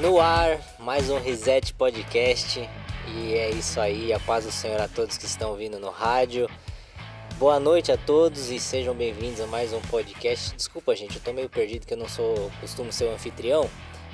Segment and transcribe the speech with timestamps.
[0.00, 2.68] No ar, mais um Reset Podcast.
[3.14, 6.50] E é isso aí, a paz do Senhor a todos que estão vindo no rádio.
[7.38, 10.54] Boa noite a todos e sejam bem-vindos a mais um podcast.
[10.54, 13.70] Desculpa, gente, eu tô meio perdido que eu não sou, costumo ser o anfitrião.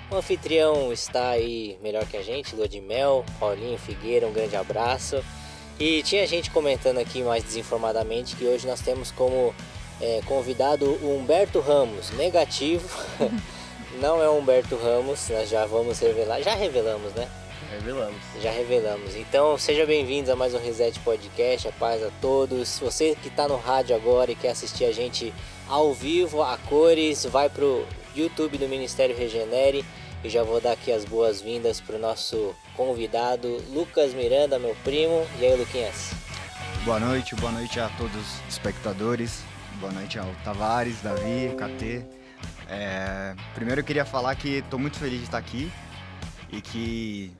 [0.09, 4.55] O anfitrião está aí melhor que a gente, Lua de Mel, Paulinho Figueira, um grande
[4.55, 5.21] abraço.
[5.81, 9.53] E tinha gente comentando aqui mais desinformadamente que hoje nós temos como
[10.01, 12.89] é, convidado o Humberto Ramos, negativo.
[14.01, 17.29] não é Humberto Ramos, nós já vamos revelar, já revelamos, né?
[17.71, 18.21] Revelamos.
[18.43, 19.17] Já revelamos.
[19.17, 21.69] Então, seja bem-vindos a mais um Reset Podcast.
[21.69, 22.79] A paz a todos.
[22.79, 25.33] Você que está no rádio agora e quer assistir a gente
[25.67, 29.85] ao vivo, a cores, vai pro YouTube do Ministério Regenere.
[30.23, 35.27] E já vou dar aqui as boas-vindas pro nosso convidado, Lucas Miranda, meu primo.
[35.41, 36.11] E aí, Luquinhas?
[36.85, 39.41] Boa noite, boa noite a todos os espectadores.
[39.81, 42.22] Boa noite ao Tavares, Davi, KT.
[42.73, 45.71] É, primeiro eu queria falar que estou muito feliz de estar aqui
[46.51, 47.31] e que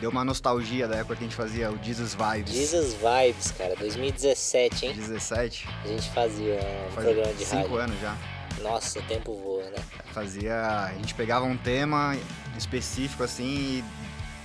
[0.00, 2.52] deu uma nostalgia da época que a gente fazia o Jesus Vibes.
[2.52, 4.94] Jesus Vibes, cara, 2017, hein?
[4.94, 5.68] 17.
[5.84, 6.58] A gente fazia
[6.90, 7.78] um programa de cinco rádio.
[7.78, 8.16] anos já.
[8.62, 9.78] Nossa, o tempo voa, né?
[10.12, 10.86] Fazia.
[10.86, 12.16] A gente pegava um tema
[12.58, 13.84] específico assim e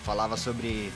[0.04, 0.94] falava sobre.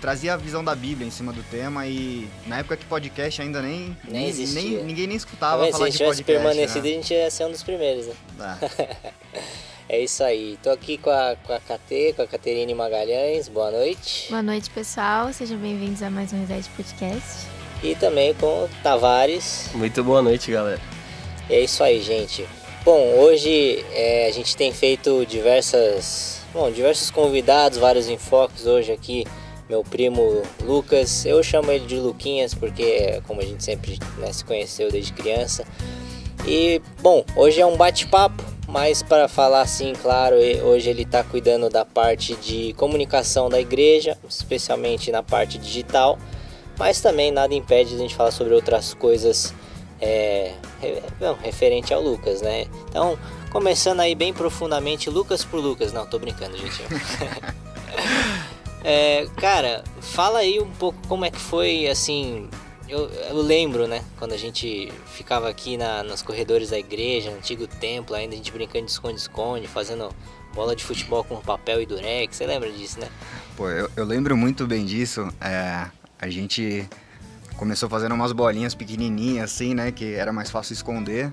[0.00, 3.62] Trazia a visão da Bíblia em cima do tema e na época que podcast ainda
[3.62, 3.96] nem.
[4.06, 4.82] Nem existia.
[4.82, 5.68] ninguém nem escutava vendo?
[5.68, 6.44] Se a falar gente de tivesse podcast.
[6.44, 8.14] permanecido, a gente ia ser um dos primeiros, né?
[8.38, 8.58] né?
[9.88, 10.00] É.
[10.00, 10.58] Isso aí.
[10.62, 13.46] Tô aqui com a, com a KT, com a Caterine Magalhães.
[13.46, 14.26] Boa noite.
[14.28, 15.32] Boa noite, pessoal.
[15.32, 17.46] Sejam bem-vindos a mais um Reset Podcast.
[17.84, 19.70] E também com o Tavares.
[19.74, 20.80] Muito boa noite, galera.
[21.48, 22.44] É isso aí, gente.
[22.84, 29.24] Bom, hoje é, a gente tem feito diversas, bom, diversos convidados, vários enfoques hoje aqui.
[29.68, 34.44] Meu primo Lucas, eu chamo ele de Luquinhas porque, como a gente sempre né, se
[34.44, 35.64] conheceu desde criança.
[36.46, 41.68] E, bom, hoje é um bate-papo, mas para falar assim, claro, hoje ele está cuidando
[41.68, 46.16] da parte de comunicação da igreja, especialmente na parte digital,
[46.78, 49.52] mas também nada impede de a gente falar sobre outras coisas
[50.00, 50.52] é,
[51.20, 52.66] não, referente ao Lucas, né?
[52.88, 53.18] Então,
[53.50, 55.92] começando aí bem profundamente, Lucas por Lucas.
[55.92, 56.82] Não, tô brincando, gente.
[58.88, 62.48] É, cara, fala aí um pouco como é que foi, assim...
[62.88, 64.04] Eu, eu lembro, né?
[64.16, 68.36] Quando a gente ficava aqui na, nos corredores da igreja, no antigo templo, ainda a
[68.36, 70.14] gente brincando de esconde-esconde, fazendo
[70.54, 72.36] bola de futebol com papel e durex.
[72.36, 73.08] Você lembra disso, né?
[73.56, 75.28] Pô, eu, eu lembro muito bem disso.
[75.40, 75.86] É,
[76.16, 76.88] a gente
[77.56, 79.90] começou fazendo umas bolinhas pequenininhas assim, né?
[79.90, 81.32] Que era mais fácil esconder.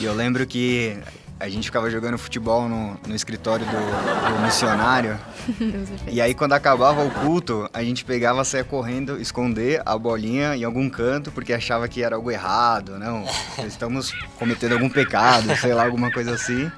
[0.00, 0.98] E eu lembro que
[1.38, 5.18] a gente ficava jogando futebol no, no escritório do, do missionário.
[6.10, 10.64] E aí quando acabava o culto, a gente pegava, saia correndo, esconder a bolinha em
[10.64, 13.24] algum canto, porque achava que era algo errado, não.
[13.66, 16.70] Estamos cometendo algum pecado, sei lá, alguma coisa assim.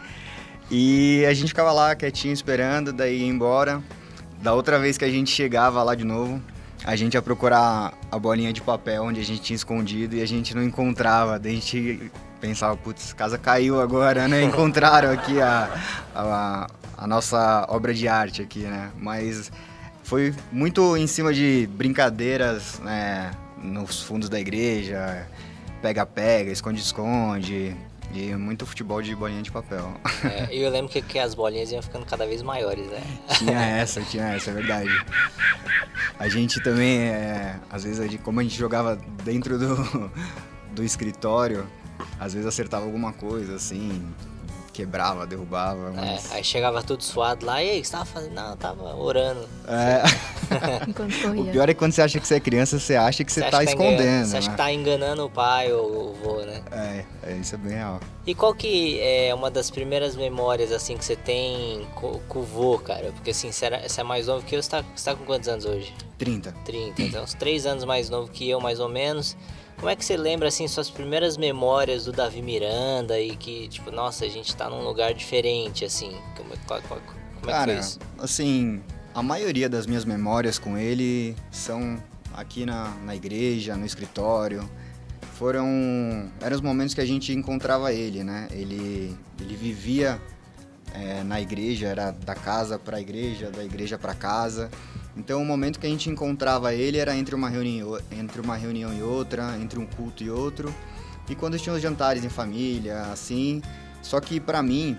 [0.70, 3.82] E a gente ficava lá quietinho esperando, daí ia embora.
[4.42, 6.42] Da outra vez que a gente chegava lá de novo,
[6.84, 10.26] a gente ia procurar a bolinha de papel onde a gente tinha escondido e a
[10.26, 11.38] gente não encontrava.
[11.38, 14.42] Daí a gente pensava, putz, casa caiu agora, né?
[14.44, 15.70] Encontraram aqui a,
[16.14, 16.66] a,
[16.96, 18.90] a nossa obra de arte aqui, né?
[18.98, 19.50] Mas
[20.02, 23.30] foi muito em cima de brincadeiras, né?
[23.62, 25.26] Nos fundos da igreja,
[25.82, 27.76] pega-pega, esconde-esconde.
[28.14, 29.92] E muito futebol de bolinha de papel.
[30.24, 33.02] É, e eu lembro que, que as bolinhas iam ficando cada vez maiores, né?
[33.36, 35.04] Tinha essa, tinha essa, é verdade.
[36.18, 40.10] A gente também, é, às vezes, como a gente jogava dentro do,
[40.72, 41.66] do escritório,
[42.18, 44.02] às vezes acertava alguma coisa, assim,
[44.72, 46.32] quebrava, derrubava, É, mas...
[46.32, 48.34] aí chegava tudo suado lá, e aí, o que você tava fazendo?
[48.34, 49.48] Não, eu tava orando.
[49.66, 50.02] É,
[50.86, 53.32] Enquanto o pior é que quando você acha que você é criança, você acha que
[53.32, 54.52] você, acha tá que enganando- escondendo, Você acha né?
[54.52, 56.62] que tá enganando o pai ou o vô, né?
[56.70, 58.00] É, é, isso é bem real.
[58.26, 62.42] E qual que é uma das primeiras memórias, assim, que você tem co- com, o
[62.42, 63.12] vô, cara?
[63.12, 65.24] Porque, assim, você, era- você é mais novo que eu, você tá, você tá com
[65.24, 65.94] quantos anos hoje?
[66.18, 66.52] 30.
[66.66, 69.36] 30, então uns 3 anos mais novo que eu, mais ou menos.
[69.76, 73.90] Como é que você lembra, assim, suas primeiras memórias do Davi Miranda e que, tipo,
[73.90, 76.16] nossa, a gente tá num lugar diferente, assim?
[76.36, 77.00] Como, é- qual- qual-
[77.40, 77.98] como é que foi isso?
[78.18, 78.82] assim,
[79.14, 82.02] a maioria das minhas memórias com ele são
[82.34, 84.68] aqui na, na igreja, no escritório.
[85.34, 86.30] Foram.
[86.40, 88.48] Eram os momentos que a gente encontrava ele, né?
[88.50, 90.18] Ele, ele vivia
[90.94, 94.70] é, na igreja, era da casa para a igreja, da igreja para casa.
[95.16, 98.92] Então, o momento que a gente encontrava ele era entre uma, reunião, entre uma reunião
[98.92, 100.72] e outra, entre um culto e outro.
[101.28, 103.62] E quando tinha os jantares em família, assim.
[104.02, 104.96] Só que, para mim,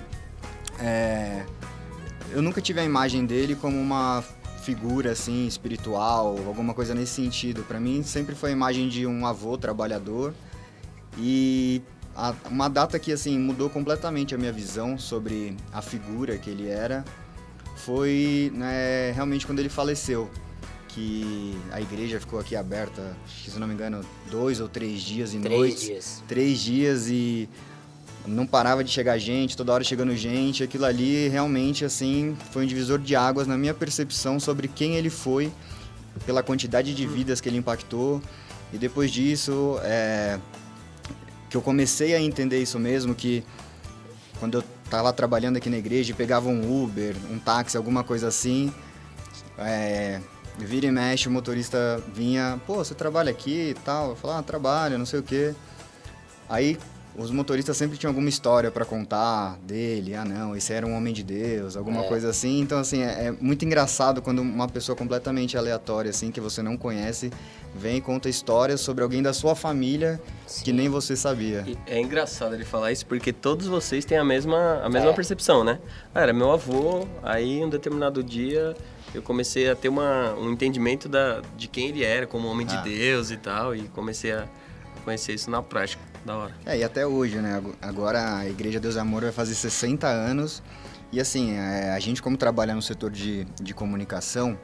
[0.80, 1.46] é,
[2.32, 4.24] eu nunca tive a imagem dele como uma
[4.62, 7.64] figura assim espiritual, alguma coisa nesse sentido.
[7.64, 10.34] Para mim sempre foi a imagem de um avô trabalhador
[11.18, 11.82] e
[12.14, 16.68] a- uma data que assim mudou completamente a minha visão sobre a figura que ele
[16.68, 17.06] era
[17.88, 20.30] foi né, realmente quando ele faleceu.
[20.90, 25.40] Que a igreja ficou aqui aberta, se não me engano, dois ou três dias e
[25.40, 25.82] Três noites.
[25.82, 26.24] dias.
[26.28, 27.48] Três dias e
[28.26, 30.64] não parava de chegar gente, toda hora chegando gente.
[30.64, 35.10] Aquilo ali realmente assim foi um divisor de águas na minha percepção sobre quem ele
[35.10, 35.50] foi,
[36.26, 38.22] pela quantidade de vidas que ele impactou.
[38.74, 40.40] E depois disso, é,
[41.50, 43.44] que eu comecei a entender isso mesmo, que
[44.40, 48.28] quando eu estava trabalhando aqui na igreja e pegava um Uber, um táxi, alguma coisa
[48.28, 48.74] assim,
[49.58, 50.22] é,
[50.58, 54.12] vira e mexe, o motorista vinha, pô, você trabalha aqui e tal?
[54.12, 55.54] Eu falava, ah, trabalho, não sei o quê.
[56.50, 56.78] Aí
[57.18, 61.12] os motoristas sempre tinham alguma história para contar dele, ah não, esse era um homem
[61.14, 62.08] de Deus, alguma É.
[62.08, 62.60] coisa assim.
[62.60, 66.78] Então assim, é, é muito engraçado quando uma pessoa completamente aleatória assim que você não
[66.78, 67.32] conhece
[67.76, 70.74] vem e conta histórias sobre alguém da sua família que Sim.
[70.74, 71.64] nem você sabia.
[71.68, 75.14] E é engraçado ele falar isso porque todos vocês têm a mesma, a mesma É.
[75.14, 75.80] percepção, né?
[76.14, 78.76] Ah, era meu avô, aí um determinado dia
[79.16, 82.76] eu comecei a ter uma, um entendimento da, de quem ele era, como homem Ah.
[82.76, 84.46] de Deus e tal, e comecei a
[85.08, 86.04] conhecer isso na prática.
[86.26, 86.54] Da hora.
[86.66, 87.56] É, e até hoje, né?
[87.56, 90.62] Ago- Agora a Igreja Deus Amor vai fazer 60 anos.
[91.14, 94.60] E assim, é, a gente como trabalha no setor de, de comunicação,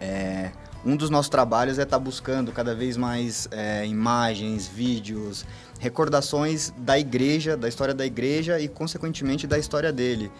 [0.00, 0.52] é,
[0.84, 5.44] um dos nossos trabalhos é estar buscando cada vez mais é, imagens, vídeos,
[5.80, 10.30] recordações da igreja, da história da igreja e, consequentemente, da história dele.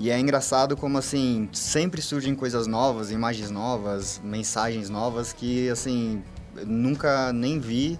[0.00, 6.20] E é engraçado como, assim, sempre surgem coisas novas, imagens novas, mensagens novas que, assim,
[6.66, 7.96] nunca nem vi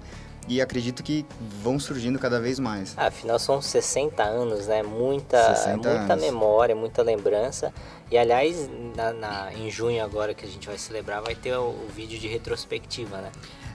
[0.49, 1.25] e acredito que
[1.62, 2.94] vão surgindo cada vez mais.
[2.97, 4.83] Ah, afinal são 60 anos, né?
[4.83, 6.25] Muita, 60 muita anos.
[6.25, 7.73] memória, muita lembrança.
[8.11, 11.69] E aliás, na, na- em junho agora que a gente vai celebrar, vai ter o,
[11.71, 13.31] o vídeo de retrospectiva, né?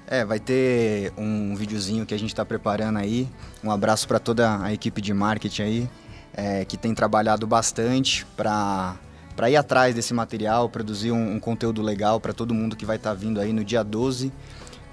[0.06, 3.28] É, vai ter um videozinho que a gente está preparando aí.
[3.64, 5.90] Um abraço para toda a equipe de marketing aí,
[6.34, 8.96] é, que tem trabalhado bastante para
[9.36, 12.96] para ir atrás desse material, produzir um, um conteúdo legal para todo mundo que vai
[12.96, 14.34] estar vindo aí no dia 12,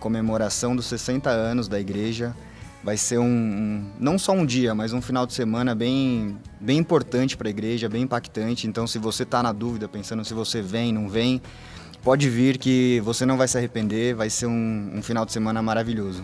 [0.04, 2.36] comemoração dos 60 anos da igreja.
[2.82, 6.76] Vai ser um, um- não só um dia, mas um final de semana bem, bem
[6.76, 8.66] importante para a igreja, bem impactante.
[8.66, 11.40] Então, se você está na dúvida, pensando se você vem, não vem,
[12.02, 14.14] pode vir que você não vai se arrepender.
[14.14, 16.22] Vai ser um, um final de semana maravilhoso.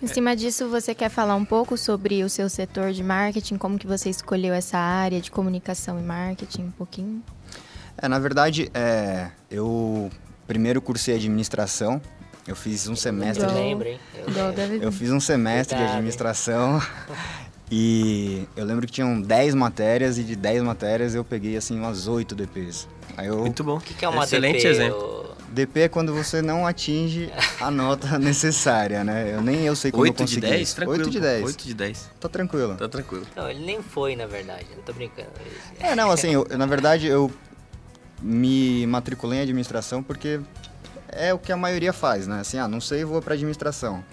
[0.00, 3.76] Em cima disso, você quer falar um pouco sobre o seu setor de marketing, como
[3.76, 7.20] que você escolheu essa área de comunicação e marketing, um pouquinho?
[8.00, 10.08] É, na verdade, é, eu
[10.46, 12.00] primeiro cursei administração.
[12.48, 13.44] Eu fiz um semestre.
[13.44, 14.00] Eu lembro, hein?
[14.16, 15.92] Eu Eu fiz um semestre Verdade.
[15.92, 16.80] de administração
[17.70, 22.08] e eu lembro que tinham 10 matérias e de 10 matérias eu peguei assim umas
[22.08, 22.88] 8 DPs.
[23.18, 23.76] Aí eu Muito bom.
[23.76, 24.68] O que, que é uma Excelente DP?
[24.68, 25.18] exemplo.
[25.50, 27.30] DP é quando você não atinge
[27.60, 29.34] a nota necessária, né?
[29.34, 30.40] Eu nem eu sei como eu 8 de consegui.
[30.46, 30.72] 10?
[30.74, 31.00] Tranquilo.
[31.04, 31.44] 8 de 10.
[31.44, 32.10] 8 de 10.
[32.18, 32.74] Tá tranquilo.
[32.76, 33.26] Tá tranquilo.
[33.36, 34.66] Não, ele nem foi, na verdade.
[34.74, 35.28] Não tô brincando.
[35.80, 37.30] É, não, assim, eu- na verdade eu
[38.22, 40.40] me matriculei em administração porque
[41.08, 42.40] é o que a maioria faz, né?
[42.40, 44.04] Assim, ah, não sei, vou para administração.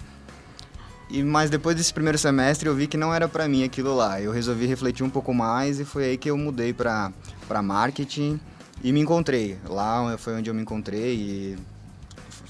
[1.08, 4.20] E mas depois desse primeiro semestre eu vi que não era para mim aquilo lá.
[4.20, 7.12] Eu resolvi refletir um pouco mais e foi aí que eu mudei para
[7.46, 8.40] para marketing
[8.82, 9.58] e me encontrei.
[9.68, 11.58] Lá foi onde eu me encontrei e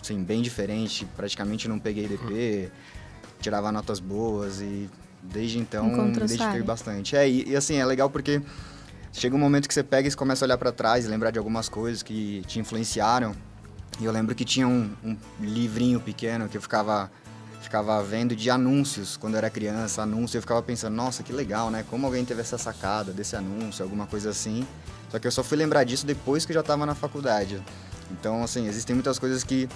[0.01, 2.71] assim, bem diferente, praticamente não peguei DP,
[3.41, 4.89] tirava notas boas e
[5.23, 7.17] desde então me Encontrou dediquei bastante.
[7.17, 8.41] É, e, e assim, é legal porque
[9.13, 11.39] chega um momento que você pega e começa a olhar para trás e lembrar de
[11.39, 13.35] algumas coisas que te influenciaram.
[14.01, 17.11] E eu lembro que tinha um, um livrinho pequeno que eu ficava
[17.63, 21.69] ficava vendo de anúncios quando eu era criança, anúncio, eu ficava pensando, nossa, que legal,
[21.69, 21.85] né?
[21.91, 24.65] Como alguém teve essa sacada desse anúncio, alguma coisa assim.
[25.11, 27.61] Só que eu só fui lembrar disso depois que eu já estava na faculdade.
[28.13, 29.69] Então, assim, existem muitas coisas que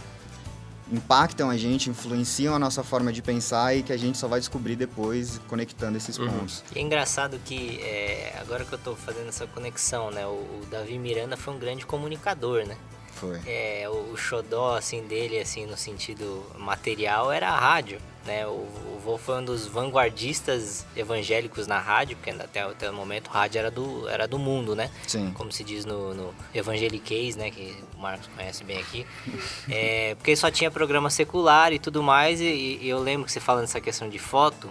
[0.93, 4.39] impactam a gente, influenciam a nossa forma de pensar e que a gente só vai
[4.41, 6.29] descobrir depois conectando esses Uhum.
[6.31, 6.63] pontos.
[6.75, 10.25] E é engraçado que, é, agora que eu tô fazendo essa conexão, né?
[10.27, 12.77] O, o Davi Miranda foi um grande comunicador, né?
[13.21, 13.39] Foi.
[13.47, 18.47] É, o, o xodó, assim, dele, assim, no sentido material, era a rádio, né?
[18.47, 23.29] O, o vô foi um dos vanguardistas evangélicos na rádio, porque até, até o momento
[23.29, 24.91] rádio era do, era do mundo, né?
[25.07, 25.33] Sim.
[25.33, 27.51] Como se diz no, no Evangeliquez, né?
[27.51, 29.07] Que o Marcos conhece bem aqui.
[29.69, 33.41] É, porque só tinha programa secular e tudo mais, e, e eu lembro que você
[33.41, 34.71] falando essa questão de foto,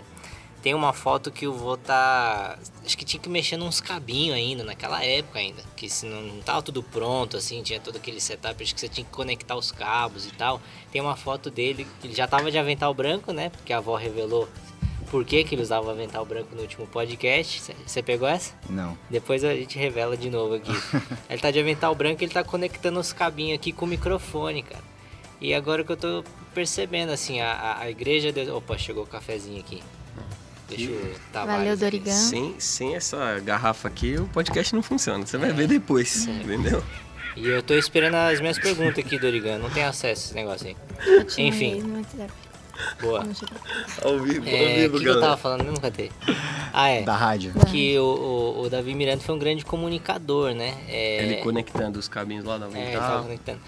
[0.62, 2.58] tem uma foto que o vô tá.
[2.86, 5.62] Acho que tinha que mexer nos cabinhos ainda, naquela época ainda.
[5.76, 8.90] Que se não, não tava tudo pronto, assim, tinha todo aquele setup, acho que você
[8.90, 10.62] tinha que conectar os cabos e tal.
[10.92, 13.50] Tem uma foto dele, ele já tava de avental branco, né?
[13.50, 14.48] Porque a avó revelou
[15.10, 17.74] por que, que ele usava avental branco no último podcast.
[17.86, 18.54] Você- pegou essa?
[18.70, 18.98] Não.
[19.10, 20.72] Depois a gente revela de novo aqui.
[21.30, 24.84] ele tá de avental branco, ele tá conectando os cabinhos aqui com o microfone, cara.
[25.42, 26.24] E agora que eu tô
[26.54, 28.32] percebendo, assim, a, a, a igreja...
[28.32, 28.50] De...
[28.50, 29.82] Opa, chegou o cafezinho aqui.
[30.70, 30.92] Deixa
[31.34, 31.78] Tavares Valeu.
[31.78, 32.12] Dorigan.
[32.12, 35.26] Sem, sem essa garrafa aqui, o podcast não funciona.
[35.26, 36.84] Você vai ver depois, entendeu?
[37.36, 39.60] E eu tô esperando as minhas perguntas aqui, Dorigan.
[39.60, 40.76] Não tem acesso a esse negócio aí.
[41.06, 42.04] Eu Enfim.
[43.02, 43.28] Boa.
[44.04, 46.10] Ao vivo, É, o que, que eu tava falando mesmo, Catê?
[46.74, 47.02] Ah, é.
[47.02, 47.54] Da rádio.
[47.70, 50.78] Que o, o, o Davi Miranda foi um grande comunicador, né?
[50.88, 53.60] É, Ele conectando os cabinhos lá na É, ele tava conectando.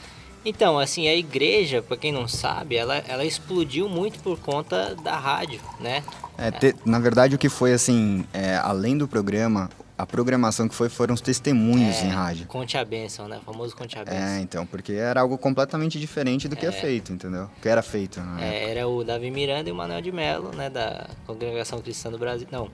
[0.43, 5.15] Então, assim, a igreja, pra quem não sabe, ela, ela explodiu muito por conta da
[5.15, 6.03] rádio, né?
[6.37, 10.73] É, te- na verdade, o que foi assim, é, além do programa, a programação que
[10.73, 12.47] foi foram os testemunhos É, em rádio.
[12.47, 13.37] Conte a bênção, né?
[13.37, 14.39] O famoso Conte a É, bênção.
[14.41, 17.43] então, porque era algo completamente diferente do que é, feito, entendeu?
[17.55, 18.19] O que era feito.
[18.39, 20.71] É, era o Davi Miranda e o Manuel de Mello, né?
[20.71, 22.47] Da Congregação Cristã do Brasil.
[22.51, 22.67] Não,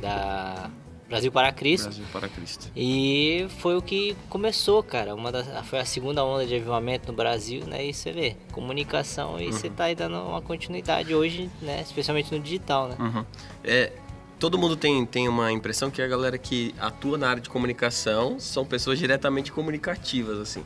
[0.00, 0.68] da
[1.12, 1.84] Brasil para Cristo.
[1.84, 2.70] Brasil para Cristo.
[2.74, 5.14] E foi o que começou, cara.
[5.14, 7.84] Uma das, foi a segunda onda de avivamento no Brasil, né?
[7.84, 11.82] E você vê, comunicação e você tá aí dando uma continuidade hoje, né?
[11.82, 12.96] Especialmente no digital, né?
[12.98, 13.24] Uhum.
[13.62, 13.92] É,
[14.38, 18.40] todo mundo tem, tem uma impressão que a galera que atua na área de comunicação
[18.40, 20.64] são pessoas diretamente comunicativas, assim.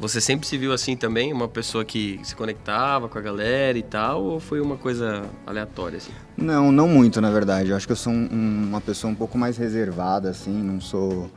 [0.00, 1.30] Você sempre se viu assim também?
[1.30, 4.22] Uma pessoa que se conectava com a galera e tal?
[4.24, 6.10] Ou foi uma coisa aleatória, assim?
[6.36, 7.68] Não, não muito, na verdade.
[7.70, 10.80] Eu acho que eu sou um- um- uma pessoa um pouco mais reservada, assim, não
[10.80, 11.30] sou.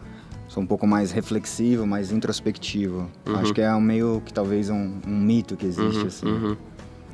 [0.48, 3.10] Sou um pouco mais reflexivo, mais introspectivo.
[3.38, 6.28] Acho que é um meio que talvez um, um mito que existe, assim.
[6.28, 6.56] Uhum.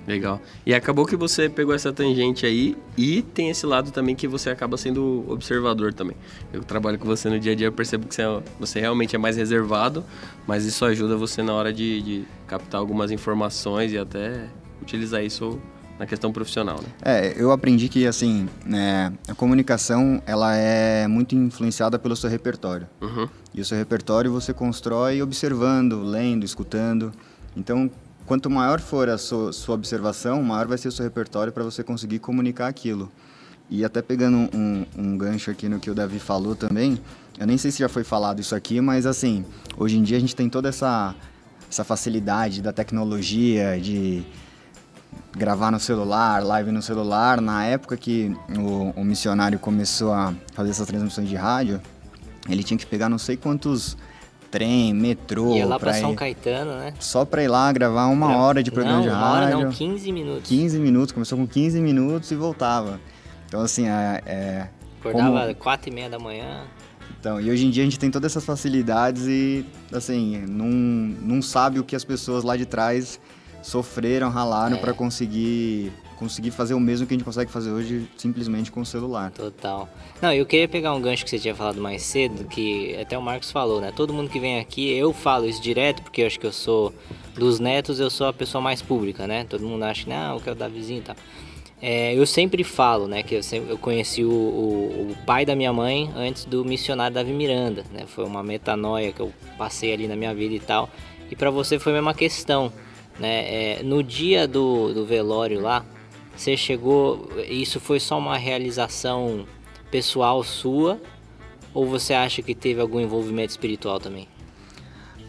[0.08, 0.42] Legal.
[0.66, 4.50] E acabou que você pegou essa tangente aí e tem esse lado também que você
[4.50, 6.16] acaba sendo observador também.
[6.52, 9.16] Eu trabalho com você no dia a dia, eu percebo que você, é- você realmente
[9.16, 10.04] é mais reservado,
[10.48, 14.48] mas isso ajuda você na hora de, de captar algumas informações e até
[14.82, 15.60] utilizar isso
[16.00, 16.88] na questão profissional, né?
[17.02, 22.88] É, eu aprendi que, assim, né, a comunicação, ela é muito influenciada pelo seu repertório.
[23.02, 23.28] Uhum.
[23.54, 27.12] E o seu repertório você constrói observando, lendo, escutando.
[27.56, 27.92] Então,
[28.30, 31.84] quanto maior for a sua, sua observação, maior vai ser o seu repertório para você
[31.84, 33.12] conseguir comunicar aquilo.
[33.68, 37.02] E até pegando um, um gancho aqui no que o Davi falou também,
[37.40, 39.44] eu nem sei se já foi falado isso aqui, mas assim,
[39.76, 41.16] hoje em dia a gente tem toda essa,
[41.68, 44.24] essa facilidade da tecnologia, de
[45.36, 47.42] gravar no celular, live no celular.
[47.42, 51.82] Na época que o, o missionário começou a fazer essas transmissões de rádio,
[52.48, 53.98] ele tinha que pegar não sei quantos
[54.52, 56.94] trem, metrô, Ia lá pra pra São ir- Caetano, né?
[57.00, 59.60] só pra ir lá gravar uma hora de programa não, de uma hora rádio.
[59.66, 60.48] não, 15 minutos.
[60.50, 63.00] 15 minutos, começou com 15 minutos e voltava.
[63.48, 64.22] Então, assim, é.
[64.26, 64.68] é
[65.00, 66.64] Acordava como- 4 e meia da manhã.
[67.20, 71.42] Então, e hoje em dia a gente tem todas essas facilidades e, assim, não, não
[71.42, 73.20] sabe o que as pessoas lá de trás
[73.62, 74.80] sofreram, ralaram É.
[74.80, 78.86] pra conseguir conseguir fazer o mesmo que a gente consegue fazer hoje simplesmente com o
[78.86, 79.32] celular.
[79.32, 79.88] Total.
[80.22, 83.22] Não, eu queria pegar um gancho que você tinha falado mais cedo, que até o
[83.22, 83.94] Marcos falou, né?
[83.96, 86.94] Todo mundo que vem aqui, eu falo isso direto, porque eu acho que eu sou
[87.36, 89.46] dos netos, eu sou a pessoa mais pública, né?
[89.46, 91.16] Todo mundo acha que não, eu quero dar vizinho e tal.
[91.82, 95.56] É, eu sempre falo, né, que eu, sempre, eu conheci o, o, o pai da
[95.56, 98.04] minha mãe antes do missionário Davi Miranda, né?
[98.06, 100.90] Foi uma metanoia que eu passei ali na minha vida e tal.
[101.32, 102.74] E pra você foi a mesma questão,
[103.18, 103.78] né?
[103.78, 105.86] É, no dia do, do velório lá,
[106.40, 109.46] você chegou, isso foi só uma realização
[109.92, 110.98] pessoal sua
[111.74, 114.26] ou você acha que teve algum envolvimento espiritual também?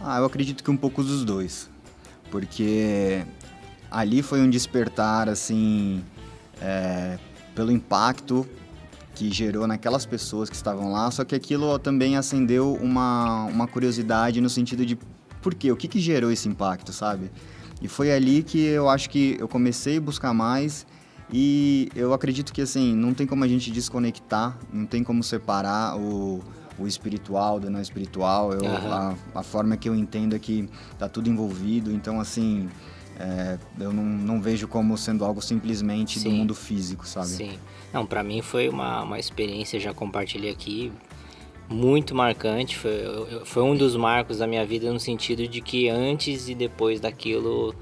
[0.00, 1.68] Ah, eu acredito que um pouco dos dois.
[2.30, 3.24] Porque
[3.90, 6.00] ali foi um despertar, assim,
[6.62, 7.18] é,
[7.56, 8.46] pelo impacto
[9.12, 14.40] que gerou naquelas pessoas que estavam lá, só que aquilo também acendeu uma, uma curiosidade
[14.40, 14.96] no sentido de
[15.42, 15.72] por quê?
[15.72, 17.32] O que, que gerou esse impacto, sabe?
[17.82, 20.86] E foi ali que eu acho que eu comecei a buscar mais
[21.32, 25.96] e eu acredito que, assim, não tem como a gente desconectar, não tem como separar
[25.96, 26.42] o,
[26.78, 28.52] o espiritual do não espiritual.
[28.52, 30.68] Eu, a, a forma que eu entendo é que
[30.98, 32.68] tá tudo envolvido, então, assim,
[33.18, 36.32] é, eu não, não vejo como sendo algo simplesmente do Sim.
[36.38, 37.28] mundo físico, sabe?
[37.28, 37.58] Sim.
[37.92, 40.90] Não, pra mim foi uma, uma experiência, já compartilhei aqui,
[41.68, 42.76] muito marcante.
[42.76, 42.90] Foi,
[43.44, 47.74] foi um dos marcos da minha vida no sentido de que antes e depois daquilo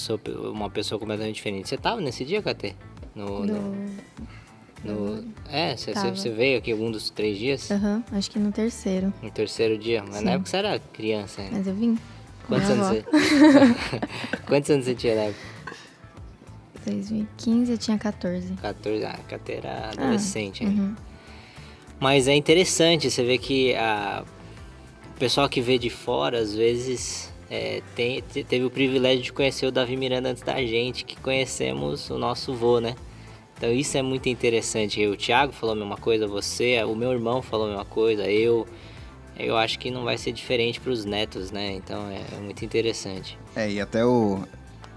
[0.00, 0.20] sou
[0.52, 1.68] uma pessoa completamente diferente.
[1.68, 2.74] Você tava nesse dia, Katê?
[3.14, 4.92] No, no, Do...
[4.92, 7.70] no- é, você, veio aqui algum dos três dias?
[7.70, 9.12] Aham, acho que no terceiro.
[9.22, 10.02] No terceiro dia?
[10.06, 10.24] Mas Sim.
[10.24, 11.56] na época você era criança ainda.
[11.56, 11.98] Mas eu vim.
[12.46, 13.04] Quantos anos você...
[14.46, 15.56] Quantos anos você tinha na época?
[16.86, 18.52] 2015 eu tinha 14.
[18.54, 20.82] 14, ah, Katê era adolescente ainda.
[20.82, 20.94] Uhum.
[21.98, 24.22] Mas é interessante, você vê que a...
[25.14, 29.32] o pessoal que vê de fora, às vezes, é, tem, te- teve o privilégio de
[29.32, 32.94] conhecer o Davi Miranda antes da gente, que conhecemos o nosso vô, né?
[33.56, 35.04] Então isso é muito interessante.
[35.06, 38.66] O Thiago falou a mesma coisa, você, o meu irmão falou a mesma coisa, eu.
[39.38, 41.72] Eu acho que não vai ser diferente para os netos, né?
[41.74, 43.38] Então é muito interessante.
[43.54, 44.42] É, e até o.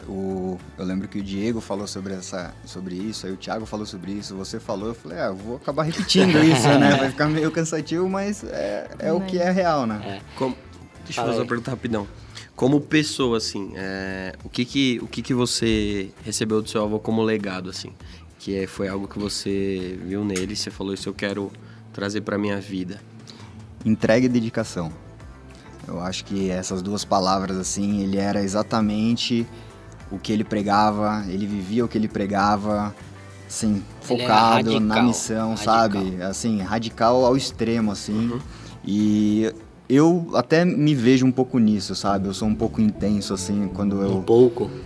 [0.07, 3.85] o, eu lembro que o Diego falou sobre, essa, sobre isso, aí o Thiago falou
[3.85, 6.95] sobre isso, você falou, eu falei, ah, eu vou acabar repetindo isso, né?
[6.95, 10.01] Vai ficar meio cansativo, mas é, é o que é real, né?
[10.21, 10.37] É.
[10.37, 10.55] Como-
[11.03, 12.07] Deixa eu fazer uma pergunta rapidão.
[12.59, 16.99] Como pessoa, assim, é, o, que que, o que que você recebeu do seu avô
[16.99, 17.93] como legado, assim?
[18.37, 21.49] Que é, foi algo que você viu nele, você falou, isso eu quero
[21.93, 22.99] trazer pra minha vida.
[23.85, 24.91] Entrega e dedicação.
[25.87, 29.47] Eu acho que essas duas palavras, assim, ele era exatamente
[30.11, 32.93] o que ele pregava, ele vivia o que ele pregava,
[33.47, 35.63] assim, focado na radical, missão, radical.
[35.63, 36.21] sabe?
[36.21, 38.37] Assim, radical ao extremo, assim.
[38.83, 39.49] E
[39.89, 42.27] eu até me vejo um pouco nisso, sabe?
[42.27, 44.21] Eu sou um pouco intenso, assim, quando Um eu...
[44.21, 44.69] pouco.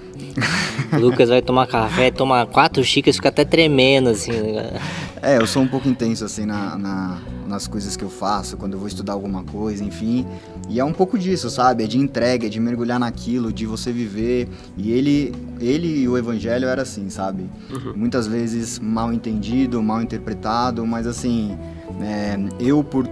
[0.93, 4.31] O Lucas vai tomar café, toma quatro xícaras, fica até tremendo, assim.
[4.31, 4.79] né?
[5.21, 8.73] É, eu sou um pouco intenso, assim, na, na- nas coisas que eu faço, quando
[8.73, 10.25] eu vou estudar alguma coisa, enfim.
[10.69, 11.83] E é um pouco disso, sabe?
[11.83, 14.47] É de entrega, é de mergulhar naquilo, de você viver.
[14.77, 17.45] E ele, ele e o evangelho era assim, sabe?
[17.95, 21.57] Muitas vezes mal entendido, mal interpretado, mas assim,
[22.01, 23.07] é, eu por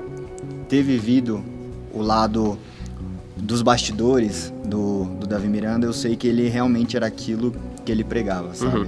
[0.70, 1.44] ter vivido
[1.94, 2.58] o lado
[3.38, 7.54] dos bastidores do, do Davi Miranda, eu sei que ele realmente era aquilo
[7.86, 8.88] que ele pregava, sabe?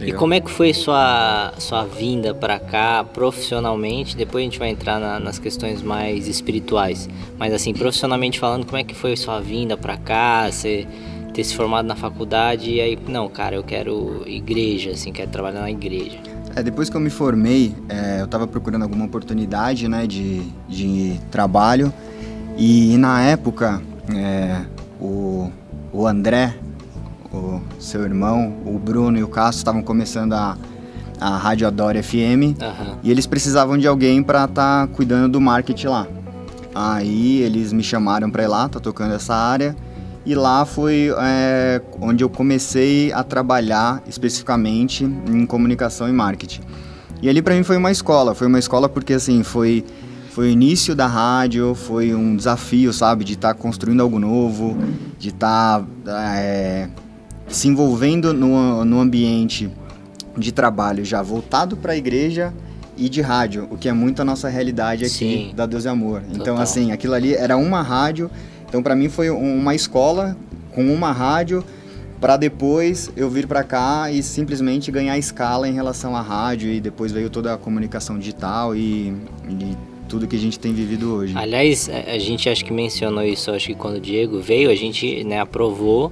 [0.00, 4.16] E como é que foi sua, sua vinda pra cá profissionalmente?
[4.16, 7.08] Depois a gente vai entrar na- nas questões mais espirituais.
[7.38, 10.50] Mas assim, profissionalmente falando, como é que foi sua vinda pra cá?
[10.50, 10.86] Você
[11.32, 15.60] ter se formado na faculdade e aí, não, cara, eu quero igreja, assim, quero trabalhar
[15.60, 16.18] na igreja.
[16.56, 21.20] É, depois que eu me formei, é, eu estava procurando alguma oportunidade né, de, de
[21.30, 21.92] trabalho
[22.56, 23.82] e na época
[24.14, 24.60] é,
[25.00, 25.50] o,
[25.92, 26.54] o André,
[27.32, 30.56] o seu irmão, o Bruno e o Cássio estavam começando a,
[31.20, 32.98] a Rádio Adore FM Aham.
[33.02, 36.06] e eles precisavam de alguém para estar cuidando do marketing lá.
[36.72, 39.76] Aí eles me chamaram para ir lá, tá tocando essa área.
[40.26, 46.62] E lá foi é, onde eu comecei a trabalhar especificamente em comunicação e marketing.
[47.20, 49.84] E ali para mim foi uma escola, foi uma escola porque assim, foi
[50.30, 54.76] foi o início da rádio, foi um desafio, sabe, de estar construindo algo novo,
[55.16, 56.88] de estar é,
[57.46, 59.70] se envolvendo no, no ambiente
[60.36, 62.52] de trabalho já voltado para a igreja
[62.96, 65.52] e de rádio, o que é muito a nossa realidade aqui Sim.
[65.54, 66.22] da Deus e Amor.
[66.28, 66.58] Então, Total.
[66.62, 68.30] assim, aquilo ali era uma rádio.
[68.74, 70.36] Então, para mim foi um- uma escola
[70.74, 71.62] com uma rádio
[72.20, 76.80] para depois eu vir para cá e simplesmente ganhar escala em relação à rádio e
[76.80, 79.14] depois veio toda a comunicação digital e,
[79.48, 79.76] e
[80.08, 81.34] tudo que a gente tem vivido hoje.
[81.38, 85.22] Aliás, a gente acho que mencionou isso, acho que quando o Diego veio, a gente
[85.22, 86.10] né, aprovou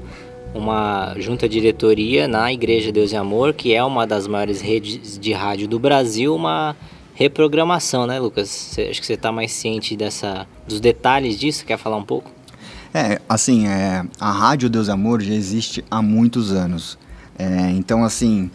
[0.55, 5.33] uma junta diretoria na Igreja Deus e Amor, que é uma das maiores redes de
[5.33, 6.77] rádio do Brasil, uma
[7.12, 8.48] reprogramação, né, Lucas?
[8.48, 12.31] Cê- acho que você está mais ciente dessa, dos detalhes disso, quer falar um pouco?
[12.94, 16.98] É, assim, é, a Rádio Deus Amor já existe há muitos anos.
[17.38, 18.50] É, então, assim,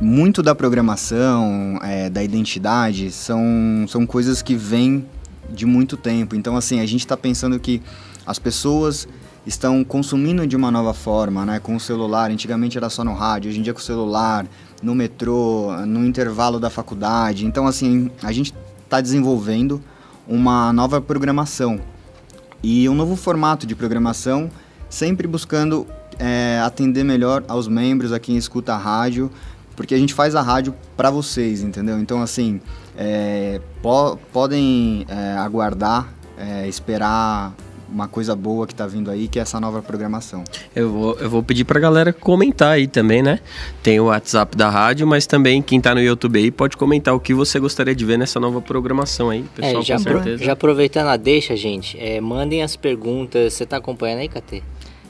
[0.00, 5.06] muito da programação, é, da identidade, são, são coisas que vêm
[5.48, 6.34] de muito tempo.
[6.34, 7.80] Então, assim, a gente está pensando que
[8.26, 9.06] as pessoas
[9.46, 11.60] estão consumindo de uma nova forma, né?
[11.60, 14.44] Com o celular, antigamente era só no rádio, hoje em dia é com o celular,
[14.82, 17.46] no metrô, no intervalo da faculdade.
[17.46, 18.52] Então, assim, a gente
[18.84, 19.80] está desenvolvendo
[20.26, 21.80] uma nova programação
[22.62, 24.50] e um novo formato de programação,
[24.88, 25.86] sempre buscando
[26.18, 29.30] é, atender melhor aos membros, a quem escuta a rádio,
[29.74, 31.98] porque a gente faz a rádio para vocês, entendeu?
[31.98, 32.60] Então, assim,
[32.96, 37.54] é, po- podem é, aguardar, é, esperar
[37.92, 40.42] uma coisa boa que tá vindo aí, que é essa nova programação.
[40.74, 43.38] Eu vou, eu vou pedir pra galera comentar aí também, né?
[43.82, 47.20] Tem o WhatsApp da rádio, mas também quem tá no YouTube aí pode comentar o
[47.20, 50.44] que você gostaria de ver nessa nova programação aí, pessoal, É, já, com certeza.
[50.44, 53.52] já aproveitando a deixa, gente, é, mandem as perguntas.
[53.54, 54.62] Você está acompanhando aí, KT?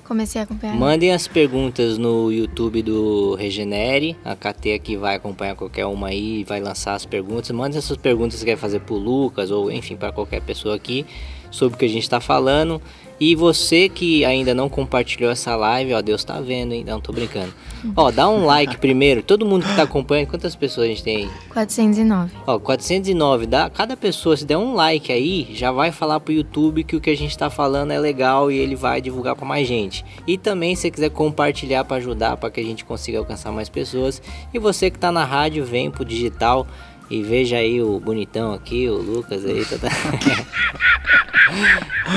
[0.05, 0.77] Comecei a acompanhar.
[0.77, 4.17] Mandem as perguntas no YouTube do Regenere.
[4.25, 7.51] A KT aqui vai acompanhar qualquer uma aí e vai lançar as perguntas.
[7.53, 11.07] Mandem essas perguntas que você quer fazer pro Lucas ou enfim para qualquer pessoa aqui
[11.53, 12.83] sobre o que a gente está falando.
[13.21, 16.83] E você que ainda não compartilhou essa live, ó, Deus tá vendo, hein?
[16.85, 17.55] Não, tô brincando.
[17.95, 19.23] Ó, dá um like primeiro.
[19.23, 21.31] Todo mundo que tá acompanhando, quantas pessoas a gente tem aí?
[21.53, 22.33] 409.
[22.45, 26.83] Ó, 409, dá, cada pessoa, se der um like aí, já vai falar pro YouTube
[26.83, 29.69] que o que a gente tá falando é legal e ele vai divulgar pra mais
[29.69, 30.05] gente.
[30.27, 33.69] E também, se você quiser compartilhar pra ajudar, para que a gente consiga alcançar mais
[33.69, 34.21] pessoas.
[34.53, 36.67] E você que tá na rádio, vem pro digital
[37.11, 39.65] e veja aí o bonitão aqui, o Lucas aí.
[39.65, 39.91] Tá, tá.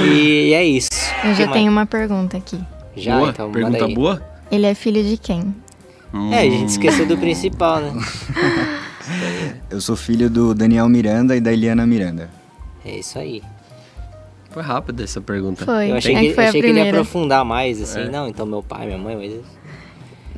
[0.04, 0.89] e é isso.
[1.24, 2.60] Eu já tenho uma pergunta aqui.
[2.95, 3.95] Já, boa, então manda pergunta aí.
[3.95, 4.21] boa?
[4.52, 5.54] Ele é filho de quem?
[6.32, 7.91] É, a gente esqueceu do principal, né?
[9.69, 12.30] Eu sou filho do Daniel Miranda e da Eliana Miranda.
[12.86, 13.43] É isso aí.
[14.50, 15.65] Foi rápida essa pergunta.
[15.65, 15.91] Foi.
[15.91, 18.00] Eu achei, É que, que foi a achei que ele ia aprofundar mais, assim.
[18.00, 18.10] É.
[18.10, 19.34] Não, então meu pai, minha mãe, mas...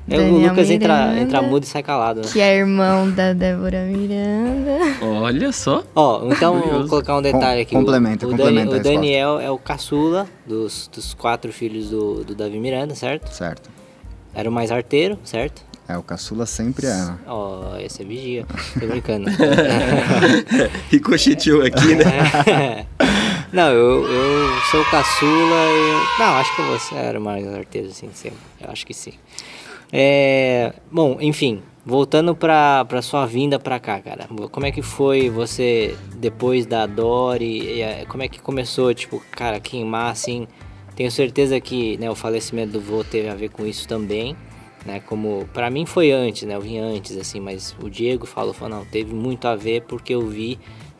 [0.09, 1.19] É, o Lucas entra, Miranda.
[1.21, 2.27] entra mudo e sai calado, né?
[2.31, 4.79] Que é irmão da Débora Miranda.
[5.01, 5.83] Olha só.
[5.93, 7.75] Ó, então vou colocar um detalhe aqui.
[7.75, 8.83] O- complementa, o, complementa Dani- a o.
[8.95, 13.29] Daniel é o caçula dos, dos quatro filhos do, do Davi Miranda, certo?
[13.33, 13.69] Certo.
[14.33, 15.65] Era o mais arteiro, certo?
[15.89, 16.89] É, o caçula sempre é.
[16.93, 17.17] né?
[17.27, 18.45] Ó, esse é vigia.
[18.79, 19.29] Tô brincando.
[20.89, 22.85] Ricocheteou aqui, né?
[23.51, 26.19] Não, eu, eu sou caçula e...
[26.19, 28.31] Não, acho que você era o mais arteiro, assim, sim.
[28.59, 29.13] Eu acho que sim.
[29.91, 30.73] É...
[30.91, 34.28] Bom, enfim, voltando pra, pra sua vinda pra cá, cara.
[34.52, 39.60] Como é que foi você, depois da Dory, é, como é que começou, tipo, cara,
[39.60, 40.47] queimar, assim...
[40.97, 44.36] Tenho certeza que né, o falecimento do vô teve a ver com isso também,
[44.84, 45.00] né?
[45.00, 46.56] Como, pra mim foi antes, né?
[46.56, 50.15] Eu vim antes, assim, mas o Diego falou, falou, não, teve muito a ver porque
[50.15, 50.58] eu vi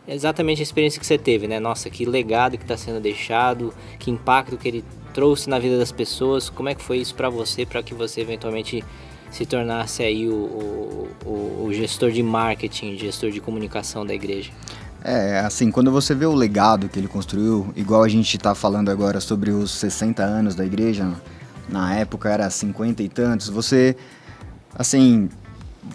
[0.08, 1.60] exatamente a experiência que você teve, né?
[1.60, 4.86] Nossa, que legado que está sendo deixado, que impacto que ele
[5.18, 6.48] trouxe na vida das pessoas.
[6.48, 8.84] Como é que foi isso para você, para que você eventualmente
[9.32, 14.52] se tornasse aí o, o, o- gestor de marketing, gestor de comunicação da igreja?
[15.04, 18.90] É, assim, quando você vê o legado que ele construiu, igual a gente tá falando
[18.90, 21.12] agora sobre os 60 anos da igreja,
[21.68, 23.96] na época era 50 e tantos, você,
[24.78, 25.30] assim,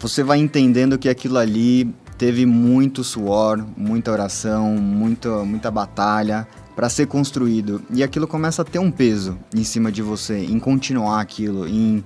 [0.01, 6.89] você vai entendendo que aquilo ali teve muito suor, muita oração, muita, muita batalha para
[6.89, 7.81] ser construído.
[7.91, 12.03] E aquilo começa a ter um peso em cima de você, em continuar aquilo, em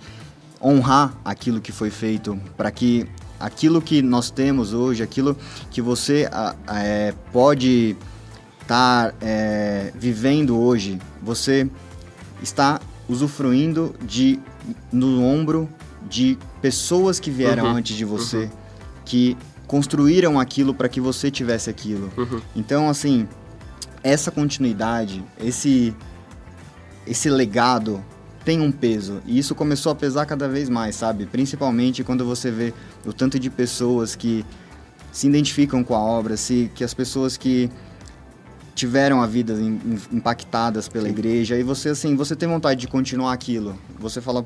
[0.61, 3.07] honrar aquilo que foi feito, para que
[3.39, 5.37] aquilo que nós temos hoje, aquilo
[5.69, 6.29] que você
[6.67, 7.95] é, pode
[8.61, 11.69] estar é, vivendo hoje, você
[12.41, 14.39] está usufruindo de
[14.91, 15.69] no ombro
[16.09, 18.49] de pessoas que vieram Uhum, antes de você,
[19.05, 22.11] que construíram aquilo para que você tivesse aquilo.
[22.17, 22.41] Uhum.
[22.55, 23.27] Então, assim,
[24.03, 25.93] essa continuidade, esse
[27.05, 28.03] esse legado
[28.43, 31.25] tem um peso e isso começou a pesar cada vez mais, sabe?
[31.25, 32.73] Principalmente quando você vê
[33.05, 34.45] o tanto de pessoas que
[35.11, 37.69] se identificam com a obra, se que as pessoas que
[38.75, 43.33] tiveram a vida im- impactadas pela igreja e você assim, você tem vontade de continuar
[43.33, 43.77] aquilo.
[43.99, 44.45] Você fala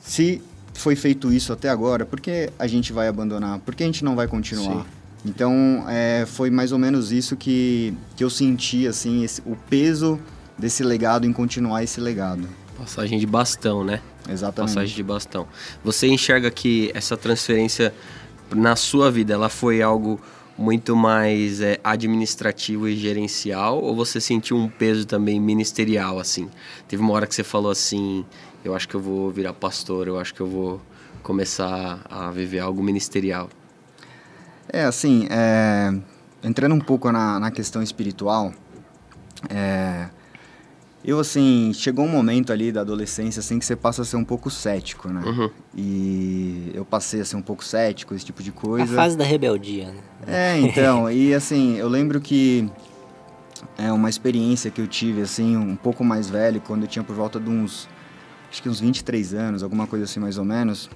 [0.00, 0.40] se
[0.72, 3.58] foi feito isso até agora, por que a gente vai abandonar?
[3.60, 4.82] Por que a gente não vai continuar?
[4.82, 4.84] Sim.
[5.24, 10.20] Então, é, foi mais ou menos isso que, que eu senti, assim, esse- o peso
[10.58, 12.46] desse legado em continuar esse legado.
[12.76, 14.00] Passagem de bastão, né?
[14.28, 14.74] Exatamente.
[14.74, 15.46] Passagem de bastão.
[15.82, 17.94] Você enxerga que essa transferência
[18.54, 20.20] na sua vida, ela foi algo
[20.56, 26.48] muito mais é, administrativo e gerencial ou você sentiu um peso também ministerial assim?
[26.86, 28.24] Teve uma hora que você falou assim,
[28.64, 30.80] eu acho que eu vou virar pastor, eu acho que eu vou
[31.22, 33.48] começar a viver algo ministerial.
[34.74, 35.94] É, assim, é,
[36.42, 38.52] entrando um pouco na, na questão espiritual,
[39.48, 40.08] é,
[41.04, 44.24] eu, assim, chegou um momento ali da adolescência, assim, que você passa a ser um
[44.24, 45.22] pouco cético, né?
[45.24, 45.50] Uhum.
[45.76, 48.96] E eu passei a ser um pouco cético, esse tipo de A coisa.
[48.96, 50.00] fase da rebeldia, né?
[50.26, 52.68] É, então, e assim, eu lembro que
[53.78, 57.14] é uma experiência que eu tive, assim, um pouco mais velho, quando eu tinha por
[57.14, 57.88] volta de uns,
[58.50, 60.90] acho que uns 23 anos, alguma coisa assim mais ou menos.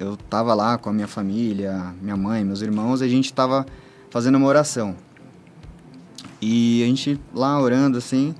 [0.00, 3.66] Eu tava lá com a minha família, minha mãe, meus irmãos, e a gente tava
[4.08, 4.96] fazendo uma oração.
[6.40, 8.34] E a gente lá orando, assim,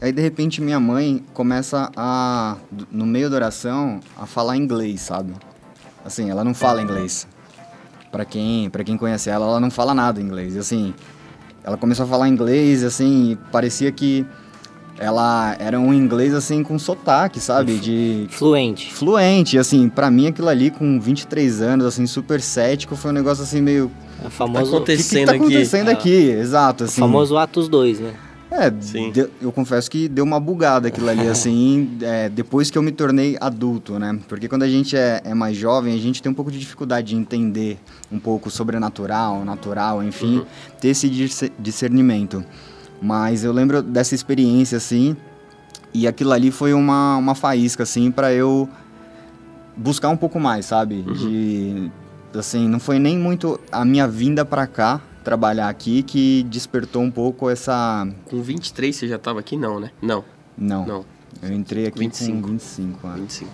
[0.00, 2.56] aí de repente minha mãe começa a,
[2.88, 5.32] no meio da oração, a falar inglês, sabe?
[6.04, 7.26] Assim, ela não fala inglês.
[8.12, 10.54] Pra quem, pra quem conhece ela, ela não fala nada inglês.
[10.54, 10.94] E assim,
[11.64, 14.24] ela começou a falar inglês, assim, parecia que
[14.98, 17.76] ela era um inglês, assim, com sotaque, sabe?
[17.78, 18.92] De Fluente.
[18.92, 19.58] fluente.
[19.58, 23.60] Assim, pra mim aquilo ali, com 23 anos, assim, super cético, foi um negócio, assim,
[23.60, 23.90] meio...
[24.18, 25.40] O Tá famoso, O que, que acontecendo tá aqui.
[25.42, 25.92] acontecendo Ah.
[25.92, 26.30] aqui?
[26.30, 27.00] Exato, o assim.
[27.00, 28.14] famoso Atos 2, né?
[28.50, 29.10] É, Sim.
[29.10, 32.92] deu- eu confesso que deu uma bugada aquilo ali, assim, é, depois que eu me
[32.92, 34.18] tornei adulto, né?
[34.28, 37.08] Porque quando a gente é, é mais jovem, a gente tem um pouco de dificuldade
[37.08, 37.76] de entender
[38.10, 40.42] um pouco sobrenatural, natural, enfim,
[40.80, 42.42] ter esse disce- discernimento.
[43.00, 45.16] Mas eu lembro dessa experiência, assim,
[45.92, 48.68] e aquilo ali foi uma, uma faísca, assim, para eu
[49.76, 51.02] buscar um pouco mais, sabe?
[51.02, 51.90] De,
[52.34, 57.10] assim, não foi nem muito a minha vinda para cá, trabalhar aqui, que despertou um
[57.10, 58.06] pouco essa...
[58.24, 59.56] Com 23 você já tava aqui?
[59.56, 59.90] Não, né?
[60.00, 60.24] Não,
[60.56, 60.86] Não.
[60.86, 61.04] não.
[61.42, 62.40] Eu entrei aqui 25.
[62.40, 63.20] com 25, acho.
[63.20, 63.50] 25.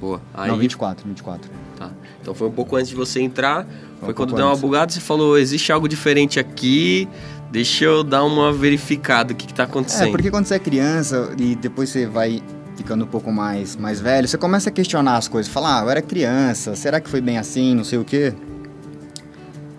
[0.00, 0.20] Boa.
[0.34, 1.50] Aí, Não, 24, 24.
[1.76, 1.90] Tá.
[2.20, 3.66] Então foi um pouco antes de você entrar.
[3.98, 7.08] Foi Um quando deu uma bugada, você falou, existe algo diferente aqui.
[7.50, 10.08] Deixa eu dar uma verificada o que, que tá acontecendo.
[10.08, 12.42] É, porque quando você é criança e depois você vai
[12.76, 15.50] ficando um pouco mais, mais velho, você começa a questionar as coisas.
[15.50, 18.34] Falar, ah, eu era criança, será que foi bem assim, não sei o quê?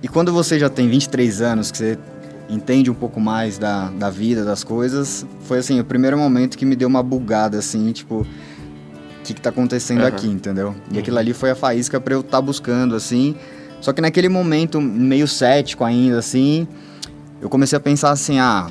[0.01, 1.97] E quando você já tem 23 anos, que você
[2.49, 6.65] entende um pouco mais da, da vida, das coisas, foi assim, o primeiro momento que
[6.65, 8.27] me deu uma bugada, assim, tipo, o
[9.23, 10.07] que, que tá acontecendo Aham.
[10.07, 10.75] aqui, entendeu?
[10.91, 13.35] E aquilo ali foi a faísca para eu estar buscando, assim.
[13.81, 16.67] Só que naquele momento, meio cético ainda, assim,
[17.41, 18.69] eu comecei a pensar assim, ah,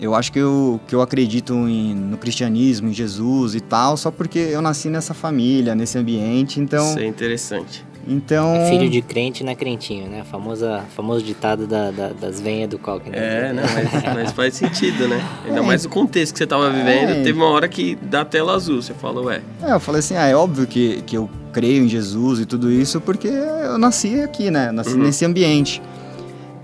[0.00, 4.10] eu acho que eu, que eu acredito em, no cristianismo, em Jesus e tal, só
[4.10, 6.88] porque eu nasci nessa família, nesse ambiente, então...
[6.90, 7.84] Isso é interessante.
[8.10, 8.54] Então...
[8.54, 10.24] É filho de crente na crentinho, né?
[10.30, 13.10] Famosa, famoso ditado da, da- das venhas do coque.
[13.10, 13.18] né?
[13.50, 15.22] É, não, mas, mas faz sentido, né?
[15.44, 15.62] Ainda É.
[15.62, 17.10] mais o contexto que você tava vivendo.
[17.10, 17.22] É.
[17.22, 18.80] Teve uma hora que dá tela azul.
[18.80, 21.88] Você fala, ué, É, eu falei assim, ah, é óbvio que, que eu creio em
[21.88, 24.72] Jesus e tudo isso, porque eu nasci aqui, né?
[24.72, 25.02] Nasci Uhum.
[25.02, 25.82] nesse ambiente.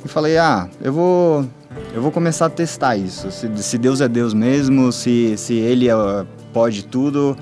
[0.05, 1.47] E falei, ah, eu vou,
[1.95, 3.31] eu vou começar a testar isso.
[3.31, 7.37] Se, se Deus é Deus mesmo, se, se Ele é- pode tudo,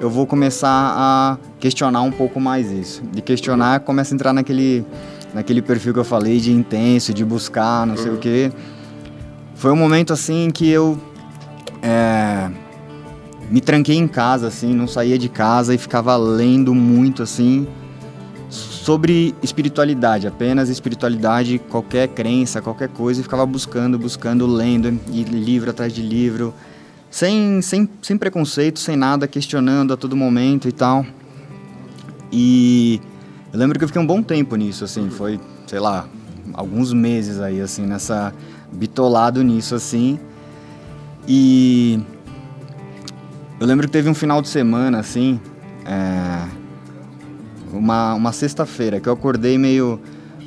[0.00, 3.02] eu vou começar a questionar um pouco mais isso.
[3.12, 4.84] De questionar, começa a entrar naquele,
[5.34, 8.50] naquele perfil que eu falei de intenso, de buscar, não sei o quê.
[9.54, 10.98] Foi um momento assim que eu
[11.82, 12.50] é,
[13.50, 17.66] me tranquei em casa, assim, não saía de casa e ficava lendo muito, assim,
[18.52, 25.70] sobre espiritualidade, apenas espiritualidade, qualquer crença, qualquer coisa, e ficava buscando, buscando, lendo, e livro
[25.70, 26.52] atrás de livro,
[27.10, 31.06] sem, sem, sem preconceito, sem nada, questionando a todo momento e tal.
[32.30, 33.00] E
[33.52, 36.06] eu lembro que eu fiquei um bom tempo nisso, assim, foi, sei lá,
[36.52, 38.34] alguns meses aí, assim, nessa.
[38.70, 40.18] bitolado nisso, assim.
[41.26, 42.00] E
[43.58, 45.40] eu lembro que teve um final de semana, assim,
[45.86, 46.61] é,
[47.72, 50.00] uma, uma sexta-feira, que eu acordei meio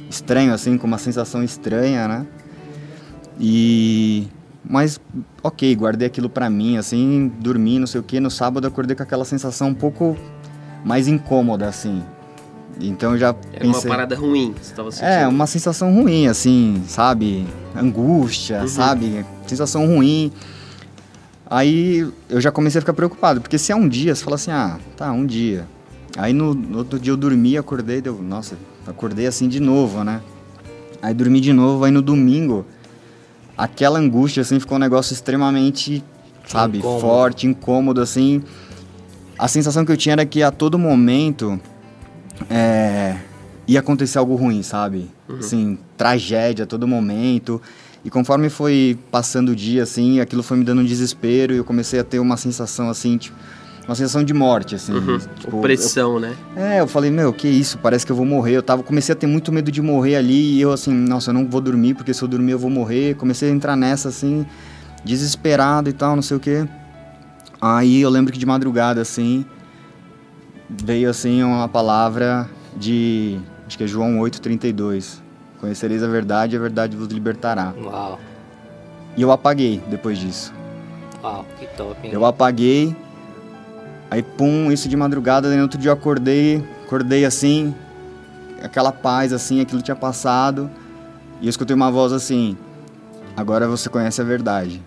[0.09, 2.25] estranho, assim, com uma sensação estranha, né?
[3.39, 4.27] E.
[4.67, 4.99] Mas,
[5.43, 8.19] ok, guardei aquilo pra mim, assim, dormi, não sei o que.
[8.19, 10.17] No sábado eu acordei com aquela sensação um pouco
[10.83, 12.01] mais incômoda, assim.
[12.81, 13.89] Então já era uma pensei...
[13.89, 14.53] parada ruim.
[14.59, 15.07] Você tava sentindo.
[15.07, 17.45] É, uma sensação ruim, assim, sabe?
[17.75, 18.67] Angústia, Uhum.
[18.67, 19.25] sabe?
[19.45, 20.31] Sensação ruim.
[21.47, 24.51] Aí eu já comecei a ficar preocupado, porque se é um dia, você fala assim,
[24.51, 25.67] ah, tá, um dia.
[26.17, 30.21] Aí no, no outro dia eu dormi, acordei, deu, nossa, acordei assim de novo, né?
[31.01, 32.65] Aí dormi de novo, aí no domingo,
[33.57, 36.03] aquela angústia, assim, ficou um negócio extremamente,
[36.47, 37.01] sabe, Incômodo.
[37.01, 38.41] forte, incômodo, assim.
[39.37, 41.59] A sensação que eu tinha era que a todo momento
[42.49, 43.17] é,
[43.67, 45.11] ia acontecer algo ruim, sabe?
[45.39, 47.61] Assim, tragédia a todo momento.
[48.05, 51.65] E conforme foi passando o dia, assim, aquilo foi me dando um desespero e eu
[51.65, 53.35] comecei a ter uma sensação, assim, tipo,
[53.87, 54.93] uma sensação de morte, assim.
[54.93, 55.19] Uhum.
[55.39, 56.35] Tipo, Opressão, né?
[56.55, 58.53] eu- é, eu falei, meu, que isso, parece que eu vou morrer.
[58.57, 61.33] Eu tava, comecei a ter muito medo de morrer ali e eu, assim, nossa, eu
[61.33, 63.15] não vou dormir porque se eu dormir eu vou morrer.
[63.15, 64.45] Comecei a entrar nessa, assim,
[65.03, 66.67] desesperado e tal, não sei o quê.
[67.61, 69.45] Aí eu lembro que de madrugada, assim,
[70.69, 75.21] veio, assim, uma palavra de, acho que é João 8,32.
[75.59, 77.73] Conhecereis a verdade e a verdade vos libertará.
[77.81, 78.19] Uau,
[79.15, 80.53] E eu apaguei depois disso.
[81.23, 82.11] uau, que top, hein?
[82.13, 82.95] Eu apaguei,
[84.09, 87.73] aí pum, isso de madrugada, daí no outro dia eu acordei, acordei assim,
[88.61, 90.69] aquela paz assim, aquilo tinha passado,
[91.41, 92.57] e eu escutei uma voz assim,
[93.35, 94.81] agora você conhece a verdade.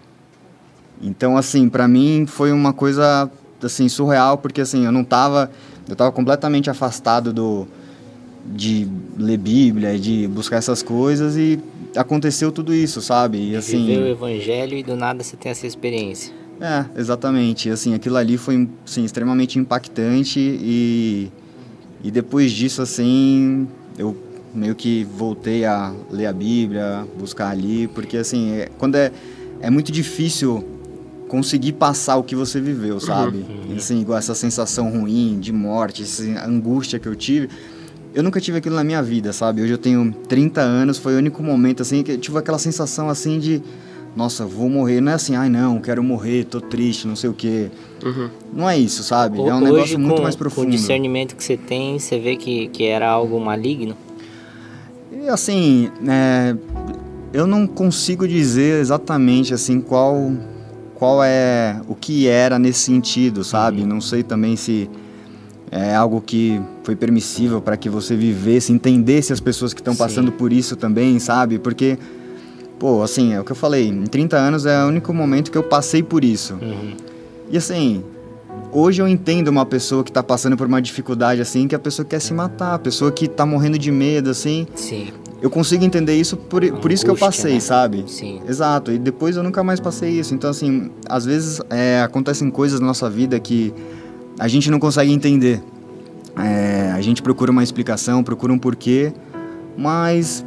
[1.01, 3.31] Então assim, pra mim foi uma coisa
[3.63, 5.51] assim surreal, porque assim, eu não tava,
[5.89, 7.67] eu tava completamente afastado do
[8.47, 11.61] de ler Bíblia, de buscar essas coisas e
[11.95, 13.51] aconteceu tudo isso, sabe?
[13.51, 16.33] E assim, Viver o evangelho e do nada você tem essa experiência.
[16.61, 17.71] É, exatamente.
[17.71, 21.31] Assim, aquilo ali foi assim, extremamente impactante e,
[22.03, 23.69] e depois disso, assim,
[23.99, 24.17] eu
[24.55, 29.13] meio que voltei a ler a Bíblia, buscar ali, porque assim, é- quando é,
[29.61, 30.65] é muito difícil
[31.29, 33.45] conseguir passar o que você viveu, sabe?
[33.71, 37.51] E, Assim, igual essa sensação ruim de morte, essa angústia que eu tive.
[38.15, 39.61] Eu nunca tive aquilo na minha vida, sabe?
[39.61, 43.11] Hoje eu tenho 30 anos, foi o único momento assim que eu tive aquela sensação
[43.11, 43.63] assim de
[44.17, 45.01] nossa, vou morrer.
[45.01, 47.71] Não é assim, ai não, quero morrer, tô triste, não sei o quê.
[48.05, 48.29] Uhum.
[48.53, 49.39] Não é isso, sabe?
[49.39, 50.71] É um Hoje, negócio muito com, mais Com o profundo.
[50.71, 53.97] discernimento que você tem, você vê que, que era algo maligno?
[55.13, 56.57] E assim, é,
[57.33, 60.33] eu não consigo dizer exatamente assim qual
[60.95, 63.85] qual é o que era nesse sentido, sabe?
[63.85, 64.91] Não sei também se
[65.71, 70.33] é algo que foi permissível para que você vivesse, entendesse as pessoas que estão passando
[70.33, 71.59] por isso também, sabe?
[71.59, 71.97] Porque
[72.79, 75.59] pô, assim, é o que eu falei, em 30 anos é o único momento que
[75.59, 76.55] eu passei por isso.
[76.55, 76.95] Uhum.
[77.51, 78.05] E assim,
[78.73, 82.07] hoje eu entendo uma pessoa que tá passando por uma dificuldade assim, que a pessoa
[82.07, 85.09] quer se matar, a pessoa que tá morrendo de medo assim, Sim,
[85.41, 87.61] eu consigo entender isso por, por isso que eu Angústia, passei, né?
[87.61, 88.05] sabe?
[88.07, 88.41] sim.
[88.47, 90.35] Exato, e depois eu nunca mais passei isso.
[90.35, 93.73] Então, assim, às vezes é, acontecem coisas na nossa vida que
[94.39, 95.63] a gente não consegue entender.
[96.37, 99.13] É, a gente procura uma explicação, procura um porquê,
[99.77, 100.45] mas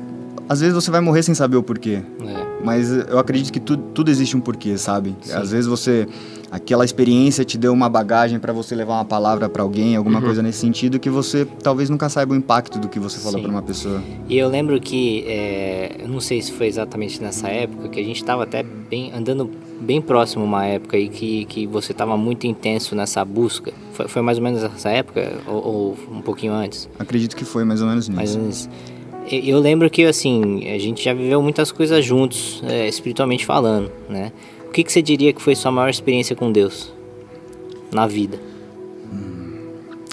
[0.50, 2.02] às vezes você vai morrer sem saber o porquê.
[2.26, 2.52] É.
[2.64, 5.16] Mas eu acredito que tudo, tudo existe um porquê, sabe?
[5.22, 5.34] Sim.
[5.34, 6.08] Às vezes você.
[6.52, 10.26] Aquela experiência te deu uma bagagem para você levar uma palavra para alguém, alguma Uhum.
[10.26, 13.50] coisa nesse sentido, que você talvez nunca saiba o impacto do que você falou para
[13.50, 14.04] uma pessoa.
[14.28, 18.04] E eu lembro que, é, eu não sei se foi exatamente nessa época, que a
[18.04, 19.50] gente estava até bem, andando
[19.80, 23.72] bem próximo uma época aí que, que você estava muito intenso nessa busca.
[23.94, 26.90] Foi, foi mais ou menos nessa época ou, ou um pouquinho antes?
[27.00, 28.18] Acredito que foi mais ou menos nisso.
[28.18, 28.70] Mais ou menos.
[29.30, 34.32] Eu lembro que, assim, a gente já viveu muitas coisas juntos, é, espiritualmente falando, né?
[34.68, 36.92] O que, que você diria que foi sua maior experiência com Deus
[37.92, 38.40] na vida?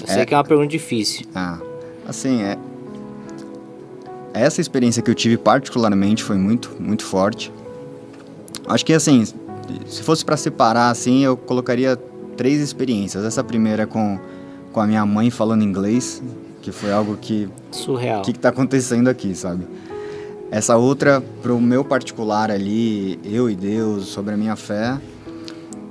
[0.01, 1.25] Eu sei é- que é uma pergunta difícil.
[1.33, 1.59] Ah,
[2.07, 2.57] assim, é.
[4.33, 7.51] Essa experiência que eu tive particularmente foi muito, muito forte.
[8.67, 9.23] Acho que assim,
[9.87, 11.97] se fosse para separar assim, eu colocaria
[12.37, 13.23] três experiências.
[13.25, 14.19] Essa primeira com,
[14.71, 16.21] com a minha mãe falando inglês,
[16.61, 18.19] que foi algo que Surreal.
[18.19, 19.65] o que, que tá acontecendo aqui, sabe?
[20.51, 24.99] Essa outra, pro meu particular ali, eu e Deus, sobre a minha fé.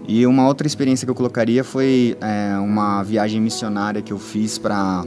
[0.07, 4.59] E uma outra experiência que eu colocaria foi é, uma viagem missionária que eu fiz
[4.59, 5.05] para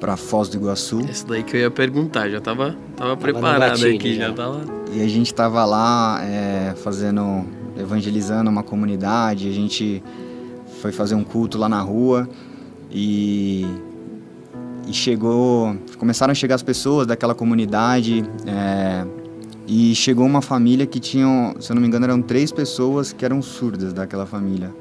[0.00, 1.00] para Foz do Iguaçu.
[1.06, 4.28] Essa daí que eu ia perguntar, já tava, tava no preparado aqui, já.
[4.28, 4.62] já tava.
[4.94, 7.44] E a gente tava lá é, fazendo,
[7.78, 10.02] evangelizando uma comunidade, a gente
[10.80, 12.26] foi fazer um culto lá na rua
[12.90, 13.66] e,
[14.90, 19.06] e chegou, começaram a chegar as pessoas daquela comunidade é,
[19.66, 23.24] e chegou uma família que tinham, se eu não me engano, eram três pessoas que
[23.24, 24.74] eram surdas daquela família.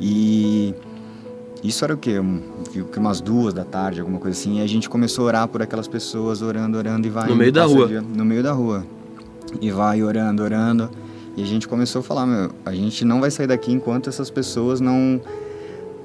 [0.00, 0.74] E
[1.62, 2.18] isso era o quê?
[2.18, 2.40] Um,
[2.92, 4.58] que umas duas da tarde, alguma coisa assim.
[4.58, 7.28] E a gente começou a orar por aquelas pessoas, orando, orando e vai.
[7.28, 7.86] No meio da rua.
[7.86, 8.84] dia- no meio da rua.
[9.60, 10.90] E vai orando, orando.
[11.36, 14.30] E a gente começou a falar, meu, a gente não vai sair daqui enquanto essas
[14.30, 15.20] pessoas não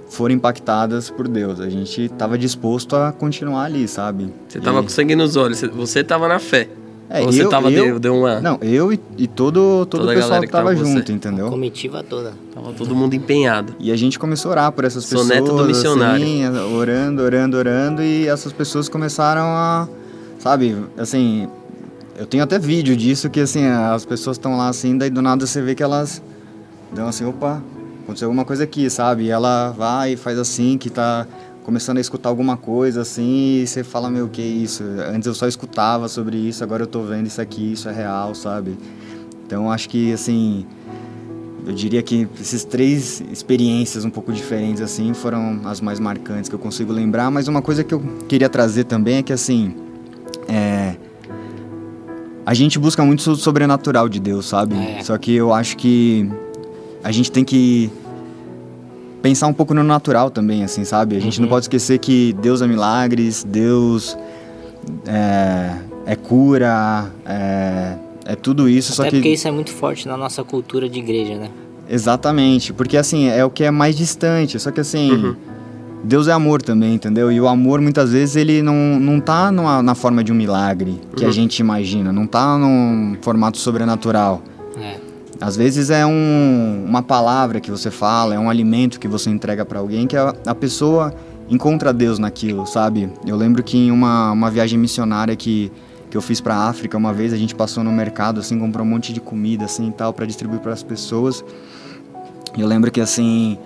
[0.09, 1.59] forem impactadas por Deus.
[1.59, 4.31] A gente estava disposto a continuar ali, sabe?
[4.47, 6.69] Você tava E- com sangue nos olhos, você- você tava na fé.
[7.07, 8.39] É, Ou você eu- tava, eu- deu, deu uma.
[8.41, 10.79] Não, eu e, e todo, todo Toda o a pessoal galera que que tava tava
[10.79, 10.97] com você.
[10.97, 11.49] junto, entendeu?
[11.49, 12.33] Comitiva toda.
[12.51, 13.75] Tava todo mundo empenhado.
[13.79, 15.39] E a gente começou a orar por essas Sou pessoas.
[15.41, 16.23] neto do missionário.
[16.25, 18.01] Assim, orando, orando, orando.
[18.01, 19.87] E essas pessoas começaram a.
[20.39, 21.47] Sabe, assim.
[22.17, 25.45] Eu tenho até vídeo disso que, assim, as pessoas estão lá assim, daí do nada
[25.45, 26.21] você vê que elas
[26.91, 27.61] dão assim: opa,
[28.05, 29.23] aconteceu alguma coisa aqui, sabe?
[29.23, 31.27] E ela vai e faz assim, que tá
[31.63, 34.83] começando a escutar alguma coisa assim, e você fala: meu, que isso?
[35.11, 38.33] Antes eu só escutava sobre isso, agora eu tô vendo isso aqui, isso é real,
[38.35, 38.77] sabe?
[39.45, 40.65] Então acho que, assim.
[41.67, 46.53] Eu diria que essas três experiências um pouco diferentes assim foram as mais marcantes que
[46.53, 49.73] eu consigo lembrar, mas uma coisa que eu queria trazer também é que assim,
[50.47, 50.95] é,
[52.45, 54.75] a gente busca muito o sobrenatural de Deus, sabe?
[54.75, 55.01] É.
[55.03, 56.29] Só que eu acho que
[57.05, 57.89] a gente tem que
[59.21, 61.15] pensar um pouco no natural também, assim, sabe?
[61.15, 61.53] A gente não Uhum.
[61.53, 64.17] pode esquecer que Deus é milagres, Deus
[65.07, 65.71] é,
[66.05, 67.93] é cura, é,
[68.25, 70.99] é tudo isso, só Até que porque isso é muito forte na nossa cultura de
[70.99, 71.49] igreja, né?
[71.89, 75.35] Exatamente, porque assim, é o que é mais distante, só que assim, Uhum.
[76.03, 77.31] Deus é amor também, entendeu?
[77.31, 81.01] E o amor muitas vezes ele não, não tá numa, na forma de um milagre
[81.15, 81.33] que a Uhum.
[81.33, 84.41] gente imagina, não tá num formato sobrenatural.
[84.79, 84.97] É.
[85.39, 89.65] Às vezes é um, uma palavra que você fala, é um alimento que você entrega
[89.65, 91.13] para alguém que a, a pessoa
[91.49, 93.09] encontra Deus naquilo, sabe?
[93.25, 95.71] Eu lembro que em uma, uma viagem missionária que,
[96.09, 98.89] que eu fiz para África uma vez, a gente passou no mercado assim, comprou um
[98.89, 101.43] monte de comida assim tal para distribuir para as pessoas.
[102.57, 103.57] Eu lembro que assim,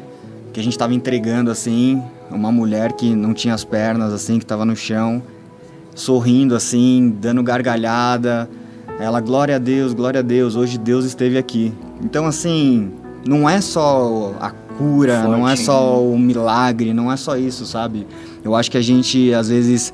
[0.52, 2.02] que a gente tava entregando assim,
[2.32, 5.22] uma mulher que não tinha as pernas assim, que tava no chão,
[5.94, 8.50] sorrindo assim, dando gargalhada.
[9.00, 11.74] Ela, glória a Deus, glória a Deus, hoje Deus esteve aqui.
[12.04, 12.92] Então assim,
[13.26, 17.66] não é só a cura, não é Forte, só o milagre, não é só isso,
[17.66, 18.06] sabe?
[18.44, 19.94] Eu acho que a gente às vezes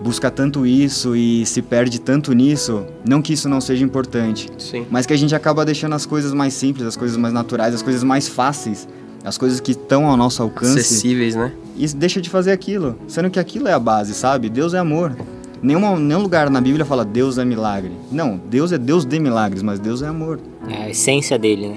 [0.00, 4.84] busca tanto isso e se perde tanto nisso, não que isso não seja importante, Sim.
[4.90, 7.82] mas que a gente acaba deixando as coisas mais simples, as coisas mais naturais, as
[7.82, 8.88] coisas mais fáceis,
[9.22, 11.52] as coisas que estão ao nosso alcance Acessíveis, né?
[11.76, 14.48] e deixa de fazer aquilo, sendo que aquilo é a base, sabe?
[14.48, 15.14] Deus é amor.
[15.62, 17.92] Nenhuma, nenhum lugar na Bíblia fala Deus é milagre.
[18.10, 20.40] Não, Deus é Deus de milagres, mas Deus é amor.
[20.68, 21.76] É a essência dele, né?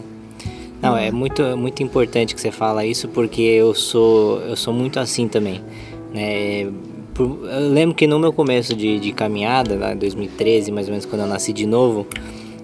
[0.82, 5.00] Não, é muito, muito importante que você fala isso porque eu sou, eu sou muito
[5.00, 5.62] assim também.
[6.14, 6.70] Né?
[7.14, 11.06] Por- eu lembro que no meu começo de, de caminhada, em 2013, mais ou menos
[11.06, 12.06] quando eu nasci de novo,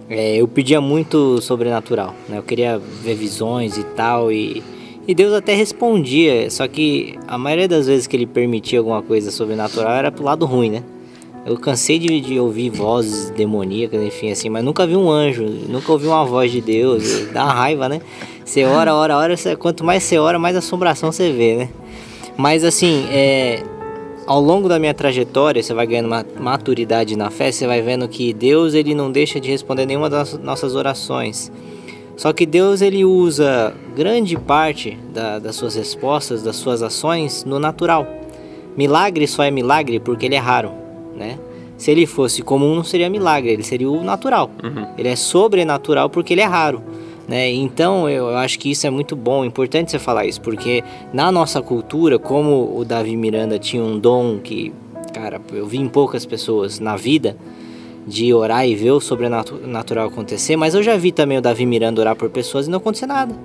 [0.10, 2.14] é, eu pedia muito sobrenatural.
[2.28, 2.38] Né?
[2.40, 4.62] Eu queria ver visões e tal, e,
[5.08, 9.32] e Deus até respondia, só que a maioria das vezes que ele permitia alguma coisa
[9.32, 10.84] sobrenatural era pro lado ruim, né?
[11.50, 15.92] Eu cansei de, de ouvir vozes demoníacas, enfim, assim, mas nunca vi um anjo, nunca
[15.92, 17.26] ouvi uma voz de Deus.
[17.34, 18.02] Dá uma raiva, né?
[18.46, 21.70] Você ora, ora, ora, quanto mais você ora, mais assombração você vê, né?
[22.38, 23.64] Mas assim, é,
[24.28, 28.08] ao longo da minha trajetória, você vai ganhando uma maturidade na fé, você vai vendo
[28.08, 31.52] que Deus ele não deixa de responder nenhuma das nossas orações.
[32.16, 37.58] Só que Deus ele usa grande parte da, das suas respostas, das suas ações no
[37.58, 38.06] natural.
[38.78, 40.89] Milagre só é milagre porque ele é raro,
[41.20, 41.38] né?
[41.78, 44.50] Se ele fosse comum, não seria milagre, ele seria o natural.
[44.64, 44.88] Uhum.
[44.98, 46.82] Ele é sobrenatural porque ele é raro.
[47.28, 47.52] Né?
[47.52, 51.62] Então eu acho que isso é muito bom, importante você falar isso, porque na nossa
[51.62, 54.74] cultura, como o Davi Miranda tinha um dom que,
[55.14, 57.38] cara, eu vi em poucas pessoas na vida,
[58.08, 62.02] de orar e ver o sobrenatural acontecer, mas eu já vi também o Davi Miranda
[62.02, 63.36] orar por pessoas e não acontecer nada.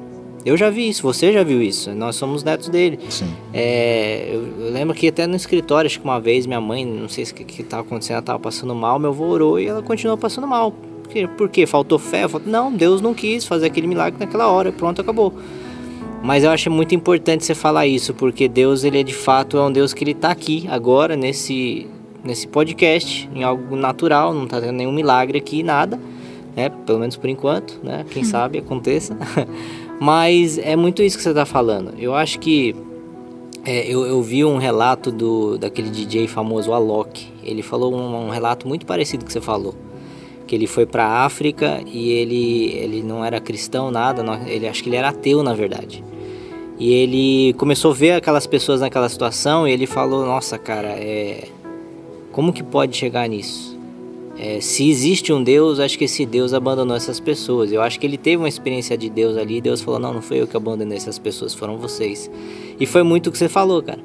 [0.45, 2.99] Eu já vi isso, você já viu isso, nós somos netos dele.
[3.09, 3.32] Sim.
[3.53, 7.09] É, eu, eu, lembro que até no escritório, acho que uma vez minha mãe, não
[7.09, 10.18] sei o que estava acontecendo, ela estava passando mal, meu avô orou e ela continuou
[10.18, 10.72] passando mal.
[11.03, 11.26] Por quê?
[11.26, 11.66] Por quê?
[11.66, 12.28] Faltou fé?
[12.28, 12.51] Faltou...
[12.51, 15.32] Não, Deus não quis fazer aquele milagre naquela hora, pronto, acabou.
[16.22, 19.62] Mas eu acho muito importante você falar isso, porque Deus, ele é de fato é
[19.62, 21.86] um Deus que ele está aqui agora, nesse,
[22.22, 25.99] nesse podcast, em algo natural, não está tendo nenhum milagre aqui, nada,
[26.57, 26.70] né?
[26.70, 28.07] Pelo menos por enquanto, né?
[28.11, 29.16] Quem sabe aconteça.
[30.01, 31.95] Mas é muito isso que você está falando.
[31.99, 32.74] Eu acho que
[33.64, 37.26] é, eu, eu, vi um relato do daquele DJ famoso Alok.
[37.42, 39.74] Ele falou um, um relato muito parecido que você falou,
[40.47, 44.68] que ele foi para a África e ele ele não era cristão nada, não, ele
[44.68, 46.05] acho que ele era ateu na verdade.
[46.78, 51.49] E ele começou a ver aquelas pessoas naquela situação e ele falou: Nossa, cara, é
[52.32, 53.74] como que pode chegar nisso?
[54.37, 57.70] É, se existe um Deus, acho que esse Deus abandonou essas pessoas.
[57.70, 59.61] Eu acho que ele teve uma experiência de Deus ali.
[59.61, 62.30] Deus falou: Não, não foi eu que abandonei essas pessoas, foram vocês.
[62.78, 64.01] E foi muito o que você falou, cara.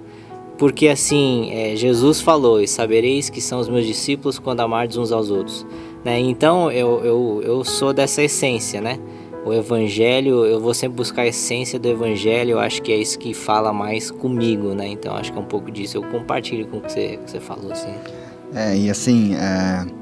[0.58, 5.12] Porque assim, é, Jesus falou: E sabereis que são os meus discípulos quando amardes uns
[5.12, 5.66] aos outros.
[6.06, 6.20] Né?
[6.20, 9.00] Então eu, eu, eu sou dessa essência, né?
[9.46, 12.52] O Evangelho, eu vou sempre buscar a essência do Evangelho.
[12.52, 14.88] Eu acho que é isso que fala mais comigo, né?
[14.90, 15.98] Então acho que é um pouco disso.
[15.98, 17.94] Eu compartilho com o que você, que você falou, assim.
[18.54, 19.99] É, e assim, é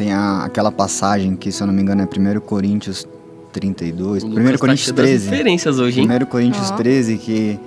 [0.00, 3.06] tem a, aquela passagem que, se eu não me engano, é 1 Coríntios
[3.52, 4.24] 32.
[4.24, 5.28] 1 tá Coríntios 13.
[5.28, 6.08] referências hoje, hein?
[6.10, 6.74] 1 Coríntios oh.
[6.74, 7.60] 13, que,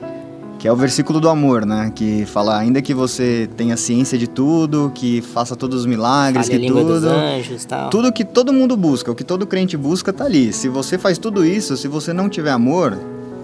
[0.58, 1.92] que é o versículo do amor, né?
[1.94, 6.60] Que fala, ainda que você tenha ciência de tudo, que faça todos os milagres, Fale
[6.60, 6.84] que tudo.
[6.86, 7.92] Dos anjos, tal.
[7.92, 10.52] Tudo que todo mundo busca, o que todo crente busca, tá ali.
[10.52, 12.98] Se você faz tudo isso, se você não tiver amor.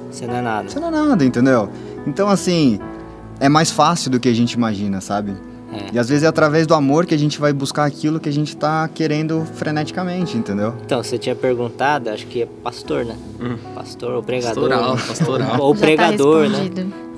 [0.09, 0.67] Você não é nada.
[0.67, 1.69] Você não é nada, entendeu?
[2.07, 2.79] Então, assim,
[3.39, 5.35] é mais fácil do que a gente imagina, sabe?
[5.71, 5.95] É.
[5.95, 8.33] E às vezes é através do amor que a gente vai buscar aquilo que a
[8.33, 10.73] gente está querendo freneticamente, entendeu?
[10.85, 13.15] Então, você tinha perguntado, acho que é pastor, né?
[13.39, 13.57] Hum.
[13.75, 14.69] Pastor ou pregador.
[14.69, 15.61] Pastoral, pastoral.
[15.61, 16.69] ou Já pregador, tá né?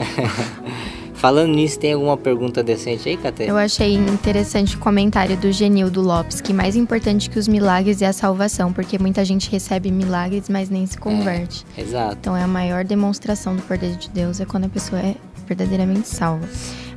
[1.22, 3.44] Falando nisso, tem alguma pergunta decente aí, Cate?
[3.44, 8.08] Eu achei interessante o comentário do Genildo Lopes, que mais importante que os milagres é
[8.08, 11.64] a salvação, porque muita gente recebe milagres, mas nem se converte.
[11.78, 12.18] É, exato.
[12.20, 15.14] Então é a maior demonstração do poder de Deus é quando a pessoa é
[15.48, 16.48] verdadeiramente salva.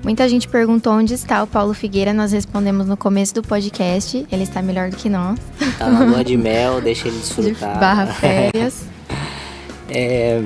[0.05, 4.27] Muita gente perguntou onde está o Paulo Figueira, nós respondemos no começo do podcast.
[4.31, 5.39] Ele está melhor do que nós.
[5.79, 7.73] Tá na lua de mel, deixa ele desfrutar.
[7.73, 8.83] De barra férias.
[9.89, 10.45] é,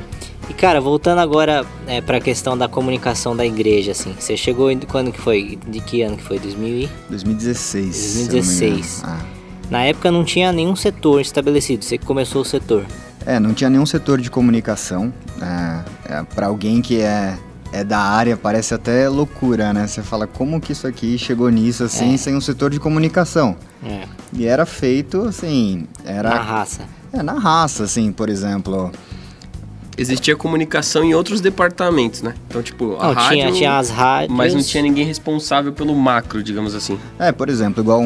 [0.49, 4.71] e cara, voltando agora é, para a questão da comunicação da igreja, assim, você chegou
[4.87, 5.59] quando que foi?
[5.67, 6.39] De que ano que foi?
[6.39, 6.89] 2000 e...
[7.11, 8.29] 2016.
[8.29, 9.03] 2016.
[9.05, 9.19] Ah.
[9.69, 12.87] Na época não tinha nenhum setor estabelecido, você que começou o setor.
[13.27, 15.13] É, não tinha nenhum setor de comunicação.
[15.43, 17.37] É, é, para alguém que é
[17.73, 19.87] é da área, parece até loucura, né?
[19.87, 22.16] Você fala, como que isso aqui chegou nisso, assim, é.
[22.16, 23.57] sem um setor de comunicação?
[23.85, 24.05] É.
[24.33, 26.31] E era feito, assim, era...
[26.31, 26.83] Na raça.
[27.12, 28.91] É, na raça, assim, por exemplo...
[29.97, 32.35] Existia comunicação em outros departamentos, né?
[32.49, 33.31] Então, tipo, a não, rádio...
[33.31, 34.37] Tinha, tinha as rádios...
[34.37, 36.99] Mas não tinha ninguém responsável pelo macro, digamos assim.
[37.19, 38.05] É, por exemplo, igual um,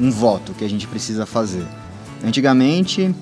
[0.00, 1.64] um, um voto que a gente precisa fazer.
[2.22, 3.14] Antigamente,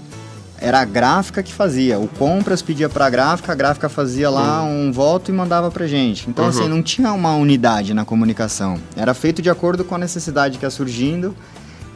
[0.63, 1.99] era a gráfica que fazia.
[1.99, 4.87] O compras pedia para a gráfica, a gráfica fazia lá uhum.
[4.87, 6.31] um voto e mandava para gente.
[6.31, 6.65] Então, assim, uhum.
[6.67, 8.79] assim, não tinha uma unidade na comunicação.
[8.97, 11.35] Era feito de acordo com a necessidade que ia surgindo.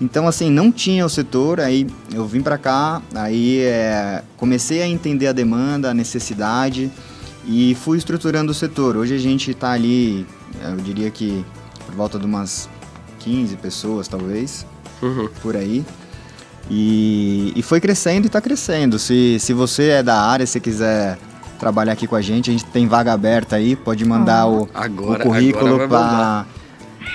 [0.01, 1.61] Então, assim, não tinha o setor.
[1.61, 6.91] Aí eu vim para cá, aí é, comecei a entender a demanda, a necessidade
[7.47, 8.97] e fui estruturando o setor.
[8.97, 10.27] Hoje a gente está ali,
[10.61, 11.45] eu diria que
[11.87, 12.69] por volta de umas
[13.21, 14.67] 15 pessoas, talvez,
[15.01, 15.29] uhum.
[15.41, 15.85] por aí.
[16.71, 18.99] E, e foi crescendo e está crescendo.
[18.99, 21.17] Se, se você é da área, se quiser
[21.59, 24.69] trabalhar aqui com a gente, a gente tem vaga aberta aí, pode mandar ah, o,
[24.75, 25.89] agora, o currículo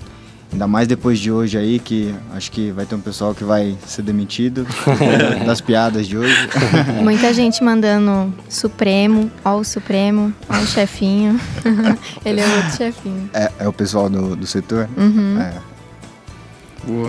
[0.52, 3.76] Ainda mais depois de hoje aí, que acho que vai ter um pessoal que vai
[3.86, 4.66] ser demitido
[5.46, 6.34] das piadas de hoje.
[7.02, 11.40] Muita gente mandando Supremo, ó o Supremo, ó o chefinho.
[12.24, 13.30] Ele é outro chefinho.
[13.32, 14.88] É, é o pessoal do, do setor?
[14.96, 15.40] Uhum.
[15.40, 15.54] É.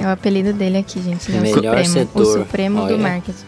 [0.04, 1.30] É o apelido dele aqui, gente.
[1.32, 1.94] Ele é o Melhor Supremo.
[1.94, 2.22] setor.
[2.22, 2.96] O Supremo Olha.
[2.96, 3.46] do marketing.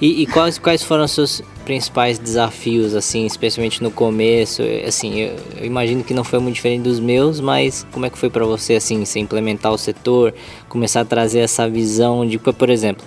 [0.00, 4.62] E, e quais, quais foram os seus principais desafios, assim, especialmente no começo?
[4.86, 8.16] Assim, eu, eu imagino que não foi muito diferente dos meus, mas como é que
[8.16, 10.32] foi pra você, assim, você implementar o setor,
[10.66, 13.04] começar a trazer essa visão de, por exemplo,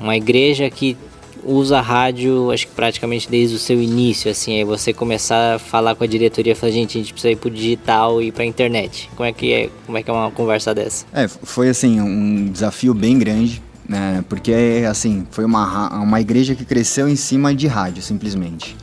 [0.00, 0.96] uma igreja que
[1.44, 5.94] usa rádio, acho que praticamente desde o seu início, assim, aí você começar a falar
[5.94, 9.08] com a diretoria, falar, gente, a gente precisa ir pro digital e pra internet.
[9.14, 11.06] Como é que é, como é que é uma conversa dessa?
[11.14, 14.24] É, foi assim, um desafio bem grande, né?
[14.28, 18.76] Porque, assim, foi uma, uma igreja que cresceu em cima de rádio, simplesmente.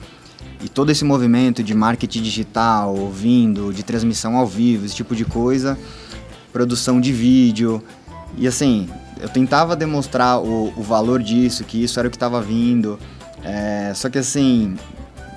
[0.63, 5.25] E todo esse movimento de marketing digital, ouvindo, de transmissão ao vivo, esse tipo de
[5.25, 5.77] coisa,
[6.53, 7.83] produção de vídeo.
[8.37, 8.89] E assim,
[9.19, 12.97] eu tentava demonstrar o, o valor disso, que isso era o que estava vindo.
[13.43, 14.77] É, só que assim,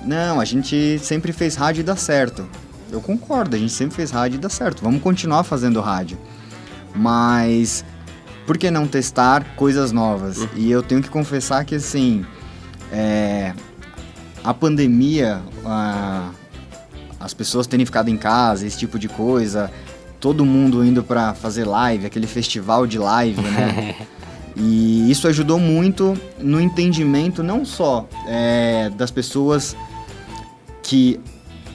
[0.05, 2.47] não, a gente sempre fez rádio e dá certo.
[2.89, 4.81] Eu concordo, a gente sempre fez rádio e dá certo.
[4.81, 6.17] Vamos continuar fazendo rádio.
[6.95, 7.83] Mas
[8.47, 10.47] por que não testar coisas novas?
[10.55, 12.25] E eu tenho que confessar que assim,
[12.91, 13.53] é,
[14.43, 16.31] a pandemia, a-
[17.19, 19.69] as pessoas terem ficado em casa, esse tipo de coisa,
[20.19, 23.95] todo mundo indo para fazer live, aquele festival de live, né?
[24.59, 29.75] E isso ajudou muito no entendimento não só é, das pessoas
[30.81, 31.19] que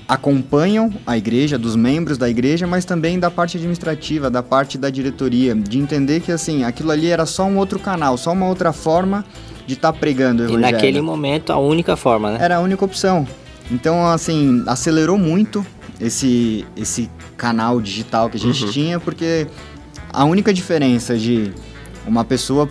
[0.09, 4.91] acompanham a igreja, dos membros da igreja, mas também da parte administrativa, da parte da
[4.91, 8.73] diretoria, de entender que assim, aquilo ali era só um outro canal, só uma outra
[8.73, 9.25] forma
[9.67, 10.73] de estar pregando o E evangelho.
[10.73, 12.39] naquele momento, a única forma, né?
[12.41, 13.27] Era a única opção.
[13.71, 15.65] Então, assim, acelerou muito
[16.01, 19.47] esse, esse canal digital que a gente tinha, porque
[20.13, 21.53] a única diferença de
[22.07, 22.69] uma pessoa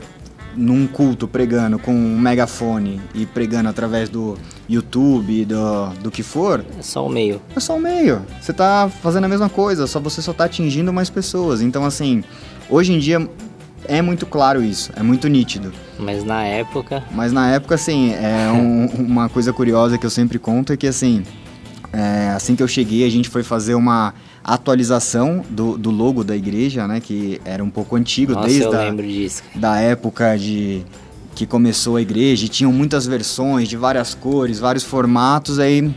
[0.55, 4.37] num culto pregando com um megafone e pregando através do
[4.73, 7.41] YouTube, do, do que for, É só o meio.
[7.55, 8.21] é só o meio.
[8.41, 11.61] Você tá fazendo a mesma coisa, só você só tá atingindo mais pessoas.
[11.61, 12.23] Então, assim,
[12.69, 13.27] hoje em dia
[13.85, 15.71] é muito claro isso, é muito nítido.
[15.99, 20.39] Mas na época, Mas na época, assim, é um- uma coisa curiosa que eu sempre
[20.39, 21.23] conto é que, assim,
[21.91, 24.13] é, assim que eu cheguei, a gente foi fazer uma
[24.43, 26.99] atualização do, do logo da igreja, né?
[26.99, 29.43] Que era um pouco antigo, nossa, desde eu a, lembro disso.
[29.55, 30.83] da época de
[31.41, 35.91] que começou a igreja, e tinham muitas versões de várias cores, vários formatos, aí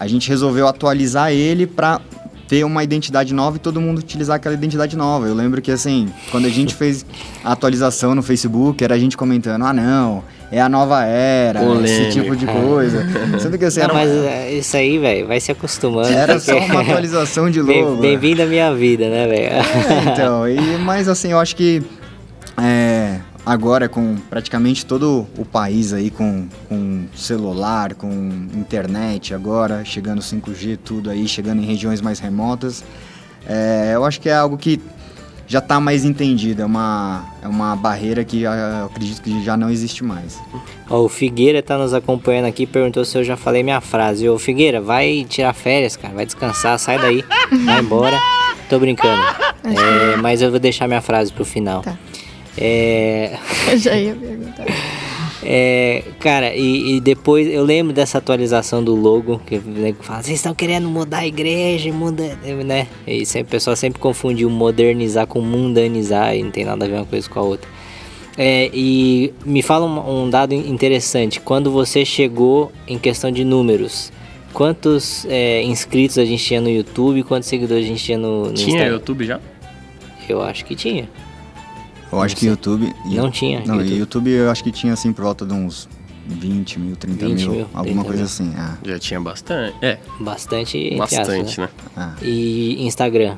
[0.00, 2.00] a gente resolveu atualizar ele para
[2.48, 5.28] ter uma identidade nova e todo mundo utilizar aquela identidade nova.
[5.28, 7.06] Eu lembro que assim, quando a gente fez
[7.44, 11.88] a atualização no Facebook, era a gente comentando: "Ah, não, é a nova era", Polêmica.
[11.92, 13.06] esse tipo de coisa.
[13.38, 16.08] Sendo que assim, Não, era, mas uma- é, isso aí, velho, vai se acostumando.
[16.08, 17.96] era porque- só uma atualização de logo.
[17.98, 19.52] Bem-vindo à minha vida, né, velho?
[19.52, 21.80] É, então, e, mas assim, eu acho que
[22.60, 28.08] é, agora com praticamente todo o país aí com, com celular, com
[28.54, 32.84] internet agora, chegando 5G, tudo aí, chegando em regiões mais remotas,
[33.46, 34.80] é, eu acho que é algo que
[35.46, 39.58] já está mais entendido, é uma, é uma barreira que já- eu acredito que já
[39.58, 40.40] não existe mais.
[40.88, 44.26] Ó, o Figueira tá nos acompanhando aqui, perguntou se eu já falei minha frase.
[44.26, 47.22] Ô, Figueira, vai tirar férias, cara, vai descansar, sai daí,
[47.66, 48.18] vai embora.
[48.70, 49.22] Tô brincando.
[49.66, 51.80] É, mas eu vou deixar minha frase pro final.
[51.80, 51.96] Tá.
[52.56, 53.36] É,
[53.70, 54.64] Eu já ia perguntar.
[55.42, 60.36] é, cara, e, e depois eu lembro dessa atualização do logo, que nego fala, vocês
[60.36, 62.86] estão querendo mudar a igreja, muda, né?
[63.06, 66.94] E sempre, o pessoal sempre confundiu modernizar com mundanizar e não tem nada a ver
[66.94, 67.68] uma coisa com a outra.
[68.36, 71.40] É, e me fala um, um dado interessante.
[71.40, 74.12] Quando você chegou em questão de números,
[74.52, 77.22] quantos é, inscritos a gente tinha no YouTube?
[77.22, 78.94] Quantos seguidores a gente tinha no, no Tinha Instagram?
[78.94, 79.40] YouTube já?
[80.28, 81.08] Eu acho que tinha.
[82.14, 82.94] Eu acho que YouTube...
[83.06, 83.98] Não tinha Não, YouTube.
[83.98, 84.30] YouTube.
[84.30, 85.88] Eu acho que tinha assim por volta de uns
[86.26, 88.24] 20 mil, 30 20 mil, mil, alguma 30 coisa mil.
[88.24, 88.52] assim.
[88.56, 89.76] ah, Já tinha bastante.
[89.82, 90.96] É, Bastante.
[90.96, 91.64] bastante, aspas, né?
[91.64, 91.70] né?
[91.96, 92.14] ah.
[92.22, 93.36] E Instagram?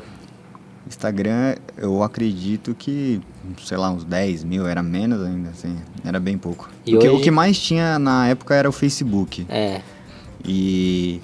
[0.89, 3.20] Instagram, eu acredito que,
[3.64, 6.70] sei lá, uns 10 mil, era menos ainda, assim, era bem pouco.
[6.87, 7.20] E Porque hoje?
[7.20, 9.45] o que mais tinha na época era o Facebook.
[9.49, 9.81] É.
[10.45, 11.20] E,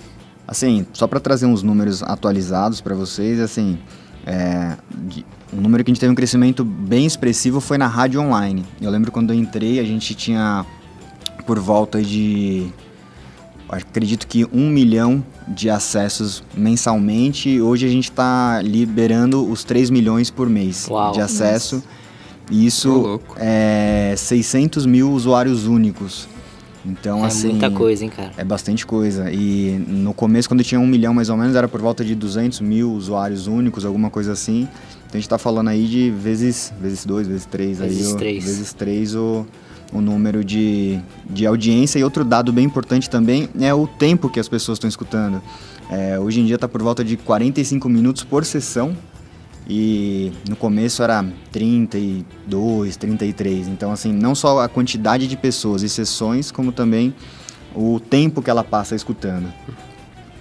[0.48, 3.78] assim, só para trazer uns números atualizados para vocês, assim,
[4.26, 8.20] é, de- um número que a gente teve um crescimento bem expressivo foi na rádio
[8.20, 8.64] online.
[8.80, 10.64] Eu lembro quando eu entrei, a gente tinha
[11.46, 12.68] por volta de,
[13.68, 17.50] acredito que um milhão de acessos mensalmente.
[17.50, 21.12] E Hoje a gente está liberando os 3 milhões por mês Uau.
[21.12, 21.82] de acesso.
[22.50, 26.28] E Ô, isso é 600 mil usuários únicos.
[26.84, 28.32] Então, é assim, muita coisa, hein, cara.
[28.36, 29.30] é bastante coisa.
[29.30, 32.60] E no começo, quando tinha um milhão mais ou menos, era por volta de 200
[32.60, 34.66] mil usuários únicos, alguma coisa assim.
[35.12, 37.78] Então a gente tá falando aí de vezes, vezes dois, vezes três.
[37.80, 38.44] Vezes aí, o- três.
[38.44, 39.46] vezes três o,
[39.92, 40.98] o número de,
[41.28, 41.98] de audiência.
[41.98, 45.42] E outro dado bem importante também é o tempo que as pessoas estão escutando.
[45.90, 48.96] É, hoje em dia tá por volta de 45 minutos por sessão.
[49.68, 53.68] e no começo era 32, 33.
[53.68, 57.14] Então, assim, não só a quantidade de pessoas e sessões, como também
[57.74, 59.52] o tempo que ela passa escutando.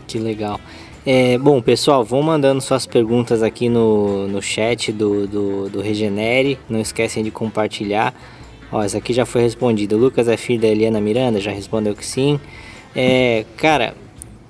[0.08, 0.60] Que legal.
[1.04, 6.60] É, bom, pessoal, vão mandando suas perguntas aqui no, no chat do, do, do Regenere.
[6.70, 8.14] Não esquecem de compartilhar.
[8.72, 9.96] Ó, essa aqui já foi respondida.
[9.96, 12.40] O Lucas é filho da Eliana Miranda, já respondeu que sim.
[12.96, 13.96] É, cara,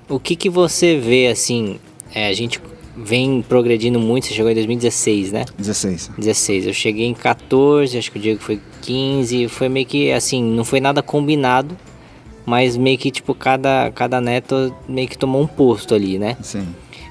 [0.08, 1.78] o que, que você vê assim?
[2.14, 2.60] É, a gente
[2.94, 4.26] vem progredindo muito.
[4.26, 5.44] Você chegou em 2016, né?
[5.56, 6.10] 16.
[6.18, 6.66] 16.
[6.66, 9.48] Eu cheguei em 14, acho que o Diego foi 15.
[9.48, 11.76] Foi meio que assim, não foi nada combinado
[12.46, 16.36] mas meio que tipo cada cada neto meio que tomou um posto ali, né?
[16.42, 16.66] Sim.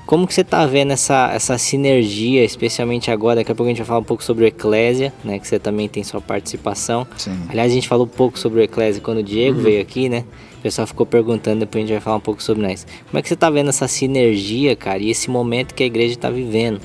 [0.05, 3.37] Como que você tá vendo essa, essa sinergia, especialmente agora?
[3.37, 5.39] Daqui a pouco a gente vai falar um pouco sobre o Eclésia, né?
[5.39, 7.07] Que você também tem sua participação.
[7.15, 7.37] Sim.
[7.47, 9.63] Aliás, a gente falou um pouco sobre o Eclésia quando o Diego Uhum.
[9.63, 10.25] veio aqui, né?
[10.57, 12.85] O pessoal ficou perguntando, depois a gente vai falar um pouco sobre nós.
[13.09, 16.17] Como é que você tá vendo essa sinergia, cara, e esse momento que a igreja
[16.17, 16.81] tá vivendo?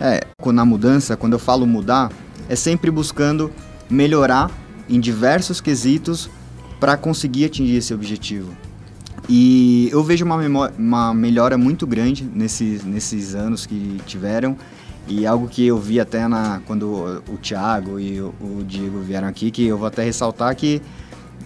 [0.00, 0.20] É,
[0.52, 2.12] na mudança, quando eu falo mudar,
[2.48, 3.50] é sempre buscando
[3.90, 4.50] melhorar
[4.88, 6.30] em diversos quesitos
[6.80, 8.50] para conseguir atingir esse objetivo.
[9.28, 14.56] E eu vejo uma, memó- uma melhora muito grande nesses, nesses anos que tiveram.
[15.06, 19.28] E algo que eu vi até na, quando o Thiago e o, o Diego vieram
[19.28, 20.80] aqui, que eu vou até ressaltar que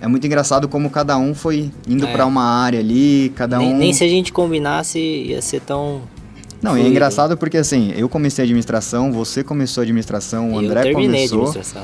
[0.00, 2.12] é muito engraçado como cada um foi indo É.
[2.12, 3.78] para uma área ali, cada nem, um...
[3.78, 6.02] nem se a gente combinasse ia ser tão.
[6.64, 11.44] Não, e é engraçado porque assim, eu comecei administração, você começou administração, o André começou.
[11.44, 11.82] a administração.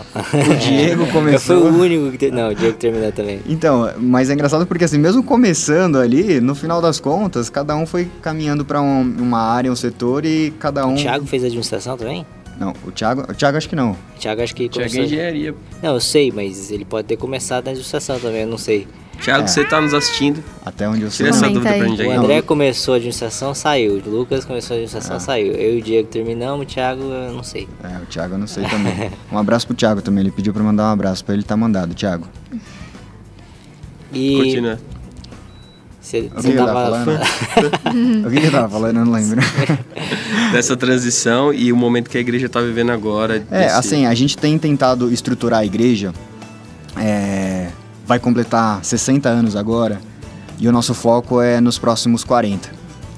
[0.51, 1.57] o Diego Eu fui começou.
[1.65, 2.31] o único que.
[2.31, 3.41] Não, o Diego terminou também.
[3.47, 7.85] Então, mas é engraçado porque assim, mesmo começando ali, no final das contas, cada um
[7.85, 10.95] foi caminhando para uma área, um setor e cada um.
[10.95, 12.25] O Thiago fez administração também?
[12.61, 13.93] Não, o Thiago, o Thiago acho que não.
[13.93, 15.01] O Thiago acho que Tiago começou.
[15.01, 15.55] é engenharia.
[15.83, 18.87] Não, eu sei, mas ele pode ter começado na administração também, eu não sei.
[19.19, 19.47] Tiago, É.
[19.47, 20.43] você tá nos assistindo.
[20.65, 21.27] Até onde eu sei.
[21.27, 21.89] Tira essa dúvida pra aí.
[21.89, 22.17] gente O aí.
[22.17, 23.95] André começou a administração, saiu.
[23.95, 25.21] O Lucas começou a administração, Ah.
[25.21, 25.53] saiu.
[25.53, 27.67] Eu e o Diego terminamos, o Thiago, eu não sei.
[27.83, 29.11] É, o Thiago eu não sei também.
[29.33, 31.95] Um abraço pro Thiago também, ele pediu para mandar um abraço para ele, tá mandado,
[31.95, 32.27] Thiago.
[34.13, 34.81] E Continua.
[36.11, 37.11] Você, O que você tava falando?
[38.27, 38.97] o que ele tava falando?
[38.99, 39.41] Eu não lembro.
[40.53, 43.45] Dessa transição e o momento que a igreja tá vivendo agora.
[43.51, 46.13] É, desse- assim, a gente tem tentado estruturar a igreja.
[46.97, 47.69] é,
[48.07, 50.01] vai completar 60 anos agora.
[50.59, 52.69] E o nosso foco é nos próximos 40.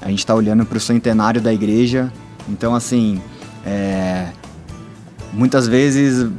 [0.01, 2.11] A gente está olhando para o centenário da igreja.
[2.47, 3.19] Então, assim,
[3.65, 4.27] é,
[5.33, 6.29] muitas vezes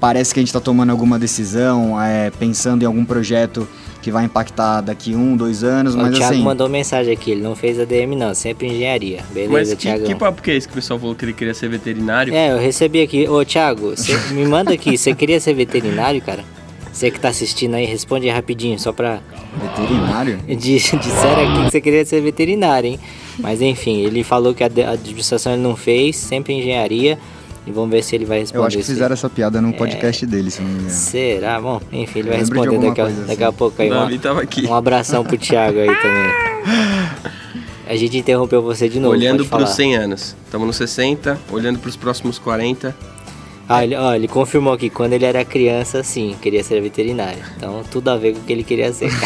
[0.00, 3.68] parece que a gente está tomando alguma decisão, é, pensando em algum projeto
[4.02, 6.42] que vai impactar daqui um, dois anos, o mas Thiago assim.
[6.42, 9.20] mandou mensagem aqui, ele não fez ADM não, sempre engenharia.
[9.32, 10.04] Beleza, Mas que, Thiago?
[10.04, 12.34] que papo que é esse que o pessoal falou que ele queria ser veterinário?
[12.34, 13.28] É, eu recebi aqui.
[13.28, 14.96] Ô, Thiago, cê- me manda aqui.
[14.96, 16.44] Você queria ser veterinário, cara?
[16.92, 19.20] Você que tá assistindo aí, responde aí rapidinho, só pra.
[19.60, 20.38] Veterinário?
[20.56, 23.00] Disseram aqui que você queria ser veterinário, hein?
[23.38, 27.18] Mas enfim, ele falou que a administração ele não fez, sempre engenharia.
[27.70, 28.62] E vamos ver se ele vai responder.
[28.62, 30.90] Eu acho que fizeram essa piada no podcast dele, se não me engano.
[30.90, 31.60] Será?
[31.60, 33.56] Bom, enfim, ele vai responder daqui a, daqui a assim.
[33.56, 33.90] pouco aí.
[33.90, 34.66] O uma- tava aqui.
[34.66, 37.30] Um abração pro Thiago aí também.
[37.86, 39.12] A gente interrompeu você de novo.
[39.14, 39.74] olhando para os falar.
[39.74, 40.36] 100 anos.
[40.44, 42.94] Estamos nos 60, olhando para os próximos 40.
[43.68, 47.42] Ah, ele, ó, ele confirmou aqui, quando ele era criança, sim, queria ser veterinário.
[47.56, 49.10] Então, tudo a ver com o que ele queria ser.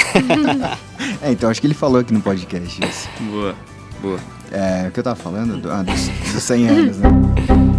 [1.23, 3.09] É, então acho que ele falou aqui no podcast isso.
[3.21, 3.55] Boa,
[4.03, 4.19] boa.
[4.53, 5.57] É, o que eu tava falando?
[5.59, 7.09] Do- ah, dos, dos 100 anos, né?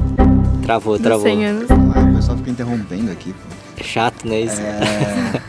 [0.66, 1.24] travou, travou.
[1.24, 1.72] 100 anos.
[1.72, 3.56] Ah, o pessoal fica interrompendo aqui, pô.
[3.78, 4.42] É chato, né?
[4.42, 4.60] Isso?
[4.60, 5.42] É...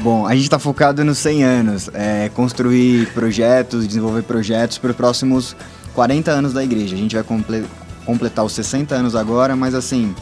[0.00, 1.90] Bom, a gente tá focado nos 100 anos.
[1.92, 5.56] É, construir projetos, desenvolver projetos para os próximos
[5.94, 6.94] 40 anos da igreja.
[6.94, 7.64] A gente vai comple-
[8.06, 10.14] completar os 60 anos agora, mas assim,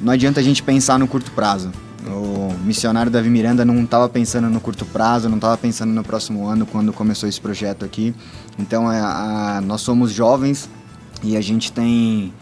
[0.00, 1.70] não adianta a gente pensar no curto prazo.
[2.06, 6.46] O missionário Davi Miranda não estava pensando no curto prazo, não estava pensando no próximo
[6.46, 8.14] ano quando começou esse projeto aqui.
[8.58, 10.68] Então, é, a- nós somos jovens
[11.24, 12.32] e a gente tem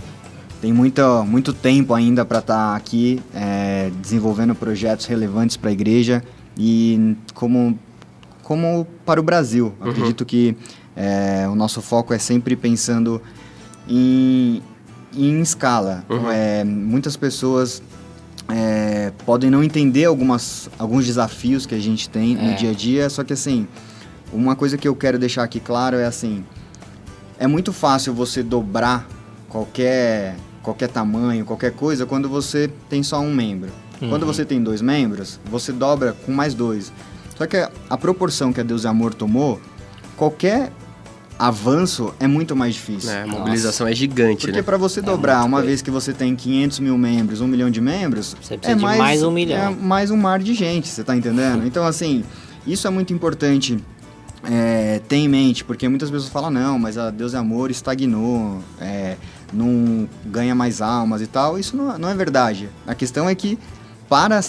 [0.60, 6.22] tem muito, muito tempo ainda para estar aqui é, desenvolvendo projetos relevantes para a igreja
[6.56, 7.76] e como,
[8.44, 9.72] como para o Brasil.
[9.80, 9.90] Uhum.
[9.90, 10.56] Acredito que
[10.94, 13.20] é, o nosso foco é sempre pensando
[13.88, 14.62] em,
[15.16, 16.04] em escala.
[16.08, 16.30] Uhum.
[16.30, 17.82] É, muitas pessoas
[18.48, 22.50] é, podem não entender algumas, alguns desafios que a gente tem É.
[22.50, 23.66] no dia a dia, só que assim,
[24.32, 26.44] uma coisa que eu quero deixar aqui claro é assim,
[27.38, 29.06] é muito fácil você dobrar
[29.48, 33.70] qualquer qualquer tamanho, qualquer coisa quando você tem só um membro.
[34.08, 36.92] Quando você tem dois membros, você dobra com mais dois.
[37.36, 39.60] Só que a, a proporção que a Deus e Amor tomou,
[40.16, 40.72] qualquer
[41.38, 43.10] avanço é muito mais difícil.
[43.10, 44.62] É, a mobilização é gigante, Porque né?
[44.62, 45.66] para você dobrar, muita uma coisa.
[45.66, 48.82] vez que você tem 500 mil membros, um milhão de membros, Você precisa é de
[48.82, 49.56] mais, mais um milhão.
[49.58, 51.66] É mais um mar de gente, você tá entendendo?
[51.72, 52.24] Então, assim,
[52.66, 53.78] isso é muito importante
[54.44, 58.60] é, ter em mente, porque muitas pessoas falam, não, mas a Deus é amor estagnou,
[58.80, 59.16] é,
[59.52, 61.58] não ganha mais almas e tal.
[61.58, 62.68] Isso não, não é verdade.
[62.86, 63.58] A questão é que
[64.08, 64.40] para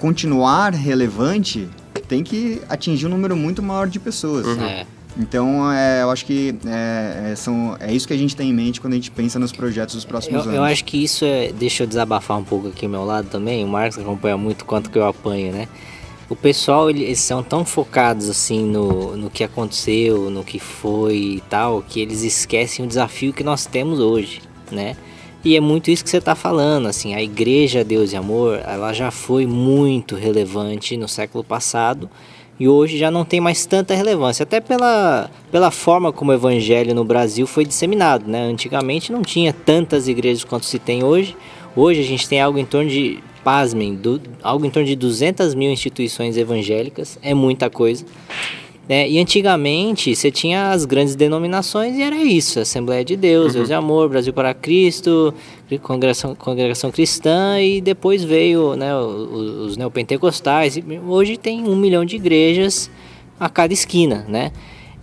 [0.00, 1.68] continuar relevante,
[2.08, 4.46] tem que atingir um número muito maior de pessoas.
[4.46, 4.62] Uhum.
[4.62, 4.86] É.
[5.16, 8.52] Então, é, eu acho que é, é, são, é isso que a gente tem em
[8.52, 10.54] mente quando a gente pensa nos projetos dos próximos eu, anos.
[10.54, 11.52] Eu acho que isso é.
[11.52, 13.62] Deixa eu desabafar um pouco aqui ao meu lado também.
[13.64, 15.68] O Marcos acompanha muito quanto que eu apanho, né?
[16.32, 21.40] O pessoal, eles são tão focados assim no, no que aconteceu, no que foi e
[21.42, 24.96] tal, que eles esquecem o desafio que nós temos hoje, né?
[25.44, 28.94] E é muito isso que você está falando, assim, a igreja Deus e Amor, ela
[28.94, 32.08] já foi muito relevante no século passado
[32.58, 36.94] e hoje já não tem mais tanta relevância, até pela, pela forma como o evangelho
[36.94, 38.44] no Brasil foi disseminado, né?
[38.44, 41.36] Antigamente não tinha tantas igrejas quanto se tem hoje.
[41.76, 45.54] Hoje a gente tem algo em torno de, pasmem, do, algo em torno de 200
[45.54, 48.04] mil instituições evangélicas, é muita coisa.
[48.88, 49.08] Né?
[49.08, 53.60] E antigamente você tinha as grandes denominações e era isso: Assembleia de Deus, uhum.
[53.60, 55.32] Deus e Amor, Brasil para Cristo,
[55.82, 60.78] Congregação, Congregação Cristã e depois veio né, os, os neopentecostais.
[61.06, 62.90] Hoje tem um milhão de igrejas
[63.38, 64.52] a cada esquina, né?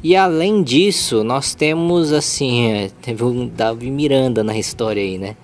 [0.01, 5.35] E além disso, nós temos assim, é, teve um Davi Miranda na história aí, né?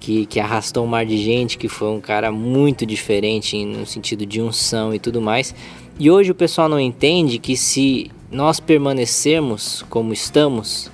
[0.00, 4.24] Que, que arrastou um mar de gente, que foi um cara muito diferente no sentido
[4.24, 5.54] de unção e tudo mais.
[5.98, 10.90] E hoje o pessoal não entende que se nós permanecermos como estamos,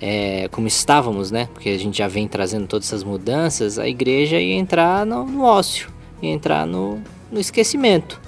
[0.00, 1.48] é, como estávamos, né?
[1.52, 5.42] Porque a gente já vem trazendo todas essas mudanças, a igreja ia entrar no, no
[5.42, 5.90] ócio,
[6.22, 6.98] ia entrar no,
[7.30, 8.18] no esquecimento.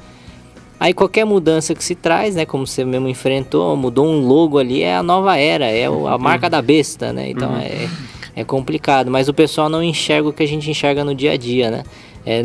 [0.79, 4.83] Aí qualquer mudança que se traz, né, como você mesmo enfrentou, mudou um logo ali,
[4.83, 7.31] é a nova era, é a marca da besta, né?
[7.31, 7.61] Então uhum.
[7.61, 7.89] é,
[8.35, 11.37] é complicado, mas o pessoal não enxerga o que a gente enxerga no dia a
[11.37, 11.83] dia, né?
[12.25, 12.45] É,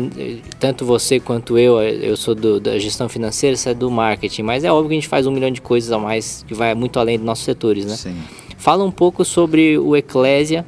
[0.58, 4.64] tanto você quanto eu, eu sou do, da gestão financeira, você é do marketing, mas
[4.64, 6.98] é óbvio que a gente faz um milhão de coisas a mais que vai muito
[6.98, 7.94] além dos nossos setores, né?
[7.94, 8.16] Sim.
[8.56, 10.64] Fala um pouco sobre o Eclésia,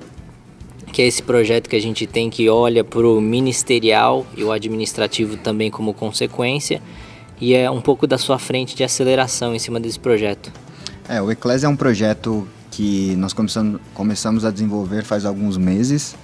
[0.92, 4.52] que é esse projeto que a gente tem que olha para o ministerial e o
[4.52, 6.82] administrativo também como consequência,
[7.40, 10.52] e é um pouco da sua frente de aceleração em cima desse projeto.
[11.08, 12.46] É, o Eclésia é um projeto
[12.78, 16.14] que nós começamos, começamos a desenvolver faz alguns meses.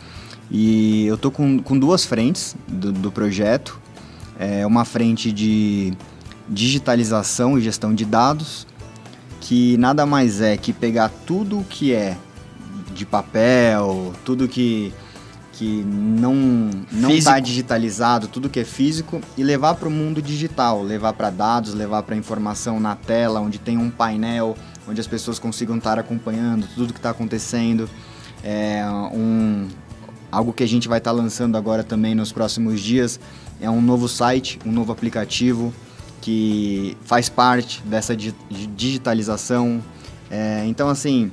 [0.49, 3.81] E eu tô com, com duas frentes do, do projeto.
[4.39, 5.93] É uma frente de
[6.49, 8.69] digitalização e gestão de dados,
[9.41, 12.17] que nada mais é que pegar tudo que é
[12.95, 14.95] de papel, tudo que,
[15.55, 20.85] que não não está digitalizado, tudo que é físico e levar para o mundo digital,
[20.85, 24.55] levar para dados, levar para informação na tela, onde tem um painel,
[24.89, 27.89] onde as pessoas consigam estar acompanhando tudo que está acontecendo,
[28.43, 29.69] é, um,
[30.35, 33.21] Algo que a gente vai estar tá lançando agora também nos próximos dias
[33.61, 35.73] é um novo site, um novo aplicativo
[36.21, 39.81] que faz parte dessa digitalização.
[40.29, 41.31] É, então, assim,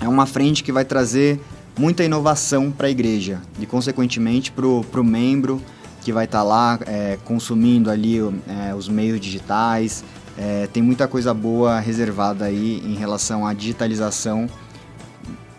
[0.00, 1.38] é uma frente que vai trazer
[1.78, 5.60] muita inovação para a igreja e, consequentemente, para o membro
[6.00, 10.02] que vai estar tá lá é, consumindo ali é, os meios digitais.
[10.38, 14.48] É, tem muita coisa boa reservada aí em relação à digitalização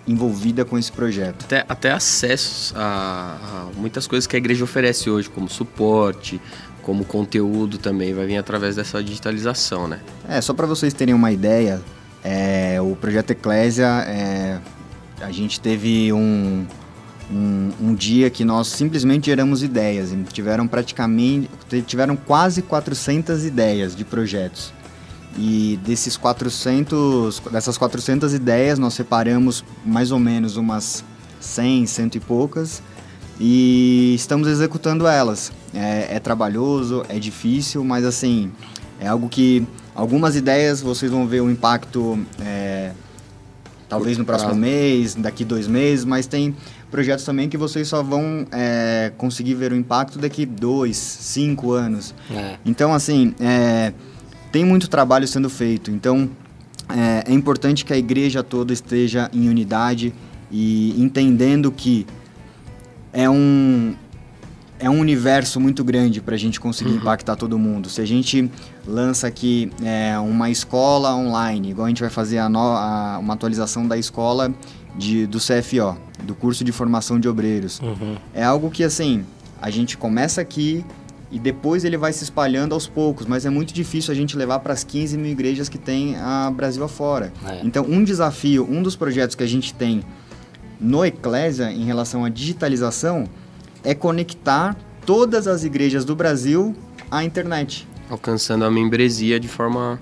[0.07, 1.43] envolvida com esse projeto.
[1.43, 6.41] Até, até acessos a, a muitas coisas que a igreja oferece hoje, como suporte,
[6.81, 9.99] como conteúdo também, vai vir através dessa digitalização, né?
[10.27, 11.81] É, só para vocês terem uma ideia,
[12.23, 14.59] é, o projeto Eclésia, é,
[15.21, 16.65] a gente teve um,
[17.31, 21.49] um, um, dia que nós simplesmente geramos ideias, tiveram praticamente,
[21.85, 24.73] tiveram quase 400 ideias de projetos.
[25.37, 31.03] E desses 400, dessas 400 ideias, nós separamos mais ou menos umas
[31.39, 32.81] 100, cento e poucas
[33.39, 35.51] e estamos executando elas.
[35.73, 38.51] É, é trabalhoso, é difícil, mas assim,
[38.99, 39.65] é algo que
[39.95, 42.91] algumas ideias vocês vão ver o impacto é,
[43.87, 46.55] talvez no próximo mês, daqui dois meses, mas tem
[46.89, 52.13] projetos também que vocês só vão é, conseguir ver o impacto daqui dois, cinco anos.
[52.31, 52.57] É.
[52.65, 53.93] Então, assim, é,
[54.51, 55.91] tem muito trabalho sendo feito.
[55.91, 56.29] Então,
[56.89, 60.13] é, é importante que a igreja toda esteja em unidade
[60.51, 62.07] e entendendo que
[63.13, 63.93] é um
[64.81, 66.97] é um universo muito grande para a gente conseguir uhum.
[66.97, 67.89] impactar todo mundo.
[67.89, 68.49] Se a gente
[68.87, 73.33] lança aqui é, uma escola online, igual a gente vai fazer a no, a, uma
[73.33, 74.53] atualização da escola
[74.99, 78.17] de, do CFO, do curso de formação de obreiros, uhum.
[78.33, 79.25] é algo que assim
[79.61, 80.85] a gente começa aqui
[81.31, 84.59] e depois ele vai se espalhando aos poucos, mas é muito difícil a gente levar
[84.59, 87.31] para as 15 mil igrejas que tem a Brasil afora.
[87.45, 87.61] É.
[87.63, 90.03] Então, um desafio, um dos projetos que a gente tem
[90.79, 93.25] no Eclésia em relação à digitalização
[93.83, 94.75] é conectar
[95.05, 96.75] todas as igrejas do Brasil
[97.09, 97.87] à internet.
[98.09, 99.99] Alcançando a membresia de forma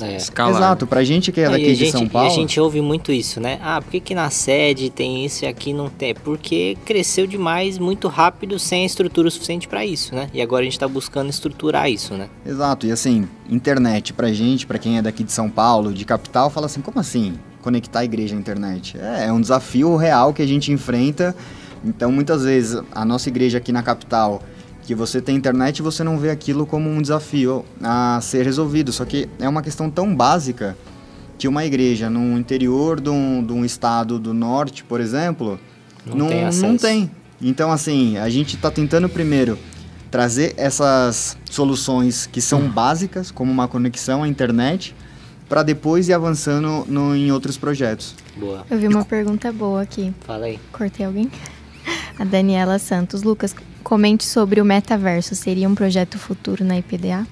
[0.00, 0.16] É.
[0.16, 0.56] escalar.
[0.56, 2.30] Exato, pra gente que é Não, daqui a de gente, São e Paulo.
[2.30, 3.58] a gente ouve muito isso, né?
[3.62, 6.14] Ah, por que, que na sede tem isso e aqui não tem?
[6.14, 10.28] Porque cresceu demais, muito rápido, sem estrutura suficiente para isso, né?
[10.32, 12.28] E agora a gente tá buscando estruturar isso, né?
[12.44, 16.50] Exato, e assim, internet pra gente, pra quem é daqui de São Paulo, de capital,
[16.50, 18.96] fala assim, como assim conectar a igreja à internet?
[18.98, 21.34] É, é um desafio real que a gente enfrenta.
[21.84, 24.42] Então, muitas vezes, a nossa igreja aqui na capital,
[24.88, 28.90] que você tem internet, você não vê aquilo como um desafio a ser resolvido.
[28.90, 30.74] Só que é uma questão tão básica
[31.36, 35.60] que uma igreja no interior de um, de um estado do norte, por exemplo,
[36.06, 36.66] Não tem acesso.
[36.66, 37.10] não tem.
[37.38, 39.58] Então, assim, a gente está tentando primeiro
[40.10, 44.96] trazer essas soluções que são básicas, como uma conexão à internet,
[45.50, 48.14] para depois ir avançando no, em outros projetos.
[48.38, 48.64] Boa.
[48.70, 50.14] Eu vi uma pergunta boa aqui.
[50.22, 50.58] Fala aí.
[50.72, 51.30] Cortei alguém?
[52.18, 53.22] A Daniela Santos.
[53.22, 53.54] Lucas,
[53.88, 55.34] comente sobre o metaverso.
[55.34, 57.26] Seria um projeto futuro na IPDA?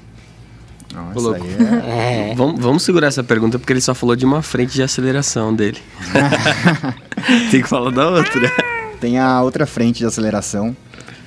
[0.94, 1.36] Nossa,
[1.84, 2.30] é...
[2.30, 2.34] É.
[2.34, 5.78] Vamos, vamos segurar essa pergunta porque ele só falou de uma frente de aceleração dele.
[7.50, 8.50] Tem que falar da outra.
[8.98, 10.74] Tem a outra frente de aceleração,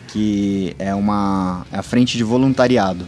[0.08, 3.08] que é uma é a frente de voluntariado.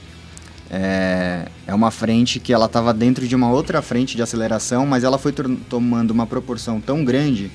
[0.70, 5.04] É, é uma frente que ela estava dentro de uma outra frente de aceleração, mas
[5.04, 5.34] ela foi
[5.68, 7.52] tomando uma proporção tão grande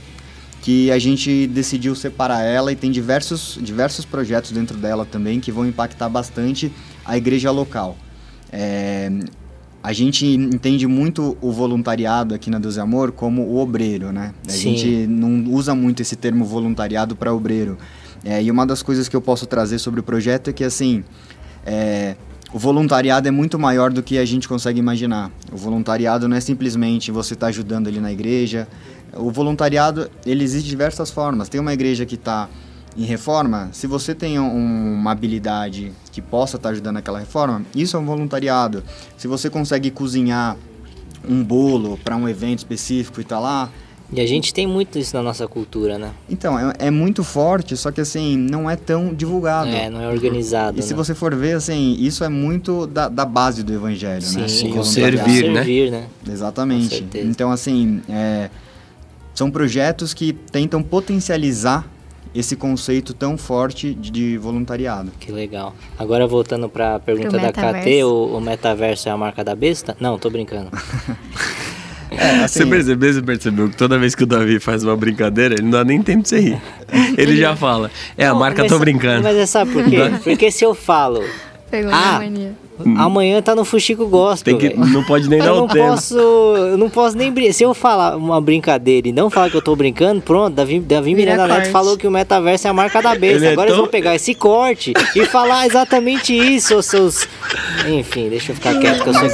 [0.63, 5.53] que a gente decidiu separar ela e tem diversos, diversos projetos dentro dela também que
[5.53, 6.73] vão impactar bastante
[7.05, 7.97] a igreja local.
[8.53, 9.11] É,
[9.87, 14.35] a gente entende muito o voluntariado aqui na Deus e Amor como o obreiro, né?
[14.45, 14.77] A Sim.
[14.77, 17.79] gente não usa muito esse termo voluntariado para obreiro.
[18.25, 21.05] É, e uma das coisas que eu posso trazer sobre o projeto é que, assim,
[21.65, 22.17] é,
[22.53, 25.31] o voluntariado é muito maior do que a gente consegue imaginar.
[25.53, 28.67] O voluntariado não é simplesmente você estar ajudando ali na igreja.
[29.19, 31.49] O voluntariado, ele existe de diversas formas.
[31.49, 32.49] Tem uma igreja que está
[32.97, 37.95] em reforma, se você tem um- uma habilidade que possa estar ajudando naquela reforma, isso
[37.97, 38.83] é um voluntariado.
[39.19, 40.57] Se você consegue cozinhar
[41.29, 43.69] um bolo para um evento específico e tá lá,
[44.13, 46.13] E a gente tem muito isso na nossa cultura, né?
[46.31, 49.69] então é, é muito forte, só que assim não é tão divulgado.
[49.69, 50.79] É, não é organizado.
[50.79, 50.97] E se né?
[50.97, 54.47] você for ver, assim, isso é muito da, da base do evangelho, né?
[54.49, 55.55] Sim, O o servir, né?
[55.65, 56.07] servir, né?
[56.31, 56.85] Exatamente.
[56.85, 57.29] Com certeza.
[57.29, 58.49] Então, assim, é,
[59.37, 61.87] são projetos que tentam potencializar
[62.35, 65.13] esse conceito tão forte de, voluntariado.
[65.21, 65.75] Que legal.
[65.99, 69.97] Agora voltando pra pergunta Pro da KT, o, o metaverso é a marca da besta?
[70.01, 70.71] Não, tô brincando.
[72.09, 75.55] É, assim, Você percebeu, você percebeu que toda vez que o Davi faz uma brincadeira,
[75.55, 76.63] ele não dá nem tempo de você rir.
[77.19, 79.25] Ele já fala, é a Não, marca mas- Tô Brincando.
[79.25, 79.99] Mas é sabe por quê?
[80.23, 81.23] Porque se eu falo,
[81.71, 82.53] Pegou Ah, minha mania.
[82.97, 85.87] Amanhã tá no Fuxico Gospel, Tem que, não pode nem dar eu o não tempo.
[85.89, 87.53] posso, eu não posso nem brincar.
[87.55, 91.15] Se eu falar uma brincadeira e não falar que eu tô brincando, pronto, Davi, Davi
[91.15, 91.71] Miranda Neto corte.
[91.71, 93.37] falou que o metaverso é a marca da besta.
[93.39, 97.27] Ele é Agora eles tão- vão pegar esse corte e falar exatamente isso, os seus.
[97.89, 99.29] Enfim, deixa eu ficar quieto que eu sou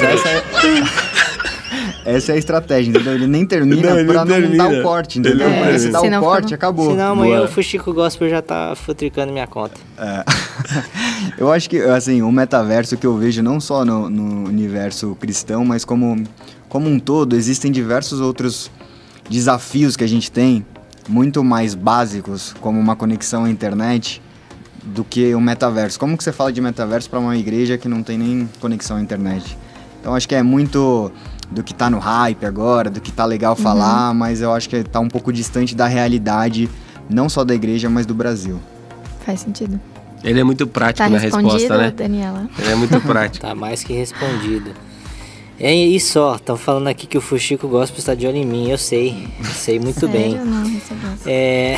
[2.05, 3.15] essa é, é a estratégia, entendeu?
[3.15, 4.69] Ele nem termina Não, ele pra não termina.
[4.69, 5.49] dar o corte, entendeu?
[5.49, 6.91] Ele Porque se dá Senão o corte, fica- acabou.
[6.91, 7.49] Senão amanhã Boa.
[7.49, 9.75] o Fuxico Gospel já tá futricando minha conta.
[9.99, 10.25] É.
[11.39, 15.65] eu acho que, assim, o metaverso que eu vejo não só no, no universo cristão,
[15.65, 16.23] mas como,
[16.69, 18.71] como um todo, existem diversos outros
[19.29, 20.65] desafios que a gente tem,
[21.09, 24.21] muito mais básicos, como uma conexão à internet,
[24.85, 25.99] do que o metaverso.
[25.99, 29.01] Como que você fala de metaverso para uma igreja que não tem nem conexão à
[29.01, 29.57] internet?
[30.01, 31.13] Então acho que é muito
[31.53, 34.83] do que tá no hype agora, do que tá legal falar, mas eu acho que
[34.83, 36.69] tá um pouco distante da realidade,
[37.09, 38.59] não só da igreja, mas do Brasil.
[39.25, 39.79] Faz sentido.
[40.25, 41.91] Ele é muito prático Tá na resposta, né?
[41.91, 42.49] Daniela?
[42.59, 43.45] Ele é muito prático.
[43.47, 44.71] Tá mais que respondido.
[45.59, 48.71] É, E só, estão falando aqui que o Fuxico Gospel está de olho em mim,
[48.71, 50.33] eu sei, sei muito bem.
[50.33, 50.47] Sério?
[50.47, 51.31] Não, recebi essa.
[51.31, 51.77] É.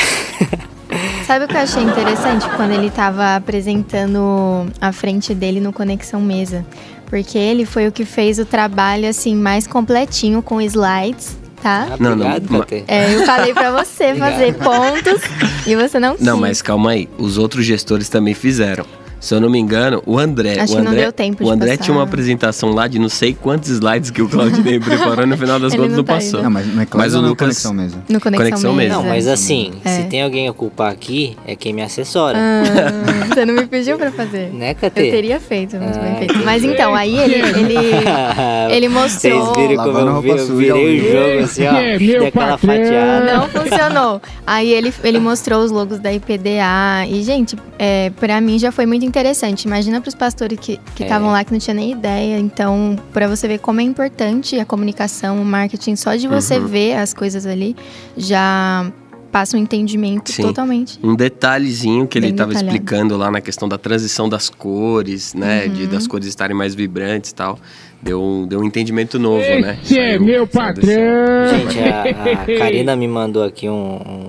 [1.26, 6.20] Sabe o que eu achei interessante quando ele tava apresentando a frente dele no Conexão
[6.20, 6.64] Mesa?
[7.06, 11.88] Porque ele foi o que fez o trabalho assim mais completinho com slides, tá?
[11.92, 12.84] Ah, Não, não, obrigado, KT.
[12.88, 15.20] É, eu falei pra você fazer pontos
[15.66, 16.24] e você não quis.
[16.26, 17.08] Não, mas calma aí.
[17.18, 18.84] Os outros gestores também fizeram.
[19.24, 20.60] Se eu não me engano, o André.
[20.60, 21.82] Acho o que não André, deu tempo O André passar.
[21.84, 25.38] tinha uma apresentação lá de não sei quantos slides que o Claudinei preparou e no
[25.38, 26.40] final das contas não não tá passou.
[26.40, 26.44] né?
[26.44, 28.02] Não, mas não é Mas o não é Lucas- conexão mesmo.
[28.06, 28.74] No Conexão, Conexão.
[28.74, 28.94] Mesa.
[28.96, 29.88] Não, mas assim, É.
[29.88, 32.36] se tem alguém a culpar aqui, é quem me assessora.
[32.38, 34.50] Ah, você não me pediu pra fazer.
[34.52, 35.10] Né, Eu KT?
[35.10, 36.44] teria feito, muito Ah, bem feito.
[36.44, 37.76] Mas então, aí ele, ele,
[38.70, 39.46] ele mostrou...
[39.54, 41.72] Vocês viram como eu, vi, eu virei o jogo assim, ó.
[41.98, 43.34] Dei aquela fatiada.
[43.36, 44.22] Não funcionou.
[44.46, 47.06] Aí ele, ele mostrou os logos da IPDA.
[47.08, 49.64] E, gente, é, pra mim já foi muito interessante.
[49.64, 51.02] Imagina pros pastores que É.
[51.04, 52.38] estavam lá que não tinha nem ideia.
[52.38, 56.66] Então, pra você ver como é importante a comunicação, o marketing, só de você Uhum.
[56.66, 57.76] ver as coisas ali,
[58.16, 58.90] já
[59.30, 60.42] passa um entendimento Sim.
[60.42, 60.98] totalmente.
[61.02, 62.74] Um detalhezinho que ele Bem estava detalhado.
[62.76, 65.66] explicando lá na questão da transição das cores, né?
[65.68, 65.88] De, Uhum.
[65.90, 67.58] das cores estarem mais vibrantes e tal.
[68.02, 69.78] Deu, um- deu um entendimento novo, né?
[69.82, 70.86] Esse é Saiu- meu desse- patrão.
[70.86, 74.28] Gente, a, a Karina me mandou aqui um- um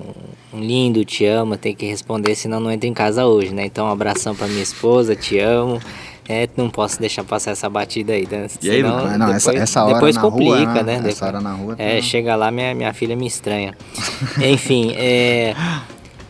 [0.60, 3.66] lindo te amo, tem que responder, senão não entra em casa hoje, né?
[3.66, 5.80] Então, um abração pra minha esposa, te amo.
[6.28, 8.48] É, não posso deixar passar essa batida aí, né?
[8.60, 10.92] E aí, Senão, não, essa, depois, essa hora depois na complica, rua, né?
[10.94, 11.74] Essa Depois- hora na rua.
[11.78, 13.76] É, tá- chega lá, minha, minha filha me estranha.
[14.44, 15.54] Enfim, é.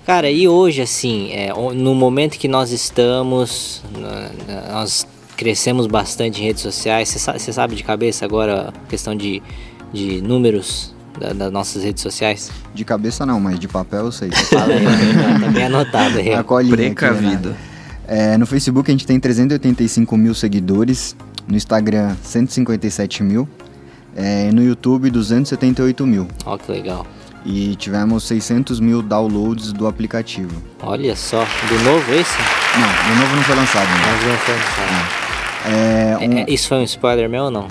[0.04, 3.82] Cara, e hoje, assim, é, no momento que nós estamos,
[4.72, 5.06] nós
[5.36, 7.08] crescemos bastante em redes sociais.
[7.08, 9.42] Você sa- você sabe de cabeça agora a questão de,
[9.92, 12.50] de números da- das nossas redes sociais?
[12.74, 14.30] De cabeça não, mas de papel eu sei.
[14.30, 16.32] Fala aí, ó, tá bem anotado aí.
[16.34, 17.50] aqui, Precavido.
[17.50, 17.56] né?
[18.08, 21.16] É, no Facebook a gente tem 385 mil seguidores,
[21.48, 23.48] no Instagram 157 mil,
[24.14, 26.28] é, no YouTube 278 mil.
[26.44, 27.06] Ó, que legal.
[27.44, 30.60] E tivemos 600 mil downloads do aplicativo.
[30.82, 32.36] Olha só, do novo esse?
[32.78, 34.06] Não, o novo não foi lançado ainda.
[34.12, 35.22] Nós não foi lançado.
[35.22, 35.25] É,
[35.66, 37.68] um, É, é, isso foi um spoiler meu ou não?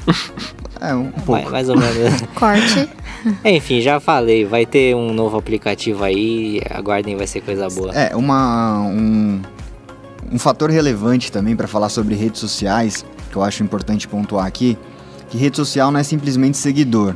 [0.82, 1.50] é, um pouco.
[1.50, 2.22] Mais, mais ou menos.
[2.36, 2.90] Corte.
[3.44, 7.92] Enfim, já falei, vai ter um novo aplicativo aí, aguardem, vai ser coisa boa.
[7.94, 9.42] É, uma, um,
[10.32, 14.78] um fator relevante também para falar sobre redes sociais, que eu acho importante pontuar aqui,
[15.30, 17.16] que rede social não é simplesmente seguidor.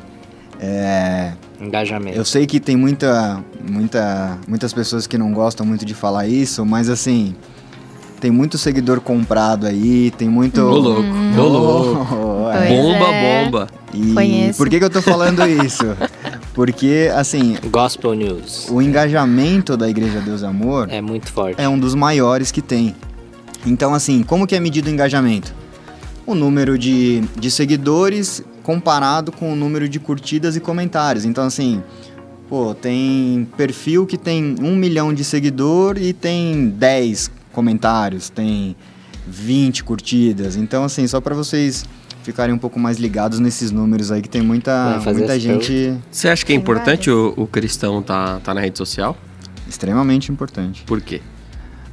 [0.60, 2.18] É, Engajamento.
[2.18, 6.66] eu sei que tem muita, muita, muitas pessoas que não gostam muito de falar isso,
[6.66, 7.36] mas assim,
[8.20, 10.62] tem muito seguidor comprado aí, tem muito...
[10.62, 11.04] Ô louco,
[11.38, 12.16] ô louco.
[12.46, 12.68] Oh, é.
[12.68, 13.44] Bomba, é.
[13.46, 13.68] bomba.
[13.94, 14.58] E Conheço.
[14.58, 15.86] por que, que eu tô falando isso?
[16.54, 18.68] Porque, assim, Gospel News.
[18.70, 21.60] o engajamento da Igreja Deus Amor É muito forte.
[21.62, 22.96] é um dos maiores que tem.
[23.66, 25.54] Então, assim, como que é medido o engajamento?
[26.26, 31.26] O número de, de seguidores comparado com o número de curtidas e comentários.
[31.26, 31.82] Então, assim,
[32.48, 38.76] pô, tem perfil que tem um milhão de seguidor e tem 10 comentários, tem
[39.28, 40.56] 20 curtidas.
[40.56, 41.86] Então, assim, só para vocês
[42.24, 46.46] ficarem um pouco mais ligados nesses números aí, que tem muita, muita gente Você acha
[46.46, 49.18] que é importante o, o cristão tá, tá na rede social?
[49.68, 50.84] extremamente importante.
[50.84, 51.22] Por quê?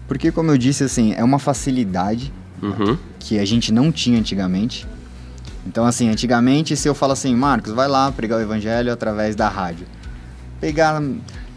[0.09, 2.33] Porque, como eu disse, assim, é uma facilidade
[2.63, 2.97] Uhum.
[3.19, 4.87] que a gente não tinha antigamente.
[5.67, 9.47] Então, assim, antigamente, se eu falo assim, Marcos, vai lá pregar o evangelho através da
[9.49, 9.87] rádio.
[10.59, 11.03] Pegar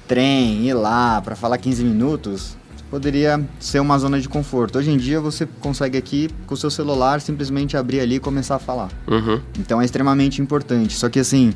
[0.10, 2.58] trem, ir lá para falar 15 minutos,
[2.90, 4.78] poderia ser uma zona de conforto.
[4.78, 8.56] Hoje em dia, você consegue aqui, com o seu celular, simplesmente abrir ali e começar
[8.56, 8.90] a falar.
[9.08, 9.40] Uhum.
[9.60, 10.96] Então, é extremamente importante.
[10.96, 11.54] Só que, assim,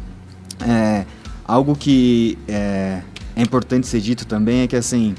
[0.62, 1.06] é,
[1.46, 3.02] algo que é,
[3.36, 5.16] é importante ser dito também é que, assim,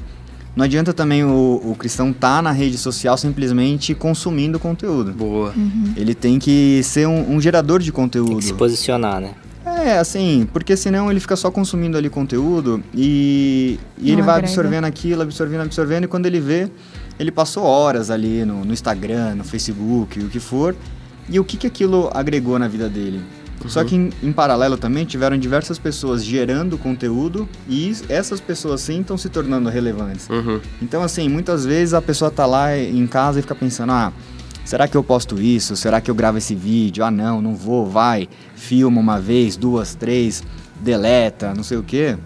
[0.55, 5.11] não adianta também o, o cristão estar na rede social simplesmente consumindo conteúdo.
[5.11, 5.53] Boa.
[5.97, 8.37] Ele tem que ser um, um gerador de Tem conteúdo.
[8.37, 9.33] que se posicionar, né?
[9.85, 14.47] É, assim, porque senão ele fica só consumindo ali conteúdo e, e ele vai agrega.
[14.47, 16.71] absorvendo aquilo, absorvendo, absorvendo, e quando ele vê,
[17.19, 20.75] ele passou horas ali no, no Instagram, no Facebook, o que for,
[21.29, 23.21] e o que, que aquilo agregou na vida dele.
[23.67, 29.01] Só que em, em paralelo também tiveram diversas pessoas gerando conteúdo e essas pessoas sim
[29.01, 30.27] estão se tornando relevantes.
[30.29, 30.59] Uhum.
[30.81, 34.11] Então, assim, muitas vezes a pessoa tá lá em casa e fica pensando, ah,
[34.65, 35.75] será que eu posto isso?
[35.77, 37.05] Será que eu gravo esse vídeo?
[37.05, 38.27] Ah, não, não vou, vai.
[38.55, 40.43] Filma uma vez, duas, três,
[40.81, 42.17] deleta, não sei o quê.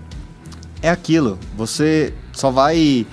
[0.82, 1.38] É aquilo.
[1.56, 3.06] Você só vai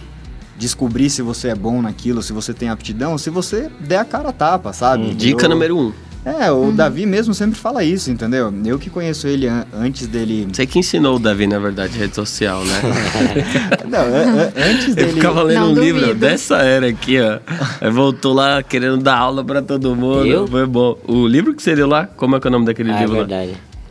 [0.56, 4.30] descobrir se você é bom naquilo, se você tem aptidão, se você der a cara
[4.30, 5.12] a tapa, sabe?
[5.14, 5.92] Dica Eu- número um.
[6.26, 8.52] É, o Davi mesmo sempre fala isso, entendeu?
[8.64, 10.48] Eu que conheço ele an- antes dele...
[10.52, 12.82] Você que ensinou o Davi, na verdade, rede social, né?
[13.88, 15.12] Não, an- an- antes Ele dele...
[15.12, 16.18] ficava lendo Não um livro duvido.
[16.18, 17.38] dessa era aqui, ó.
[17.80, 20.26] Aí voltou lá querendo dar aula pra todo mundo.
[20.26, 20.48] Eu?
[20.48, 20.98] Foi bom.
[21.06, 23.00] O livro que você deu lá, como é que é o nome daquele Ah, é
[23.02, 23.26] livro lá?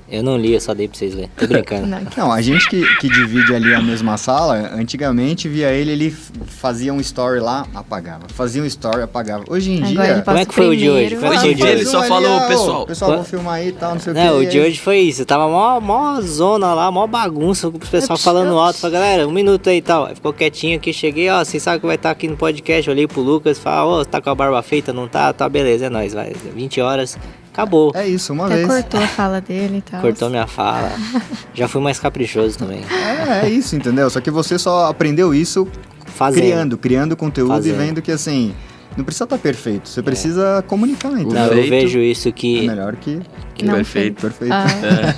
[0.08, 1.32] Eu não li, eu só dei pra vocês lerem.
[1.36, 1.88] Tô brincando.
[2.16, 2.32] Não.
[2.32, 6.99] A gente que, que divide ali a mesma sala, antigamente via ele, ele fazia um
[6.99, 8.28] story lá, apagava.
[8.30, 9.43] Fazia um story, apagava.
[9.47, 10.22] Hoje em Agora dia.
[10.22, 11.16] Como é que foi o de hoje?
[11.16, 11.74] é Hoje foi em o de dia hoje?
[11.74, 14.14] ele só um falou, ali, ó, pessoal, Pessoal, vou filmar aí e tal, não sei
[14.14, 14.22] o que.
[14.22, 15.26] Não, o de hoje foi isso.
[15.26, 18.78] Tava mó, mó zona lá, mó bagunça, com o pessoal falando alto.
[18.78, 20.06] Falei, galera, um minuto aí e tal.
[20.06, 22.88] Aí ficou quietinho aqui, cheguei, ó, vocês sabem que vai estar aqui no podcast.
[22.89, 25.34] Olhei pro Lucas, falei, ó, tá com a barba feita, não tá?
[25.34, 26.32] Tá, beleza, é nóis, vai.
[26.53, 27.18] 20 horas,
[27.56, 27.91] acabou.
[27.95, 28.68] É isso, uma Até vez.
[28.68, 30.01] cortou a fala dele e tal.
[30.01, 30.91] Cortou minha fala.
[31.56, 32.82] Já fui mais caprichoso também.
[32.91, 34.10] É, é isso, entendeu?
[34.10, 35.68] Só que você só aprendeu isso
[36.06, 36.41] Fazendo.
[36.41, 37.74] criando, criando conteúdo Fazendo.
[37.76, 38.53] e vendo que assim,
[38.98, 41.32] não precisa estar perfeito, você precisa comunicar, entendeu?
[41.34, 41.70] Não, eu Perfeito.
[41.70, 42.68] vejo isso É que.
[42.68, 43.20] melhor que
[43.54, 44.22] Que Não perfeito.
[44.22, 44.54] perfeito.
[44.54, 44.66] Ah,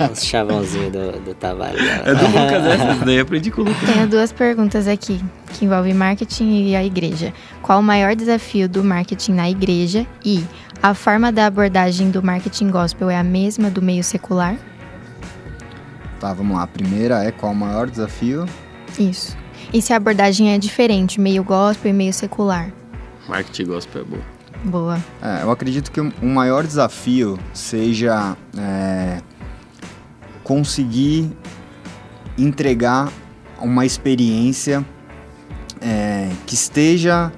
[0.10, 1.80] Uns chavãozinhos do, do Tavares.
[2.04, 3.88] É do Lucas, Essa daí aprendi com o Lucas.
[3.94, 5.20] tenho duas perguntas aqui
[5.52, 7.32] que envolvem marketing e a igreja.
[7.62, 10.06] Qual o maior desafio do marketing na igreja?
[10.24, 10.44] E
[10.82, 14.56] a forma da abordagem do marketing gospel é a mesma do meio secular?
[16.20, 16.64] Tá, vamos lá.
[16.64, 18.44] A primeira é qual o maior desafio?
[18.98, 19.36] Isso.
[19.72, 22.70] E se a abordagem é diferente, meio gospel e meio secular?
[23.28, 24.22] Marketing gospel é boa.
[24.64, 25.04] Boa.
[25.22, 29.20] É, eu acredito que o o maior desafio seja é,
[30.42, 31.30] conseguir
[32.36, 33.12] entregar
[33.60, 34.84] uma experiência
[35.80, 37.32] é, que esteja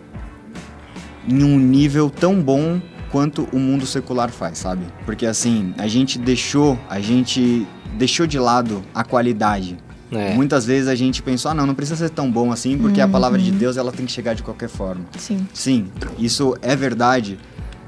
[1.29, 2.81] em um nível tão bom
[3.11, 4.85] quanto o mundo secular faz, sabe?
[5.05, 9.77] Porque assim, a gente deixou, a gente deixou de lado a qualidade.
[10.13, 10.35] É.
[10.35, 13.07] Muitas vezes a gente pensou, ah, não, não precisa ser tão bom assim, porque a
[13.07, 15.05] palavra de Deus ela tem que chegar de qualquer forma.
[15.17, 15.47] Sim.
[15.55, 15.89] Sim,
[16.19, 17.39] isso é verdade.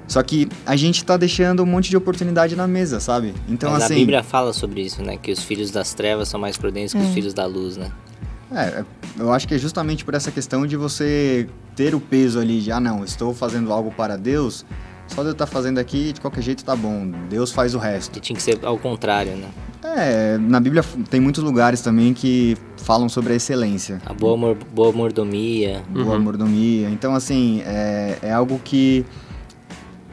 [0.06, 3.34] Só que a gente tá deixando um monte de oportunidade na mesa, sabe?
[3.48, 3.94] Então, Mas assim.
[3.94, 5.16] a Bíblia fala sobre isso, né?
[5.16, 7.90] Que os filhos das trevas são mais prudentes que os filhos da luz, né?
[8.54, 8.84] É,
[9.18, 12.70] eu acho que é justamente por essa questão de você ter o peso ali de,
[12.70, 14.66] ah, não, estou fazendo algo para Deus,
[15.14, 18.12] só de eu estar fazendo aqui, de qualquer jeito tá bom, Deus faz o resto.
[18.12, 19.48] Que tinha que ser ao contrário, né?
[19.84, 24.00] É, na Bíblia tem muitos lugares também que falam sobre a excelência.
[24.06, 25.82] A boa, mor boa mordomia.
[25.90, 26.88] boa mordomia.
[26.88, 29.04] Então, assim, é, é algo que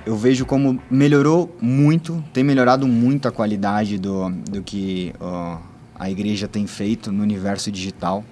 [0.05, 5.57] eu vejo como melhorou muito, tem melhorado muito a qualidade do, do que ó,
[5.95, 8.23] a igreja tem feito no universo digital.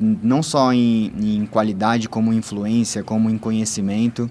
[0.00, 4.30] Não só em, em qualidade, como em influência, como em conhecimento.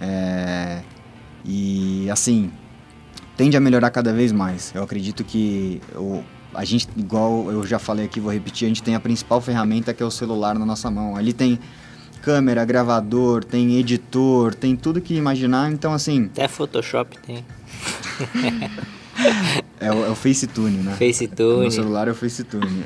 [0.00, 0.80] É,
[1.44, 2.50] e, assim,
[3.36, 4.72] tende a melhorar cada vez mais.
[4.74, 6.22] Eu acredito que o,
[6.54, 9.94] a gente, igual eu já falei aqui, vou repetir, a gente tem a principal ferramenta
[9.94, 11.16] que é o celular na nossa mão.
[11.16, 11.58] Ali tem
[12.22, 15.70] câmera, gravador, tem editor, tem tudo que imaginar.
[15.70, 17.38] Então, assim, Até Photoshop tem.
[19.80, 20.96] é o, é o FaceTune, né?
[20.98, 21.64] FaceTune.
[21.64, 22.84] No celular é o FaceTune.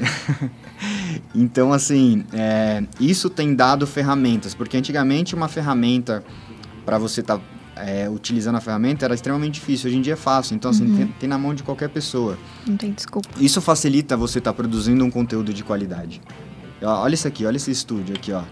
[1.35, 6.23] então, assim, é, isso tem dado ferramentas, porque antigamente uma ferramenta
[6.85, 7.41] para você estar
[8.13, 9.89] utilizando a ferramenta era extremamente difícil.
[9.89, 12.39] Hoje em dia é fácil, então assim, tem, tem na mão de qualquer pessoa.
[12.67, 13.29] Não tem desculpa.
[13.39, 16.21] Isso facilita você estar produzindo um conteúdo de qualidade.
[16.83, 18.43] Ó, olha isso aqui, olha esse estúdio aqui, ó.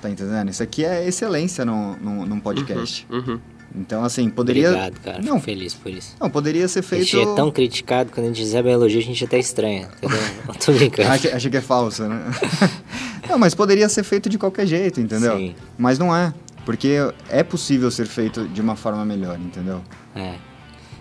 [0.00, 0.50] Tá entendendo?
[0.50, 3.06] Isso aqui é excelência num, num, num podcast.
[3.10, 3.40] Uhum.
[3.74, 4.68] Então, assim, poderia.
[4.68, 5.18] Obrigado, cara.
[5.18, 6.16] Não, Fico feliz por isso.
[6.18, 7.04] não, poderia ser A feito.
[7.04, 9.88] gente é tão criticado, quando a gente recebe elogio, a gente até estranha.
[9.98, 10.18] Entendeu?
[10.48, 11.08] Eu tô brincando.
[11.10, 12.22] Acha que é falso, né?
[13.28, 15.36] não, mas poderia ser feito de qualquer jeito, entendeu?
[15.36, 15.54] Sim.
[15.76, 16.32] Mas não é.
[16.68, 16.98] Porque
[17.30, 19.80] é possível ser feito de uma forma melhor, entendeu?
[20.14, 20.34] É.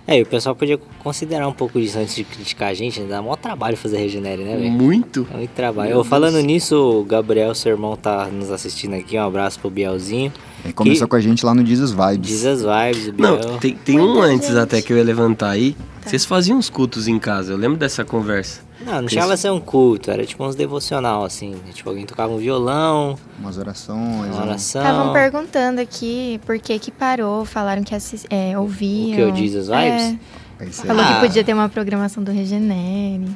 [0.07, 3.07] É, e o pessoal podia considerar um pouco disso antes de criticar a gente, né?
[3.09, 4.71] Dá maior trabalho fazer Regenere, né, velho?
[4.71, 5.27] Muito.
[5.29, 5.99] É muito trabalho.
[5.99, 9.17] Ô, falando nisso, o Gabriel, seu irmão, tá nos assistindo aqui.
[9.17, 10.31] Um abraço pro Bielzinho.
[10.63, 12.29] Ele começou Que- com a gente lá no Jesus Vibes.
[12.29, 13.37] Diz as vibes, o Biel.
[13.37, 15.75] Não, tem, tem um antes até que eu ia levantar aí.
[16.05, 18.61] Vocês faziam uns cultos em casa, eu lembro dessa conversa.
[18.87, 21.55] Não, não chegava a ser um culto, era tipo uns devocional, assim.
[21.73, 23.99] Tipo, alguém tocava um violão, Umas orações.
[23.99, 24.41] uma né?
[24.41, 24.81] oração.
[24.81, 29.11] Estavam perguntando aqui por que que parou, falaram que assis, é, ouviam.
[29.11, 30.17] O que eu disse, as vibes?
[30.59, 31.13] É, falou Ah.
[31.15, 33.27] que podia ter uma programação do Regenere.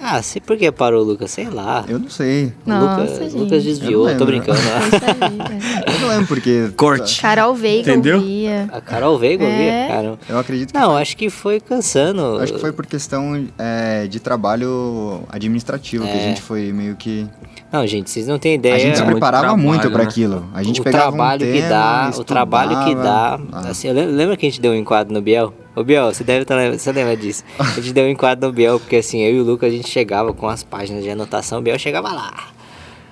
[0.00, 1.30] Ah, sei por que parou, Lucas?
[1.30, 1.84] Sei lá.
[1.88, 2.52] Eu não sei.
[2.66, 3.34] O Nossa, Lucas.
[3.34, 4.58] Lucas desviou, Eu tô brincando.
[4.60, 5.58] Poxa vida.
[5.92, 6.70] Eu não lembro porque.
[6.76, 7.20] Corte.
[7.22, 8.18] Carol Veiga Entendeu?
[8.18, 8.68] ouvia.
[8.72, 9.48] A Carol Veiga É.
[9.48, 9.94] ouvia?
[9.96, 10.18] Caramba.
[10.28, 10.78] Eu acredito que.
[10.78, 12.38] Não, acho que foi cansando.
[12.40, 16.20] Acho que foi por questão é, de trabalho administrativo que a É.
[16.28, 17.26] gente foi meio que.
[17.72, 18.76] Não, gente, vocês não têm ideia.
[18.76, 20.08] a gente se muito preparava trabalho, muito pra né?
[20.08, 20.46] aquilo.
[20.54, 23.38] A gente o pegava trabalho um que tema, dá, o trabalho que dá.
[23.40, 23.42] estudava.
[23.52, 25.52] Ah, Assim, lembra que a gente deu um enquadro no Biel?
[25.76, 27.44] Ô Biel, você deve estar você lembra disso.
[27.58, 29.90] A gente deu um enquadro no Biel, porque assim, eu e o Lucas a gente
[29.90, 32.48] chegava com as páginas de anotação, o Biel chegava lá,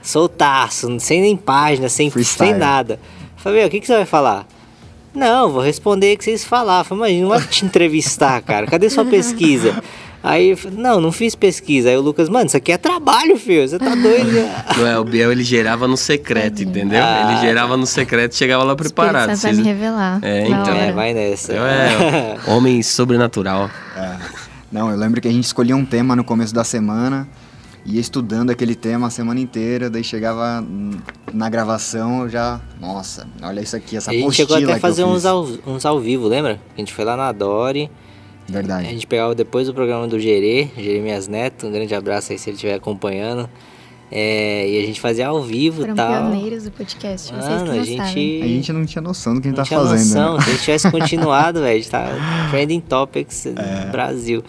[0.00, 2.52] soltaço, sem nem página, sem, Freestyle.
[2.52, 2.98] sem nada.
[3.36, 4.46] Falei, Biel, o que, que você vai falar?
[5.14, 6.84] Não, vou responder o que vocês falaram.
[6.84, 8.66] Falei, mas não vai te entrevistar, cara.
[8.66, 9.82] Cadê sua pesquisa?
[10.24, 11.90] Aí eu falei, não, não fiz pesquisa.
[11.90, 13.68] Aí o Lucas, mano, isso aqui é trabalho, filho.
[13.68, 14.48] Você tá doido?
[14.74, 16.98] Não é, o Biel ele gerava no secreto, entendeu?
[17.02, 19.36] Ah, ele gerava no secreto e chegava lá preparado.
[19.36, 20.20] Santo vai me revelar.
[20.22, 20.74] É, então.
[20.74, 21.52] É, vai nessa.
[21.52, 23.68] Então é homem sobrenatural.
[23.94, 24.16] É.
[24.72, 27.28] Não, eu lembro que a gente escolhia um tema no começo da semana,
[27.84, 30.64] ia estudando aquele tema a semana inteira, daí chegava
[31.34, 32.62] na gravação, eu já.
[32.80, 35.46] Nossa, olha isso aqui, essa A gente apostila chegou até a eu fazer uns ao,
[35.66, 36.58] uns ao vivo, lembra?
[36.74, 37.90] A gente foi lá na Dori.
[38.48, 38.88] A Verdade.
[38.90, 41.66] gente pegava depois do programa do Gerê, Jeremias Neto.
[41.66, 43.48] Um grande abraço aí se ele estiver acompanhando.
[44.12, 46.08] É, e a gente fazia ao vivo e tal.
[46.30, 48.42] pioneiros do podcast, vocês Mano, que a gente, sabem.
[48.42, 49.98] A gente não tinha noção do que a gente não tá tinha fazendo.
[50.14, 50.34] noção.
[50.36, 50.42] né?
[50.42, 53.50] Se a gente tivesse continuado, velho, a gente tá trending topics É.
[53.86, 54.44] no Brasil.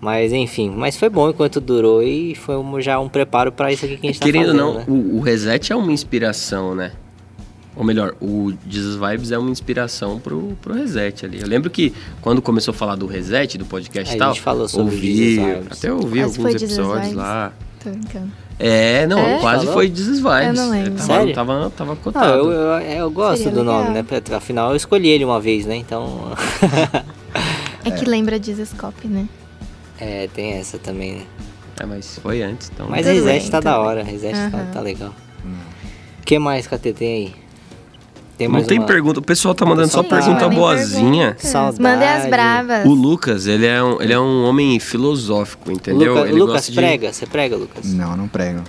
[0.00, 3.84] Mas enfim, mas foi bom enquanto durou e foi um- já um preparo pra isso
[3.84, 4.84] aqui que a gente tá Querendo ou fazendo, não, né?
[5.12, 6.92] o, o Reset é uma inspiração, né?
[7.78, 11.40] Ou melhor, o Jesus Vibes é uma inspiração pro, pro Reset ali.
[11.40, 14.42] Eu lembro que quando começou a falar do Reset, do podcast A e tal, gente
[14.42, 15.78] falou sobre ouvi, Jesus Vibes.
[15.78, 17.52] até ouvi Quase alguns Jesus episódios lá.
[17.82, 18.32] Tô brincando.
[18.58, 19.38] É, não, É?
[19.38, 19.74] quase Falou?
[19.74, 20.46] foi Jesus Vibes.
[20.48, 20.90] Eu não lembro.
[20.94, 21.32] Tava, Sério?
[21.34, 22.32] Tava, tava Não, cotado.
[22.32, 24.04] eu, eu, eu gosto Seria do nome, legal.
[24.28, 24.36] né?
[24.36, 25.76] Afinal, eu escolhi ele uma vez, né?
[25.76, 26.32] Então.
[27.84, 29.28] É que lembra Dizescope, né?
[30.00, 31.22] é, tem essa também, né?
[31.80, 32.86] É, mas foi antes, então.
[32.90, 34.70] Mas Tudo reset tá da hora, reset tá, Aham.
[34.72, 35.14] tá legal.
[36.20, 37.34] O que mais, KT, tem aí?
[38.38, 39.18] Tem Não tem uma- pergunta.
[39.18, 41.36] O pessoal tá mandando só Sim, pergunta boazinha.
[41.40, 41.82] Saudade.
[41.82, 42.86] Mandem as bravas.
[42.86, 46.14] O Lucas, ele é um, ele é um homem filosófico, entendeu?
[46.14, 47.12] Luca- ele Lucas, gosta de- prega?
[47.12, 47.92] Você prega, Lucas?
[47.92, 48.60] Não, não prego.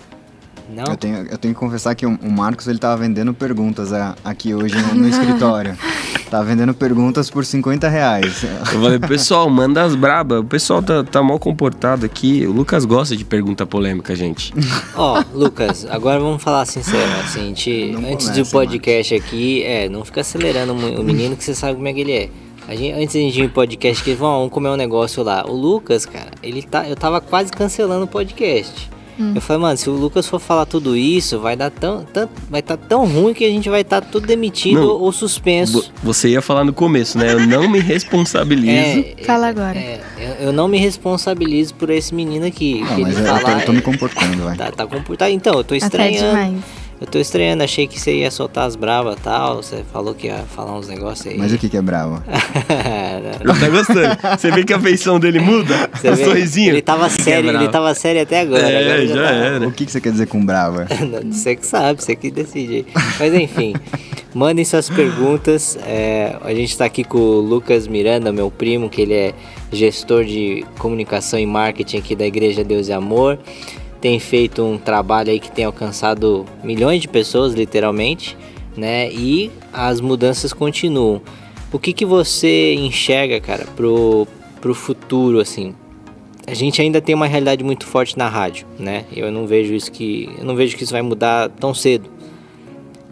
[0.74, 0.84] Não?
[0.86, 4.16] Eu tenho, eu tenho que confessar que o, o Marcos ele tava vendendo perguntas a-
[4.24, 5.78] aqui hoje no, no escritório.
[6.30, 8.44] Tava vendendo perguntas por 50 reais.
[8.44, 10.40] Eu falei, pessoal, manda as braba.
[10.41, 12.46] O pessoal tá, tá mal comportado aqui.
[12.46, 14.54] O Lucas gosta de pergunta polêmica, gente.
[14.96, 19.64] Ó, Lucas, agora vamos falar sincero, assim, a gente, Não antes começa, do podcast aqui,
[19.64, 22.30] é, não fica acelerando o menino que você sabe como é que ele é.
[22.68, 25.44] A gente, antes de a gente ir podcast, que vamos, vamos comer um negócio lá.
[25.48, 28.88] O Lucas, cara, ele tá, eu tava quase cancelando o podcast.
[29.36, 32.62] Eu falei, mano, se o Lucas for falar tudo isso, vai dar tão, tão vai
[32.62, 34.88] estar tão ruim que a gente vai estar tudo demitido Não.
[34.88, 35.82] ou suspenso.
[35.82, 37.34] Vo- Você ia falar no começo, né?
[37.34, 38.70] Eu não me responsabilizo.
[39.00, 39.78] É, Fala agora.
[39.78, 42.80] é, eu, eu não me responsabilizo por esse menino aqui.
[42.82, 44.56] Não, que mas ele eu, eu tô, eu tô me comportando, vai.
[44.56, 45.32] Tá, tá comportado.
[45.32, 46.30] Então, eu tô Até estranhando.
[46.30, 46.64] demais.
[47.01, 49.57] Eu tô estranhando, achei que você ia soltar as bravas e tal.
[49.63, 51.38] Você falou que ia falar uns negócios aí.
[51.38, 52.21] Mas o que que é bravo?
[53.39, 54.38] Ele tá gostando.
[54.38, 55.89] Você vê que a feição dele muda?
[55.93, 56.23] Você o vê?
[56.26, 56.71] sorrisinho.
[56.71, 57.63] Ele tava sério, bravo.
[57.63, 58.69] ele tava sério até agora.
[58.69, 59.67] É, agora já tá- era.
[59.67, 60.88] O que que você quer dizer com brava?
[61.09, 62.73] Não, Você que sabe, você que decide.
[62.76, 62.85] aí.
[63.17, 63.73] Mas enfim,
[64.34, 65.77] mandem suas perguntas.
[65.88, 69.34] É, a gente tá aqui com o Lucas Miranda, meu primo, que ele é
[69.71, 73.39] gestor de comunicação e marketing aqui da Igreja Deus e Amor.
[74.01, 78.38] Tem feito um trabalho aí que tem alcançado milhões de pessoas, literalmente,
[78.77, 79.11] né?
[79.11, 81.21] E as mudanças continuam.
[81.71, 84.27] O que, que você enxerga, cara, pro,
[84.61, 85.76] pro futuro, assim?
[86.49, 89.05] a gente ainda tem uma realidade muito forte na rádio, né?
[89.15, 92.09] Eu não vejo isso que eu não vejo que isso vai mudar tão cedo.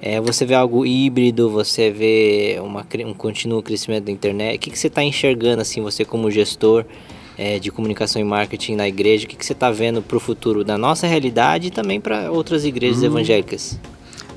[0.01, 4.55] É, você vê algo híbrido, você vê uma, um contínuo crescimento da internet.
[4.55, 6.84] O que, que você está enxergando assim, você como gestor
[7.38, 9.26] é, de comunicação e marketing na igreja?
[9.26, 12.31] O que, que você está vendo para o futuro da nossa realidade e também para
[12.31, 13.80] outras igrejas evangélicas?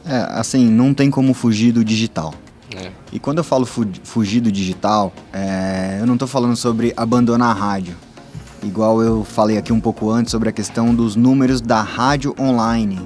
[0.04, 2.34] É, assim, não tem como fugir do digital.
[2.76, 2.90] É.
[3.12, 7.50] E quando eu falo fu- fugir do digital, é, eu não estou falando sobre abandonar
[7.50, 7.96] a rádio.
[8.62, 12.98] Igual eu falei aqui um pouco antes sobre a questão dos números da rádio online.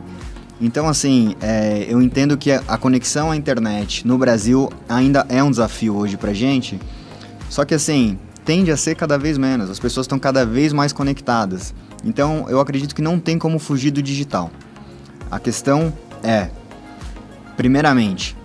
[0.60, 5.42] Então, assim, é, eu entendo que a, a conexão à internet no Brasil ainda é
[5.42, 6.78] um desafio hoje pra gente.
[7.48, 9.70] Só que, assim, tende a ser cada vez menos.
[9.70, 11.74] As pessoas estão cada vez mais conectadas.
[12.04, 14.50] Então, eu acredito que não tem como fugir do digital.
[15.30, 15.92] A questão
[16.22, 16.50] é,
[17.56, 18.36] primeiramente,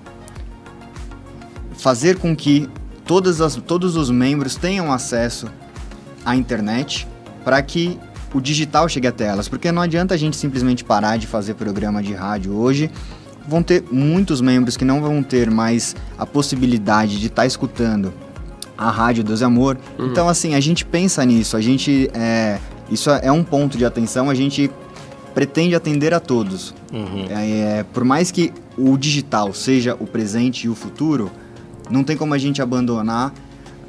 [1.77, 2.69] fazer com que
[3.05, 5.47] todas as, todos os membros tenham acesso
[6.25, 7.07] à internet
[7.43, 7.99] para que
[8.33, 9.47] o digital chegue até elas.
[9.47, 12.89] Porque não adianta a gente simplesmente parar de fazer programa de rádio hoje.
[13.47, 18.13] Vão ter muitos membros que não vão ter mais a possibilidade de estar escutando
[18.79, 19.77] a rádio Deus e Amor.
[19.99, 22.09] Então, assim, a gente pensa nisso, a gente.
[22.13, 22.57] É,
[22.89, 24.71] isso é um ponto de atenção, a gente
[25.35, 26.73] pretende atender a todos.
[26.91, 27.27] Uhum.
[27.29, 31.29] É, por mais que o digital seja o presente e o futuro,
[31.89, 33.33] não tem como a gente abandonar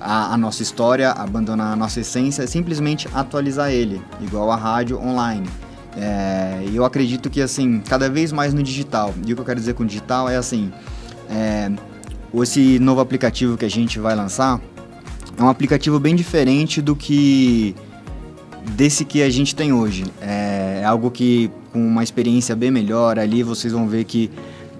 [0.00, 5.00] a, a nossa história, abandonar a nossa essência, é simplesmente atualizar ele, igual a rádio
[5.00, 5.48] online.
[5.96, 9.14] É, eu acredito que assim, cada vez mais no digital.
[9.24, 10.70] E o que eu quero dizer com digital é assim,
[11.30, 11.70] é,
[12.42, 14.60] esse novo aplicativo que a gente vai lançar
[15.40, 17.74] é um aplicativo bem diferente do que
[18.76, 20.04] desse que a gente tem hoje.
[20.20, 24.30] É algo que com uma experiência bem melhor ali vocês vão ver que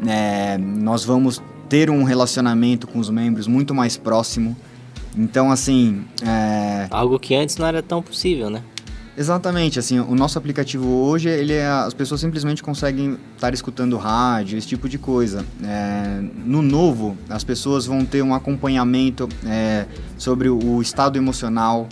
[0.06, 4.54] é, nós vamos ter um relacionamento com os membros muito mais próximo.
[5.16, 8.62] Então assim, é, Algo que antes não era tão possível, né?
[9.16, 14.56] Exatamente, assim, o nosso aplicativo hoje, ele é, as pessoas simplesmente conseguem estar escutando rádio,
[14.56, 15.44] esse tipo de coisa.
[15.62, 19.84] É, no novo, as pessoas vão ter um acompanhamento é,
[20.20, 21.88] sobre o estado emocional,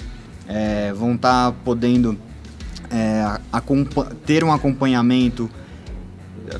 [0.47, 2.15] é, vão estar podendo
[2.91, 3.41] é,
[4.27, 5.49] ter um acompanhamento,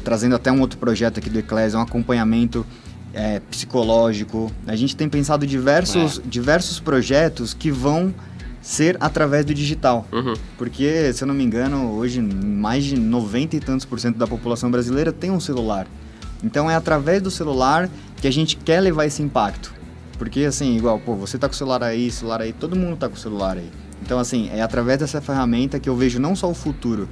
[0.03, 2.65] trazendo até um outro projeto aqui do Eclésia, um acompanhamento
[3.13, 4.51] é, psicológico.
[4.67, 8.15] A gente tem pensado diversos, diversos projetos que vão
[8.63, 10.09] ser através do digital.
[10.11, 10.33] Uhum.
[10.57, 14.27] Porque, se eu não me engano, hoje mais de 90 e tantos por cento da
[14.27, 15.87] população brasileira tem um celular.
[16.43, 17.91] Então é através do celular
[18.23, 19.78] que a gente quer levar esse impacto.
[20.19, 23.09] Porque assim, igual, pô, você tá com o celular aí, celular aí, todo mundo tá
[23.09, 23.71] com o celular aí.
[24.03, 27.09] Então assim, é através dessa ferramenta que eu vejo não só o futuro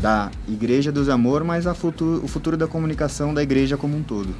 [0.00, 4.34] da Igreja dos Amor, mas futuro, o futuro da comunicação da igreja como um todo.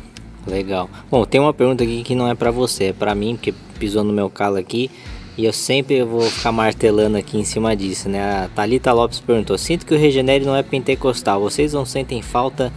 [0.47, 0.91] Legal.
[1.11, 4.05] Bom, tem uma pergunta aqui que não é pra você, é pra mim, porque pisou
[4.05, 4.91] no meu calo aqui.
[5.37, 8.45] E eu sempre vou ficar martelando aqui em cima disso, né?
[8.45, 11.41] A Thalita Lopes perguntou: Sinto que o Regenere não é pentecostal.
[11.41, 12.73] Vocês não sentem falta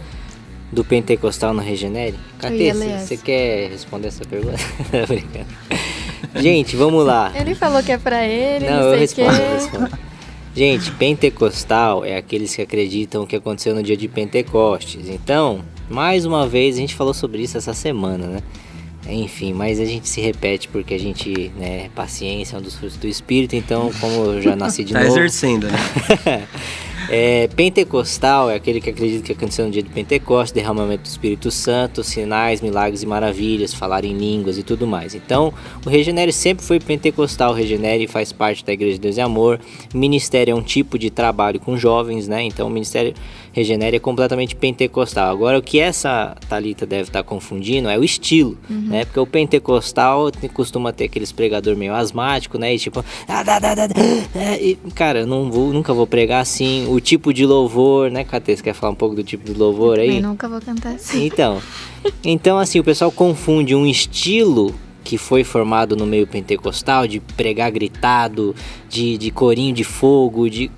[0.70, 2.16] do pentecostal no Regenere?
[2.42, 4.58] Ler você quer responder essa pergunta?
[6.36, 7.32] Gente, vamos lá.
[7.34, 9.98] Ele falou que é pra ele, Não, não, eu respondo, eu respondo.
[10.54, 15.08] Gente, pentecostal é aqueles que acreditam que aconteceu no dia de Pentecostes.
[15.08, 18.42] Então, mais uma vez, a gente falou sobre isso essa semana, né?
[19.08, 22.96] Enfim, mas a gente se repete porque a gente, né, paciência é um dos frutos
[22.98, 25.12] do Espírito, então, como eu já nasci de tá novo...
[25.12, 26.46] exercendo, né?
[27.10, 31.50] É, pentecostal é aquele que acredita que aconteceu no dia de Pentecostes, derramamento do Espírito
[31.50, 35.14] Santo, sinais, milagres e maravilhas, falar em línguas e tudo mais.
[35.14, 35.54] Então,
[35.86, 37.52] o Regenere sempre foi pentecostal.
[37.52, 39.58] O Regenere faz parte da Igreja de Deus e Amor.
[39.94, 42.42] Ministério é um tipo de trabalho com jovens, né?
[42.42, 43.14] Então, o Ministério
[43.58, 45.32] Regenere é completamente pentecostal.
[45.32, 48.86] Agora, o que essa Talita deve estar confundindo é o estilo, uhum.
[48.86, 49.04] né?
[49.04, 52.72] Porque o pentecostal costuma ter aqueles pregador meio asmático, né?
[52.72, 53.58] E tipo, ah, da,
[54.60, 56.86] e, cara, não vou, nunca vou pregar assim.
[56.88, 58.56] O tipo de louvor, né, Catê?
[58.56, 60.18] Você quer falar um pouco do tipo de louvor aí?
[60.18, 61.26] Eu nunca vou cantar assim.
[61.26, 61.60] Então,
[62.22, 64.72] então assim, o pessoal confunde um estilo
[65.02, 68.54] que foi formado no meio pentecostal, de pregar gritado,
[68.88, 70.70] de, de corinho de fogo, de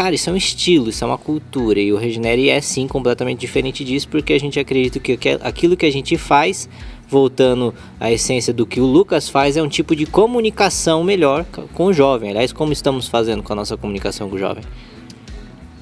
[0.00, 1.78] Cara, isso é um estilo, isso é uma cultura.
[1.78, 5.84] E o Regenere é sim completamente diferente disso, porque a gente acredita que aquilo que
[5.84, 6.70] a gente faz,
[7.06, 11.44] voltando à essência do que o Lucas faz, é um tipo de comunicação melhor
[11.74, 12.30] com o jovem.
[12.30, 14.64] Aliás, como estamos fazendo com a nossa comunicação com o jovem?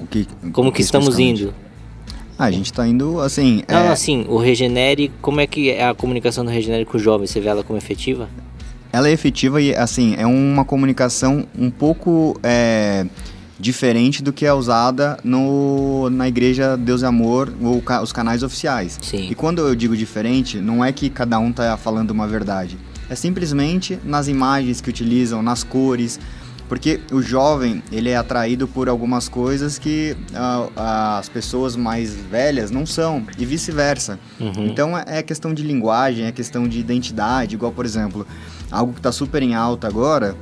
[0.01, 1.53] O que, como que, que estamos indo?
[2.37, 3.63] Ah, a gente está indo assim.
[3.69, 3.87] Não, é...
[3.87, 7.25] assim, o Regenere, como é que é a comunicação do Regenere com o jovem?
[7.25, 8.27] Você vê ela como efetiva?
[8.91, 12.37] Ela é efetiva e, assim, é uma comunicação um pouco.
[12.43, 13.05] É
[13.59, 18.41] diferente do que é usada no, na igreja Deus e Amor, ou ca, os canais
[18.41, 18.97] oficiais.
[19.01, 19.27] Sim.
[19.29, 22.77] E quando eu digo diferente, não é que cada um está falando uma verdade.
[23.09, 26.19] É simplesmente nas imagens que utilizam, nas cores,
[26.69, 32.69] porque o jovem ele é atraído por algumas coisas que uh, as pessoas mais velhas
[32.69, 34.19] não são e vice-versa.
[34.39, 34.67] Uhum.
[34.67, 38.25] Então é, é questão de linguagem, é questão de identidade, igual por exemplo
[38.71, 40.35] algo que está super em alta agora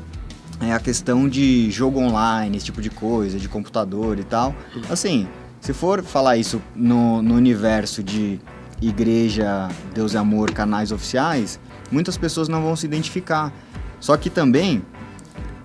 [0.62, 4.56] é a questão de jogo online, esse tipo de coisa, de computador e tal.
[4.90, 5.28] Assim,
[5.62, 8.40] se for falar isso no, no universo de
[8.82, 11.60] igreja, Deus e amor, canais oficiais,
[11.92, 13.54] muitas pessoas não vão se identificar.
[14.00, 14.84] Só que também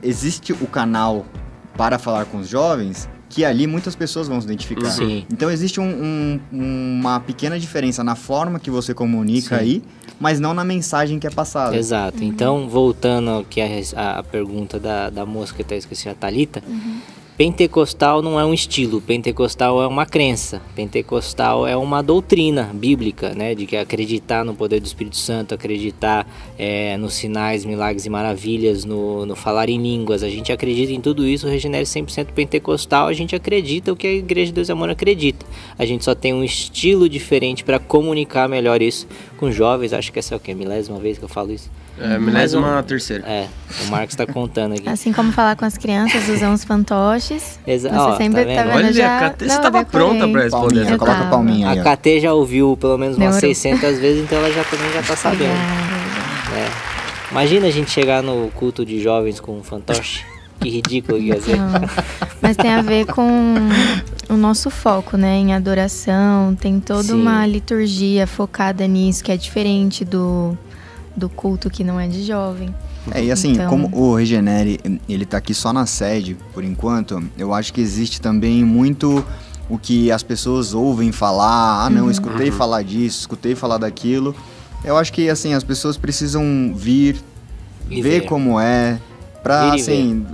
[0.02, 1.26] existe o canal
[1.76, 4.90] para falar com os jovens que ali muitas pessoas vão se identificar.
[4.90, 5.24] Sim.
[5.32, 9.62] Então existe um, um, uma pequena diferença na forma que você comunica Sim.
[9.62, 9.82] aí
[10.20, 11.76] mas não na mensagem que é passada.
[11.76, 12.18] Exato.
[12.18, 12.28] Uhum.
[12.28, 17.00] Então, voltando aqui a, a pergunta da, da moça que até esqueci, a Thalita, uhum.
[17.36, 23.54] Pentecostal não é um estilo, pentecostal é uma crença, pentecostal é uma doutrina bíblica, né?
[23.54, 26.26] De que acreditar no poder do Espírito Santo, acreditar
[26.58, 30.22] é, nos sinais, milagres e maravilhas, no, no falar em línguas.
[30.22, 34.06] A gente acredita em tudo isso, o Regenere 100% pentecostal, a gente acredita o que
[34.06, 35.46] a Igreja de Deus e Amor acredita.
[35.78, 39.94] A gente só tem um estilo diferente para comunicar melhor isso com jovens.
[39.94, 40.54] Acho que essa é o que?
[40.54, 41.70] Milésima vez que eu falo isso.
[41.98, 43.24] É, milésima um, terceira.
[43.26, 43.48] É,
[43.84, 44.88] o Marcos está contando aqui.
[44.88, 47.21] Assim como falar com as crianças, usar os fantoches.
[47.66, 47.94] Exato.
[47.94, 49.26] Você sempre tá vendo, tá vendo Olha, já...
[49.26, 50.74] a KT estava pronta para responder.
[50.74, 51.78] Palminha, coloca a palminha aí.
[51.78, 53.54] A KT já ouviu pelo menos umas Demorou.
[53.54, 55.52] 600 vezes, então ela já também já tá sabendo.
[56.54, 56.68] É.
[57.30, 60.24] Imagina a gente chegar no culto de jovens com um fantoche.
[60.60, 61.56] Que ridículo que ia ser.
[62.40, 63.56] Mas tem a ver com
[64.28, 65.36] o nosso foco, né?
[65.36, 66.54] Em adoração.
[66.54, 67.14] Tem toda Sim.
[67.14, 70.56] uma liturgia focada nisso, que é diferente do
[71.16, 72.74] do culto que não é de jovem.
[73.10, 73.68] É, e assim, então...
[73.68, 78.20] como o Regenere, ele tá aqui só na sede, por enquanto, eu acho que existe
[78.20, 79.24] também muito
[79.68, 82.10] o que as pessoas ouvem falar, ah não, uhum.
[82.10, 82.56] escutei uhum.
[82.56, 84.34] falar disso, escutei falar daquilo.
[84.84, 87.16] Eu acho que assim, as pessoas precisam vir,
[87.88, 89.00] ver, ver como é,
[89.42, 90.26] pra assim,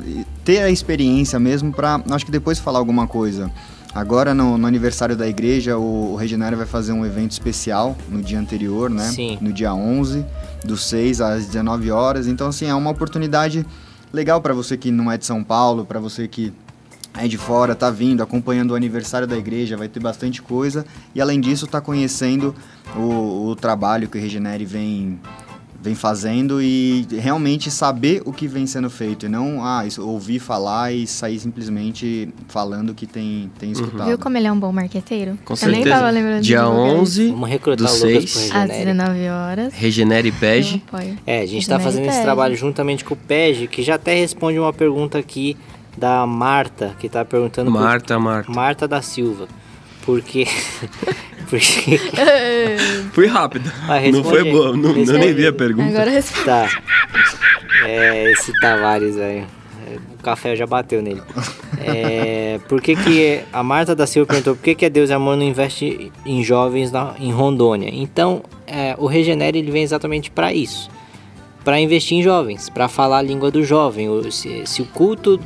[0.44, 3.50] ter a experiência mesmo pra, acho que depois falar alguma coisa.
[3.94, 8.38] Agora, no, no, aniversário da igreja, o, o vai fazer um evento especial no dia
[8.38, 9.04] anterior, né?
[9.04, 9.38] Sim.
[9.40, 10.24] No dia 11,
[10.64, 12.26] dos 6 às 19 horas.
[12.26, 13.66] Então, assim, é uma oportunidade
[14.12, 16.52] legal para você que não é de São Paulo, para você que
[17.16, 20.84] é de fora, tá vindo, acompanhando o aniversário da igreja, vai ter bastante coisa.
[21.14, 22.54] E, além disso, tá conhecendo
[22.94, 25.18] o, o trabalho que o Regenere vem
[25.80, 30.92] vem fazendo e realmente saber o que vem sendo feito e não ah, ouvir falar
[30.92, 33.72] e sair simplesmente falando que tem, tem uhum.
[33.74, 34.06] escutado.
[34.08, 35.38] Viu como ele é um bom marqueteiro?
[35.44, 35.84] Com Eu certeza.
[35.84, 39.74] nem tava lembrando Dia 11 Vamos recrutar do 6 às 19 horas.
[39.74, 40.82] Regenere PEG.
[41.26, 44.58] É, a gente está fazendo esse trabalho juntamente com o PEG, que já até responde
[44.58, 45.56] uma pergunta aqui
[45.96, 48.22] da Marta, que está perguntando Marta, por...
[48.22, 48.52] Marta.
[48.52, 49.48] Marta da Silva.
[50.08, 50.46] Porque
[51.50, 51.98] Porque...
[53.12, 53.70] Fui rápido.
[54.10, 55.88] não foi boa, não, não nem vi a pergunta.
[55.88, 56.44] Agora responde.
[56.46, 56.68] Tá.
[57.84, 59.46] É, esse Tavares, velho.
[60.18, 61.22] O café já bateu nele.
[61.78, 65.12] É, por que, que a Marta da Silva perguntou por que, que a Deus e
[65.12, 67.90] Amor não investe em jovens na, em Rondônia?
[67.92, 70.90] Então, é, o Regenere ele vem exatamente para isso
[71.64, 74.08] para investir em jovens, para falar a língua do jovem.
[74.30, 75.38] Se, se, o culto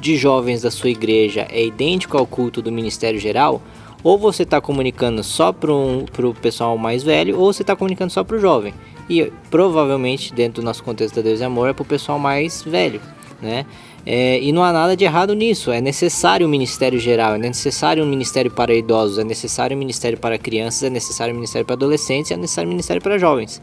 [0.00, 3.60] de jovens da sua igreja é idêntico ao culto do ministério geral,
[4.04, 8.22] ou você está comunicando só para o pessoal mais velho, ou você está comunicando só
[8.22, 8.74] para o jovem.
[9.08, 12.62] E provavelmente, dentro do nosso contexto da Deus e Amor, é para o pessoal mais
[12.62, 13.00] velho,
[13.40, 13.64] né?
[14.06, 15.72] É, e não há nada de errado nisso.
[15.72, 20.18] É necessário um ministério geral, é necessário um ministério para idosos, é necessário um ministério
[20.18, 23.62] para crianças, é necessário um ministério para adolescentes, é necessário um ministério para jovens.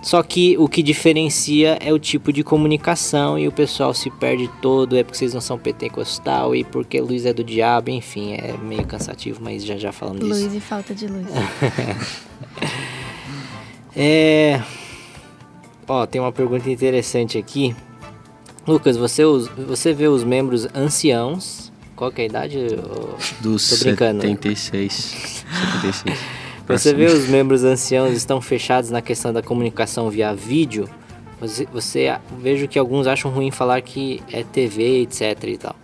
[0.00, 4.48] Só que o que diferencia é o tipo de comunicação e o pessoal se perde
[4.62, 8.56] todo, é porque vocês não são pentecostal e porque luz é do diabo, enfim, é
[8.62, 10.44] meio cansativo, mas já já falamos luz disso.
[10.44, 11.26] Luz e falta de luz.
[13.96, 14.62] é...
[15.86, 17.74] Ó, tem uma pergunta interessante aqui.
[18.66, 19.22] Lucas, você,
[19.66, 21.72] você vê os membros anciãos.
[21.96, 22.58] Qual que é a idade?
[23.40, 24.20] Dos Tô brincando.
[24.20, 25.44] 76.
[25.82, 26.18] 76.
[26.68, 30.88] Você vê os membros anciãos estão fechados na questão da comunicação via vídeo.
[31.40, 35.76] Você, você vejo que alguns acham ruim falar que é TV, etc e tal.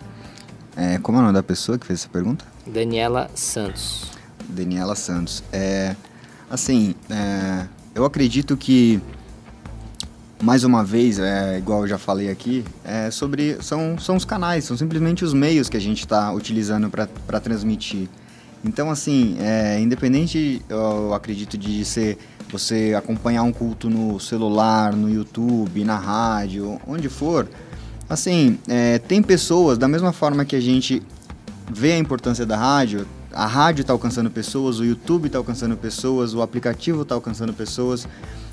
[0.77, 2.45] É, como é o nome da pessoa que fez essa pergunta?
[2.67, 4.11] Daniela Santos.
[4.49, 5.43] Daniela Santos.
[5.53, 5.97] É,
[6.51, 9.01] assim, é, eu acredito que
[10.43, 14.65] mais uma vez, é, igual eu já falei aqui, é sobre são, são os canais,
[14.65, 18.09] são simplesmente os meios que a gente está utilizando para transmitir.
[18.65, 22.17] Então, assim, é, independente, eu acredito de ser
[22.51, 27.49] você acompanhar um culto no celular, no YouTube, na rádio, onde for,
[28.09, 31.03] assim, é, tem pessoas, da mesma forma que a gente
[31.71, 36.33] vê a importância da rádio, a rádio está alcançando pessoas, o YouTube está alcançando pessoas,
[36.33, 38.09] o aplicativo está alcançando pessoas,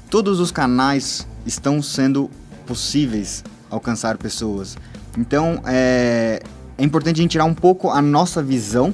[0.09, 2.29] todos os canais estão sendo
[2.65, 4.77] possíveis alcançar pessoas.
[5.17, 6.41] Então, é,
[6.77, 8.93] é importante a gente tirar um pouco a nossa visão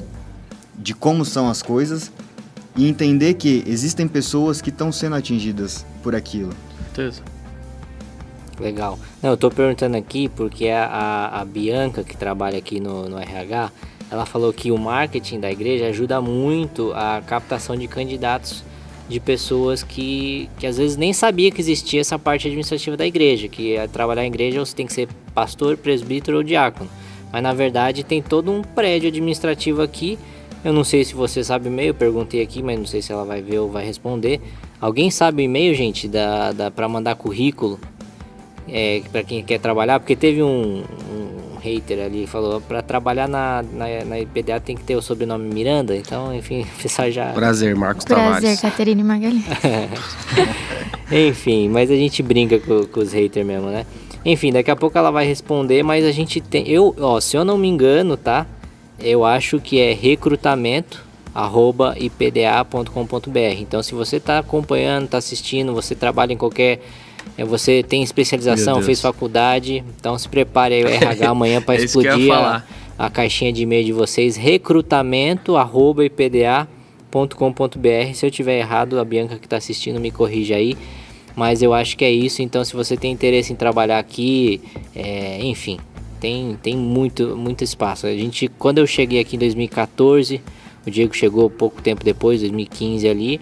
[0.78, 2.12] de como são as coisas
[2.76, 6.54] e entender que existem pessoas que estão sendo atingidas por aquilo.
[6.94, 7.24] Certeza.
[8.60, 8.99] Legal.
[9.22, 13.20] Não, eu estou perguntando aqui porque a, a, a, Bianca, que trabalha aqui no, no
[13.20, 13.72] RH,
[14.10, 18.64] ela falou que o marketing da igreja ajuda muito a captação de candidatos
[19.08, 23.48] de pessoas que, que às vezes nem sabia que existia essa parte administrativa da igreja,
[23.48, 26.90] que é trabalhar em igreja você tem que ser pastor, presbítero ou diácono.
[27.32, 30.18] Mas na verdade tem todo um prédio administrativo aqui
[30.68, 33.23] eu não sei se você sabe o e-mail, perguntei aqui, mas não sei se ela
[33.23, 34.41] vai ver ou vai responder.
[34.81, 37.80] Alguém sabe o e-mail, gente, da, da, para mandar currículo?
[38.68, 39.98] É, para quem quer trabalhar?
[39.98, 44.76] Porque teve um, um hater ali que falou para trabalhar na, na, na, IPDA tem
[44.76, 47.27] que ter o sobrenome Miranda, então, enfim, o pessoal já.
[47.27, 48.60] Prazer, Marcos Prazer, Tavares.
[48.60, 49.45] Prazer, Caterine Magalhães.
[51.10, 53.85] enfim, mas a gente brinca com, com os haters mesmo, né?
[54.26, 56.68] Enfim, daqui a pouco ela vai responder, mas a gente tem.
[56.68, 58.45] Eu, ó, se eu não me engano, tá?
[58.99, 61.07] Eu acho que é recrutamento
[61.38, 63.60] arroba ipda.com.br.
[63.60, 66.80] Então, se você está acompanhando, está assistindo, você trabalha em qualquer,
[67.38, 71.84] é, você tem especialização, fez faculdade, então se prepare aí o RH amanhã para é
[71.86, 72.64] explodir a,
[72.98, 74.36] a, caixinha de e-mail de vocês.
[74.36, 76.68] Recrutamento arroba ipda.com.br.
[78.15, 80.76] Se eu tiver errado, a Bianca que está assistindo me corrija aí.
[81.36, 82.41] Mas eu acho que é isso.
[82.41, 84.60] Então, se você tem interesse em trabalhar aqui,
[84.95, 85.78] é, enfim,
[86.19, 88.07] tem, tem muito, muito espaço.
[88.07, 90.41] A gente, quando eu cheguei aqui em 2014,
[90.85, 93.41] o Diego chegou pouco tempo depois, 2015 ali,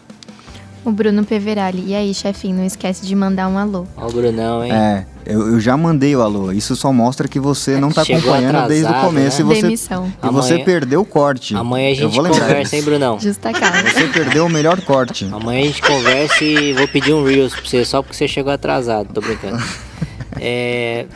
[0.85, 1.85] O Bruno Peverali.
[1.87, 3.87] E aí, chefinho, não esquece de mandar um alô.
[3.97, 4.73] Ó o Brunão, hein?
[4.73, 6.53] É, eu, eu, já mandei o alô.
[6.53, 9.45] Isso só mostra que você não está acompanhando atrasado, desde o começo.
[9.45, 9.53] Né?
[9.53, 10.07] E você, Demissão.
[10.07, 11.55] E amanhã, você perdeu o corte.
[11.55, 13.21] Amanhã a gente conversa, hein, Brunão?
[13.21, 13.91] Justa cara.
[13.91, 15.29] Você perdeu o melhor corte.
[15.31, 18.53] Amanhã a gente conversa e vou pedir um Reels pra você, só porque você chegou
[18.53, 19.13] atrasado.
[19.13, 19.63] Tô brincando.
[20.41, 21.07] é...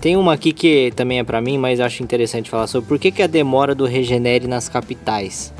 [0.00, 3.10] Tem uma aqui que também é para mim, mas acho interessante falar sobre por que,
[3.10, 5.52] que a demora do Regenere nas capitais.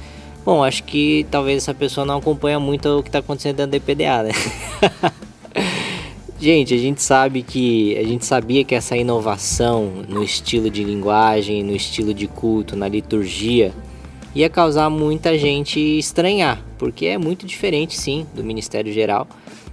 [0.44, 3.76] Bom, acho que talvez essa pessoa não acompanha muito o que está acontecendo dentro do
[3.76, 4.30] IPDA, né?
[6.40, 11.62] gente, a gente sabe que a gente sabia que essa inovação no estilo de linguagem,
[11.62, 13.74] no estilo de culto, na liturgia,
[14.34, 19.26] ia causar muita gente estranhar, porque é muito diferente, sim, do Ministério Geral.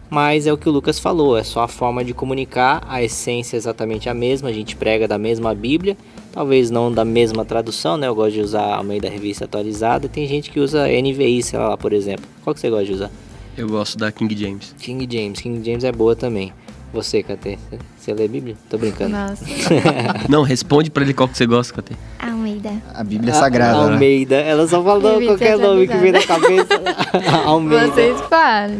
[0.10, 3.56] Mas é o que o Lucas falou, é só a forma de comunicar, a essência
[3.56, 5.98] é exatamente a mesma, a gente prega da mesma Bíblia,
[6.36, 8.08] talvez não da mesma tradução, né?
[8.08, 10.08] Eu gosto de usar a meio da revista atualizada.
[10.10, 12.26] Tem gente que usa NVI, sei lá, por exemplo.
[12.44, 13.10] Qual que você gosta de usar?
[13.58, 14.76] Eu gosto da King James.
[14.78, 16.52] King James, King James é boa também.
[16.94, 17.58] Você, Catê,
[17.98, 18.56] você lê Bíblia?
[18.70, 19.12] Tô brincando.
[19.12, 19.44] Nossa.
[20.30, 21.94] Não, responde pra ele qual que você gosta, Catê.
[22.20, 22.72] Almeida.
[22.94, 23.94] A Bíblia é sagrada, A- né?
[23.94, 26.68] Almeida, ela só falou qualquer nome que vem na cabeça.
[27.46, 27.88] Almeida.
[27.88, 28.76] Vocês param.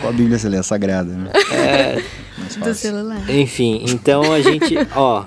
[0.00, 0.56] Qual a Bíblia você lê?
[0.58, 1.30] A sagrada, né?
[1.52, 2.02] É,
[2.64, 3.28] Do celular.
[3.30, 5.24] Enfim, então a gente, ó,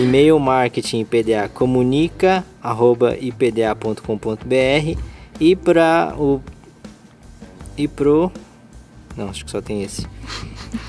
[0.00, 4.98] e-mail marketing IPDA comunica arroba ipda.com.br
[5.40, 6.40] e para o
[7.76, 8.30] e pro
[9.16, 10.06] não, acho que só tem esse.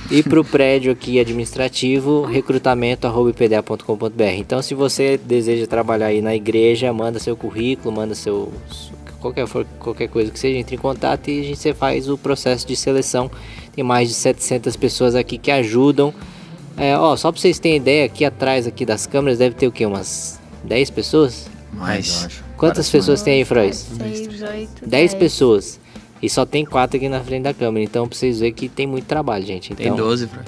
[0.09, 4.23] E pro prédio aqui administrativo, recrutamento arroba ipda.com.br.
[4.37, 8.51] Então, se você deseja trabalhar aí na igreja, manda seu currículo, manda seu
[9.19, 12.65] qualquer for, qualquer coisa que seja, entre em contato e a gente faz o processo
[12.67, 13.29] de seleção.
[13.75, 16.13] Tem mais de 700 pessoas aqui que ajudam.
[16.77, 19.71] É, ó, só para vocês terem ideia, aqui atrás aqui das câmeras deve ter o
[19.71, 19.85] quê?
[19.85, 21.47] Umas 10 pessoas?
[21.71, 22.43] Mais, eu acho.
[22.57, 23.87] Quantas Parece pessoas tem aí, Frois?
[23.97, 25.79] Seis, oito, 10 pessoas.
[26.21, 27.83] E só tem quatro aqui na frente da câmera.
[27.83, 29.75] Então, pra vocês verem que tem muito trabalho, gente.
[29.75, 30.45] Tem Então, 12, Frois.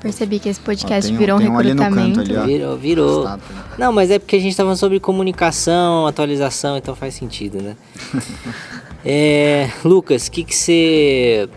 [0.00, 2.20] Percebi que esse Ó, podcast tem um- virou um tem um ali no canto recrutamento.
[2.20, 2.44] ali, ó.
[2.46, 3.18] Virou, virou.
[3.24, 3.56] Estátua.
[3.78, 7.76] Não, mas é porque a gente tá falando sobre comunicação, atualização, então faz sentido, né?
[9.04, 11.48] é, Lucas, o que que você...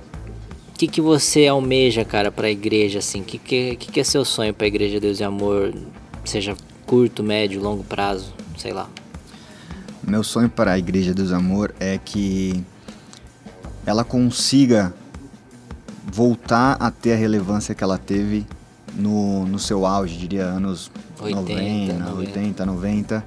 [0.79, 3.19] O que que você almeja, cara, pra igreja, assim?
[3.19, 5.73] O que que, que é seu sonho pra igreja Deus e Amor?
[6.23, 8.89] Seja curto, médio, longo prazo, sei lá.
[10.01, 12.63] Meu sonho para a Igreja dos Amor é que
[13.85, 14.93] ela consiga
[16.09, 18.45] voltar a ter a relevância que ela teve
[18.95, 20.89] no, no seu auge, diria anos
[21.19, 22.15] 80, 90, 90.
[22.15, 23.25] 80, 90.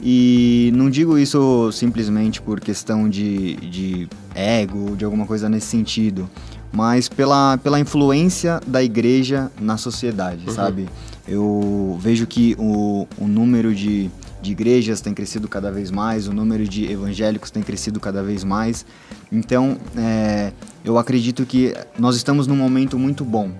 [0.00, 6.30] E não digo isso simplesmente por questão de, de ego, de alguma coisa nesse sentido,
[6.72, 10.88] mas pela, pela influência da igreja na sociedade, sabe?
[11.28, 16.32] Eu vejo que o, o número de, de igrejas tem crescido cada vez mais, o
[16.32, 18.86] número de evangélicos tem crescido cada vez mais.
[19.30, 20.52] Então, é,
[20.84, 23.50] eu acredito que nós estamos num momento muito bom.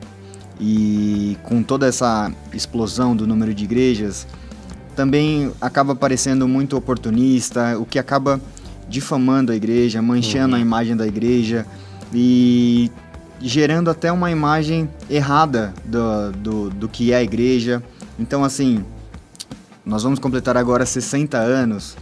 [0.59, 4.27] E com toda essa explosão do número de igrejas,
[4.97, 8.41] também acaba parecendo muito oportunista, o que acaba
[8.89, 11.67] difamando a igreja, manchando a imagem da igreja
[12.13, 12.91] e
[13.41, 17.83] gerando até uma imagem errada do, do, do que é a igreja.
[18.19, 18.85] Então, assim,
[19.85, 21.97] nós vamos completar agora 60 anos.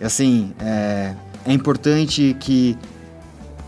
[0.00, 1.14] E, assim, é,
[1.44, 2.76] é importante que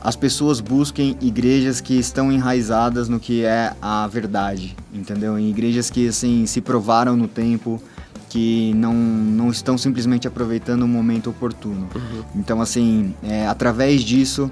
[0.07, 5.37] as pessoas busquem igrejas que estão enraizadas no que é a verdade, entendeu?
[5.37, 7.83] Em igrejas que assim se provaram no tempo,
[8.29, 11.89] que não, não estão simplesmente aproveitando o momento oportuno.
[12.37, 14.49] Então assim, é através disso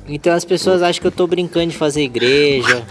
[0.09, 2.85] então as pessoas acham que eu tô brincando de fazer igreja.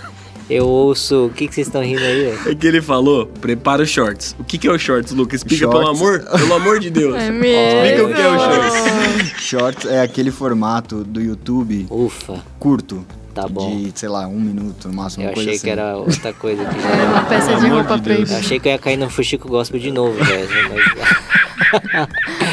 [0.49, 1.27] Eu ouço.
[1.27, 2.51] O que, que vocês estão rindo aí, velho?
[2.51, 4.35] É que ele falou, prepara os shorts.
[4.38, 5.39] O que, que é o shorts, Lucas?
[5.39, 6.01] Explica, pelo Shorts.
[6.01, 7.15] amor, pelo amor de Deus.
[7.15, 7.85] É mesmo?
[7.85, 9.41] Explica o que é o shorts.
[9.41, 13.05] Shorts é aquele formato do YouTube Ufa, curto.
[13.33, 13.77] Tá bom.
[13.77, 15.23] De, sei lá, um minuto no máximo.
[15.23, 15.61] eu achei assim.
[15.63, 16.79] que era outra coisa aqui.
[16.79, 18.31] É uma peça de roupa de Deus.
[18.31, 20.49] Eu achei que eu ia cair no Fuxico Gospel de novo, velho.
[20.69, 22.09] Mas...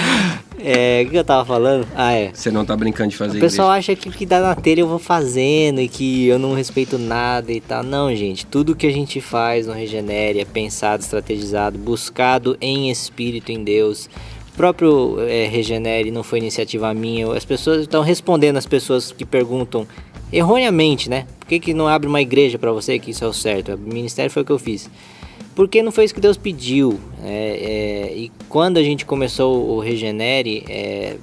[0.71, 1.89] É, o que eu tava falando?
[1.95, 2.31] Ah, é.
[2.31, 3.93] Você não tá brincando de fazer O pessoal igreja.
[3.93, 6.99] acha que o que dá na telha eu vou fazendo e que eu não respeito
[6.99, 7.83] nada e tal.
[7.83, 8.45] Não, gente.
[8.45, 14.11] Tudo que a gente faz no Regenere é pensado, estrategizado, buscado em espírito em Deus.
[14.53, 17.33] O próprio é, Regenere não foi iniciativa minha.
[17.33, 19.87] As pessoas estão respondendo as pessoas que perguntam
[20.31, 21.27] erroneamente, né?
[21.41, 23.73] Por que, que não abre uma igreja para você que isso é o certo?
[23.75, 24.91] O ministério foi o que eu fiz.
[25.59, 27.01] Porque não foi isso que Deus pediu.
[27.21, 31.17] É, é, e quando a gente começou o Regenere, é,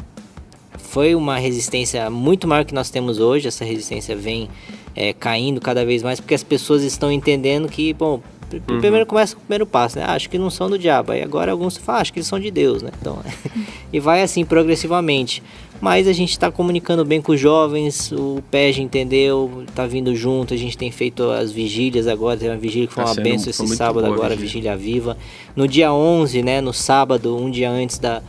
[0.77, 3.47] foi uma resistência muito maior que nós temos hoje.
[3.47, 4.49] Essa resistência vem
[4.93, 8.19] é, caindo cada vez mais porque as pessoas estão entendendo que, bom,
[8.49, 10.05] pr- primeiro começa com o primeiro passo, né?
[10.07, 11.11] Ah, acho que não são do diabo.
[11.11, 12.91] Aí agora alguns falam, ah, acho que eles são de Deus, né?
[12.99, 13.19] Então,
[13.91, 15.41] e vai assim progressivamente.
[15.81, 20.53] Mas a gente está comunicando bem com os jovens, o PEG entendeu, tá vindo junto,
[20.53, 23.23] a gente tem feito as vigílias agora, tem uma vigília que foi Tá uma sendo-
[23.25, 24.73] benção esse sábado agora, vigília.
[24.73, 25.17] vigília viva.
[25.53, 28.21] No dia 11, né, no sábado, um dia antes da,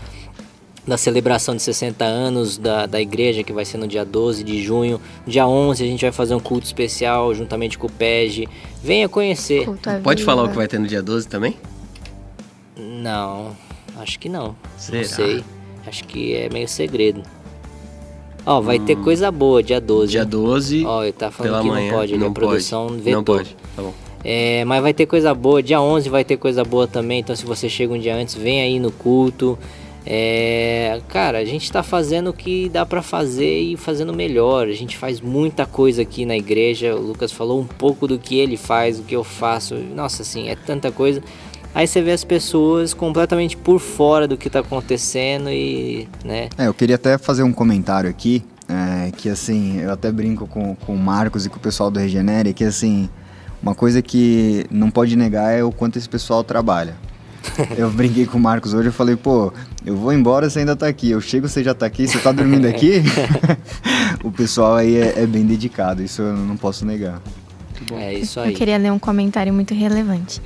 [0.87, 4.63] da celebração de 60 anos da, da igreja, que vai ser no dia 12 de
[4.63, 5.01] junho.
[5.27, 8.49] Dia 11 a gente vai fazer um culto especial juntamente com o PEG.
[8.83, 9.67] Venha conhecer.
[10.03, 11.57] Pode falar o que vai ter no dia 12 também?
[12.77, 13.57] Não,
[13.97, 14.55] acho que não.
[14.77, 14.99] Será?
[14.99, 15.45] Não sei.
[15.87, 17.23] Acho que é meio segredo.
[18.45, 20.07] Ó, vai ter coisa boa dia 12.
[20.07, 20.11] Hum.
[20.13, 21.91] Dia 12, Ó, ele tá falando que manhã.
[21.91, 23.01] não pode, ele não a produção pode.
[23.01, 23.17] vetou.
[23.17, 23.95] Não pode, tá bom.
[24.23, 25.63] É, mas vai ter coisa boa.
[25.63, 27.21] Dia 11 vai ter coisa boa também.
[27.21, 29.59] Então, se você chega um dia antes, vem aí no culto.
[30.09, 34.69] É, cara, a gente tá fazendo o que dá pra fazer e fazendo melhor.
[34.69, 36.95] A gente faz muita coisa aqui na igreja.
[36.95, 39.75] O Lucas falou um pouco do que ele faz, do que eu faço.
[39.75, 41.21] Nossa, assim, é tanta coisa.
[41.75, 46.49] Aí você vê as pessoas completamente por fora do que tá acontecendo e, né?
[46.57, 50.75] É, eu queria até fazer um comentário aqui, é, que assim, eu até brinco com,
[50.75, 53.11] com o Marcos e com o pessoal do Regenere, que assim,
[53.63, 56.97] uma coisa que não pode negar é o quanto esse pessoal trabalha.
[57.77, 59.53] Eu brinquei com o Marcos hoje, eu falei, pô,
[59.85, 61.11] eu vou embora, você ainda tá aqui.
[61.11, 63.03] Eu chego, você já tá aqui, você tá dormindo aqui?
[64.23, 67.21] o pessoal aí é, é bem dedicado, isso eu não posso negar.
[67.93, 68.53] É isso aí.
[68.53, 70.41] Eu queria ler um comentário muito relevante.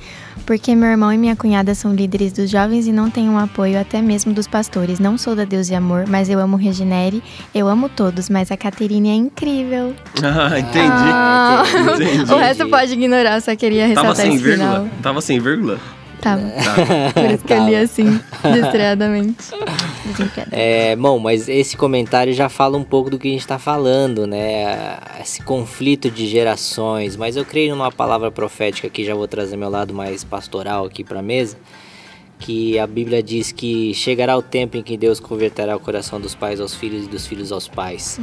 [0.45, 3.79] Porque meu irmão e minha cunhada são líderes dos jovens e não têm um apoio
[3.79, 4.99] até mesmo dos pastores.
[4.99, 7.23] Não sou da Deus e Amor, mas eu amo Regenere,
[7.53, 9.95] eu amo todos, mas a Caterine é incrível.
[10.21, 10.89] Ah, entendi.
[10.89, 11.63] Ah,
[11.93, 12.31] entendi.
[12.33, 14.69] o resto pode ignorar, só queria Tava ressaltar sem esse vírgula?
[14.69, 14.89] final.
[15.01, 15.79] Tava sem vírgula?
[16.21, 16.41] Tava.
[16.41, 17.11] Tá.
[17.19, 18.05] Por isso que eu li assim.
[20.05, 20.51] Desempreendado.
[20.51, 24.27] É, bom, mas esse comentário já fala um pouco do que a gente está falando,
[24.27, 24.97] né?
[25.19, 27.15] Esse conflito de gerações.
[27.15, 31.03] Mas eu creio numa palavra profética que já vou trazer meu lado mais pastoral aqui
[31.03, 31.57] para a mesa.
[32.39, 36.33] Que a Bíblia diz que chegará o tempo em que Deus converterá o coração dos
[36.33, 38.19] pais aos filhos e dos filhos aos pais.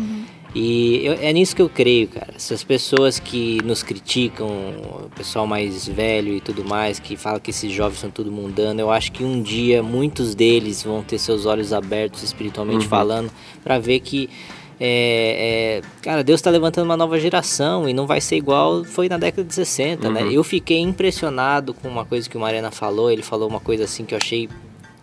[0.54, 2.32] E eu- é nisso que eu creio, cara.
[2.34, 7.50] Essas pessoas que nos criticam, o pessoal mais velho e tudo mais, que fala que
[7.50, 11.44] esses jovens são tudo mundano, eu acho que um dia muitos deles vão ter seus
[11.46, 13.30] olhos abertos espiritualmente falando,
[13.62, 14.30] para ver que,
[14.80, 19.08] é, é, cara, Deus está levantando uma nova geração e não vai ser igual foi
[19.08, 20.22] na década de 60, né?
[20.32, 23.10] Eu fiquei impressionado com uma coisa que o Marena falou.
[23.10, 24.48] Ele falou uma coisa assim que eu achei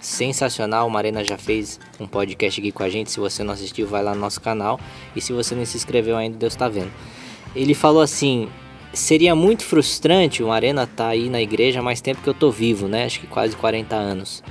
[0.05, 0.87] sensacional.
[0.87, 3.11] O Marena já fez um podcast aqui com a gente.
[3.11, 4.79] Se você não assistiu, vai lá no nosso canal.
[5.15, 6.91] E se você não se inscreveu ainda, Deus tá vendo.
[7.55, 8.47] Ele falou assim:
[8.93, 10.43] seria muito frustrante.
[10.43, 13.05] O Marena tá aí na igreja há mais tempo que eu tô vivo, né?
[13.05, 14.43] Acho que quase 40 anos.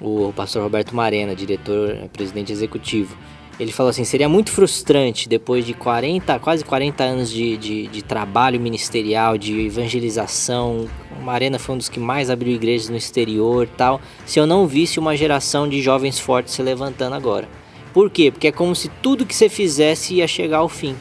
[0.00, 3.16] O pastor Roberto Marena, diretor, presidente executivo.
[3.58, 8.02] Ele falou assim: seria muito frustrante depois de 40, quase 40 anos de, de, de
[8.02, 10.88] trabalho ministerial, de evangelização.
[11.18, 14.00] O Marena foi um dos que mais abriu igrejas no exterior tal.
[14.24, 17.48] Se eu não visse uma geração de jovens fortes se levantando agora.
[17.92, 18.30] Por quê?
[18.30, 20.94] Porque é como se tudo que você fizesse ia chegar ao fim.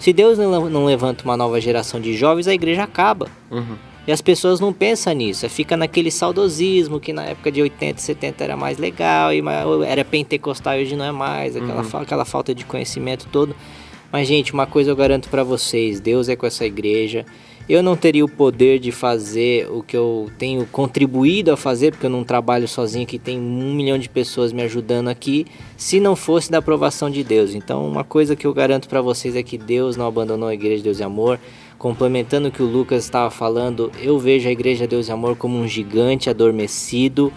[0.00, 3.28] Se Deus não levanta uma nova geração de jovens, a igreja acaba.
[3.50, 3.76] Uhum.
[4.06, 8.00] E as pessoas não pensam nisso, é fica naquele saudosismo que na época de 80,
[8.00, 9.42] 70 era mais legal, e
[9.86, 13.54] era pentecostal e hoje não é mais, aquela, fa- aquela falta de conhecimento todo.
[14.10, 17.26] Mas, gente, uma coisa eu garanto pra vocês: Deus é com essa igreja.
[17.68, 22.06] Eu não teria o poder de fazer o que eu tenho contribuído a fazer, porque
[22.06, 25.44] eu não trabalho sozinho, que tem um milhão de pessoas me ajudando aqui,
[25.76, 27.54] se não fosse da aprovação de Deus.
[27.54, 30.82] Então, uma coisa que eu garanto pra vocês é que Deus não abandonou a igreja
[30.82, 31.38] Deus e Amor.
[31.76, 35.58] Complementando o que o Lucas estava falando, eu vejo a igreja Deus e Amor como
[35.58, 37.30] um gigante adormecido,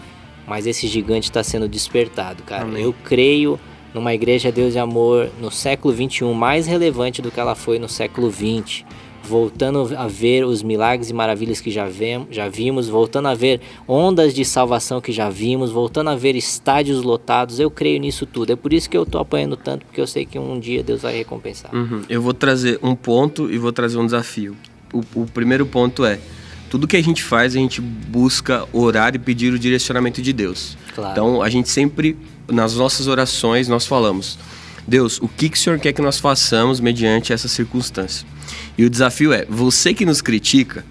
[0.46, 2.64] mas esse gigante está sendo despertado, cara.
[2.64, 2.84] Amém.
[2.84, 3.60] Eu creio
[3.92, 7.88] numa igreja Deus e Amor no século 21 mais relevante do que ela foi no
[7.88, 8.86] século 20.
[9.24, 13.60] Voltando a ver os milagres e maravilhas que já, vem, já vimos, voltando a ver
[13.86, 18.52] ondas de salvação que já vimos, voltando a ver estádios lotados, eu creio nisso tudo.
[18.52, 21.02] É por isso que eu tô apanhando tanto, porque eu sei que um dia Deus
[21.02, 21.74] vai recompensar.
[21.74, 22.02] Uhum.
[22.08, 24.56] Eu vou trazer um ponto e vou trazer um desafio.
[24.92, 26.18] O, o primeiro ponto é:
[26.72, 30.76] tudo que a gente faz, a gente busca orar e pedir o direcionamento de Deus.
[30.94, 31.12] Claro.
[31.12, 32.16] Então, a gente sempre,
[32.50, 34.38] nas nossas orações, nós falamos:
[34.86, 38.26] Deus, o que, que o Senhor quer que nós façamos mediante essa circunstância?
[38.76, 40.84] E o desafio é: você que nos critica,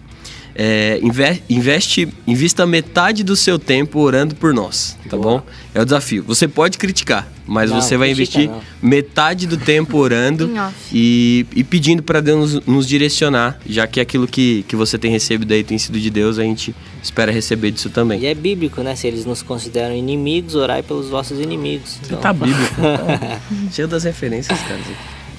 [0.54, 5.40] é, inve- investe, invista metade do seu tempo orando por nós, tá Boa.
[5.40, 5.46] bom?
[5.74, 6.24] É o desafio.
[6.28, 8.62] Você pode criticar, mas Não, você vai investir não.
[8.82, 10.52] metade do tempo orando
[10.92, 15.10] e, e pedindo para Deus nos, nos direcionar, já que aquilo que, que você tem
[15.10, 18.20] recebido aí tem sido de Deus, a gente espera receber disso também.
[18.20, 18.94] E é bíblico, né?
[18.96, 21.92] Se eles nos consideram inimigos, orai pelos vossos inimigos.
[21.94, 22.76] Você Então, tá bíblico.
[22.82, 23.40] tá
[23.72, 24.80] cheio das referências, cara.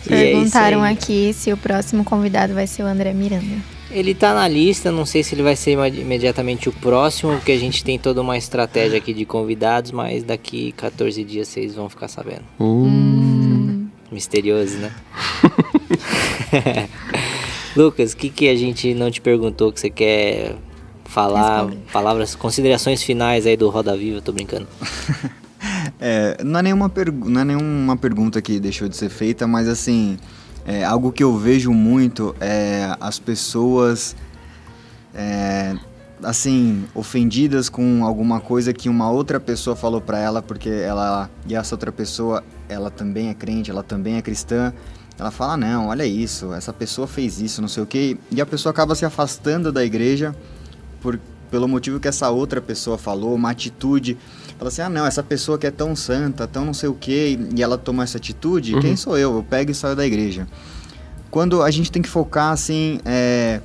[0.07, 0.93] É Perguntaram aí.
[0.95, 3.57] aqui se o próximo convidado vai ser o André Miranda.
[3.91, 7.53] Ele tá na lista, não sei se ele vai ser imedi- imediatamente o próximo, porque
[7.53, 11.89] a gente tem toda uma estratégia aqui de convidados, mas daqui 14 dias vocês vão
[11.91, 12.43] ficar sabendo.
[12.59, 13.87] Hum.
[14.11, 14.91] Misterioso, né?
[17.77, 20.55] Lucas, o que, que a gente não te perguntou que você quer
[21.05, 21.57] falar?
[21.65, 21.79] Responder.
[21.93, 24.67] Palavras, considerações finais aí do Roda Viva, tô brincando.
[26.05, 26.91] É, não, é nenhuma
[27.27, 30.19] não é nenhuma pergunta que deixou de ser feita, mas assim,
[30.67, 34.17] é, algo que eu vejo muito é as pessoas
[35.15, 35.77] é,
[36.21, 41.55] assim, ofendidas com alguma coisa que uma outra pessoa falou pra ela, porque ela e
[41.55, 44.73] essa outra pessoa, ela também é crente, ela também é cristã.
[45.17, 48.47] Ela fala: "Não, olha isso, essa pessoa fez isso, não sei o quê", e a
[48.47, 50.35] pessoa acaba se afastando da igreja
[51.01, 51.17] por
[51.49, 54.17] pelo motivo que essa outra pessoa falou, uma atitude.
[54.63, 57.37] Fala assim: "Ah, não, essa pessoa que é tão santa, tão não sei o quê",
[57.57, 58.81] e ela toma essa atitude, Uhum.
[58.81, 59.35] quem sou eu?
[59.35, 60.47] Eu pego e saio da igreja.
[61.33, 63.61] Quando a gente tem que focar assim, é,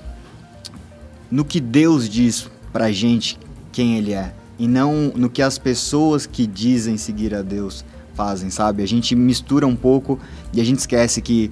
[1.29, 3.37] no que Deus diz pra gente
[3.71, 8.49] quem Ele é e não no que as pessoas que dizem seguir a Deus fazem,
[8.49, 8.81] sabe?
[8.81, 10.19] A gente mistura um pouco
[10.51, 11.51] e a gente esquece que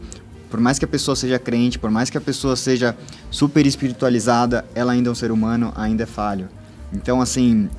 [0.50, 2.98] por mais que a pessoa seja crente, por mais que a pessoa seja
[3.30, 6.48] super espiritualizada, ela ainda é um ser humano, ainda é falho.
[6.94, 7.70] Então, assim,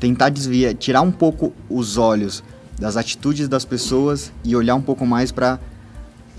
[0.00, 2.42] tentar desviar, tirar um pouco os olhos
[2.78, 5.58] das atitudes das pessoas e olhar um pouco mais pra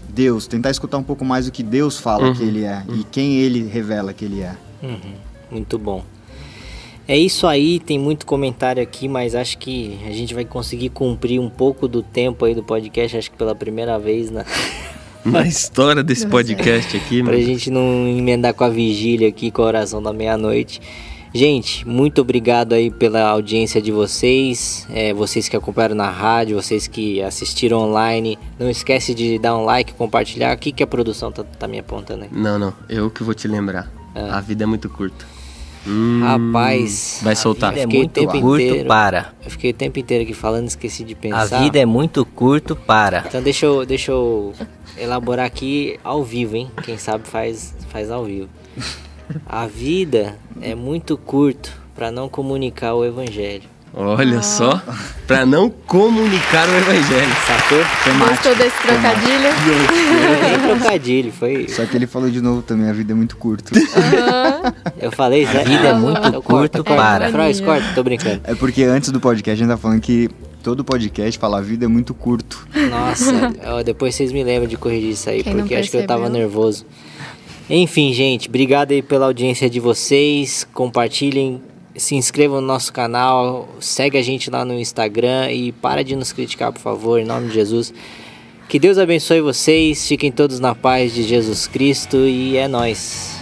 [0.09, 2.33] Deus, tentar escutar um pouco mais o que Deus fala Uhum.
[2.35, 4.55] que ele é e quem ele revela que ele é.
[4.83, 5.13] Uhum,
[5.51, 6.03] muito bom.
[7.07, 11.39] É isso aí, tem muito comentário aqui, mas acho que a gente vai conseguir cumprir
[11.39, 14.43] um pouco do tempo aí do podcast, acho que pela primeira vez, né?
[15.23, 17.43] Na história desse podcast aqui, pra mano.
[17.45, 20.79] gente não emendar com a vigília aqui, com a oração da meia-noite.
[21.35, 26.87] Gente, muito obrigado aí pela audiência de vocês, é, vocês que acompanharam na rádio, vocês
[26.87, 28.39] que assistiram online.
[28.57, 30.55] Não esquece de dar um like, compartilhar.
[30.55, 32.29] O que, que a produção tá, tá me apontando aí?
[32.31, 32.73] Não, não.
[32.87, 33.91] Eu que vou te lembrar.
[34.15, 34.37] Ah.
[34.37, 35.25] A vida é muito curta.
[35.85, 37.71] Hum, Rapaz, Vai a soltar.
[37.73, 38.87] vida É Fiquei muito tempo curto inteiro.
[38.87, 39.33] para.
[39.43, 41.59] Eu fiquei o tempo inteiro aqui falando, esqueci de A pensar.
[41.61, 43.25] vida é muito curto para.
[43.27, 44.53] Então deixa eu, deixa eu
[44.97, 46.71] elaborar aqui ao vivo, hein?
[46.81, 48.47] Quem sabe faz, faz ao vivo.
[49.45, 53.63] A vida é muito curto para não comunicar o evangelho.
[53.97, 54.81] Olha só.
[55.25, 57.31] Pra não comunicar o evangelho.
[57.47, 58.27] Sacou?
[58.27, 59.49] Gostou desse trocadilho?
[60.21, 61.67] Não é nem trocadilho, foi.
[61.69, 63.71] Só que ele falou de novo também, a vida é muito curta.
[64.99, 65.61] Eu falei, Zé.
[65.61, 66.95] A vida é muito Eu corto, curto corto.
[66.95, 67.29] para.
[67.31, 68.41] Frois, corta, tô brincando.
[68.43, 70.29] é porque antes do podcast a gente tá falando que
[70.61, 72.67] todo podcast fala a vida é muito curto.
[72.89, 76.27] Nossa, depois vocês me lembram de corrigir isso aí, Quem porque acho que eu tava
[76.27, 76.85] nervoso.
[77.69, 80.67] Enfim, gente, obrigado aí pela audiência de vocês.
[80.71, 81.61] Compartilhem,
[81.95, 86.31] se inscrevam no nosso canal, segue a gente lá no Instagram e para de nos
[86.31, 87.91] criticar, por favor, em nome de Jesus.
[88.69, 93.34] Que Deus abençoe vocês, fiquem todos na paz de Jesus Cristo e é nóis.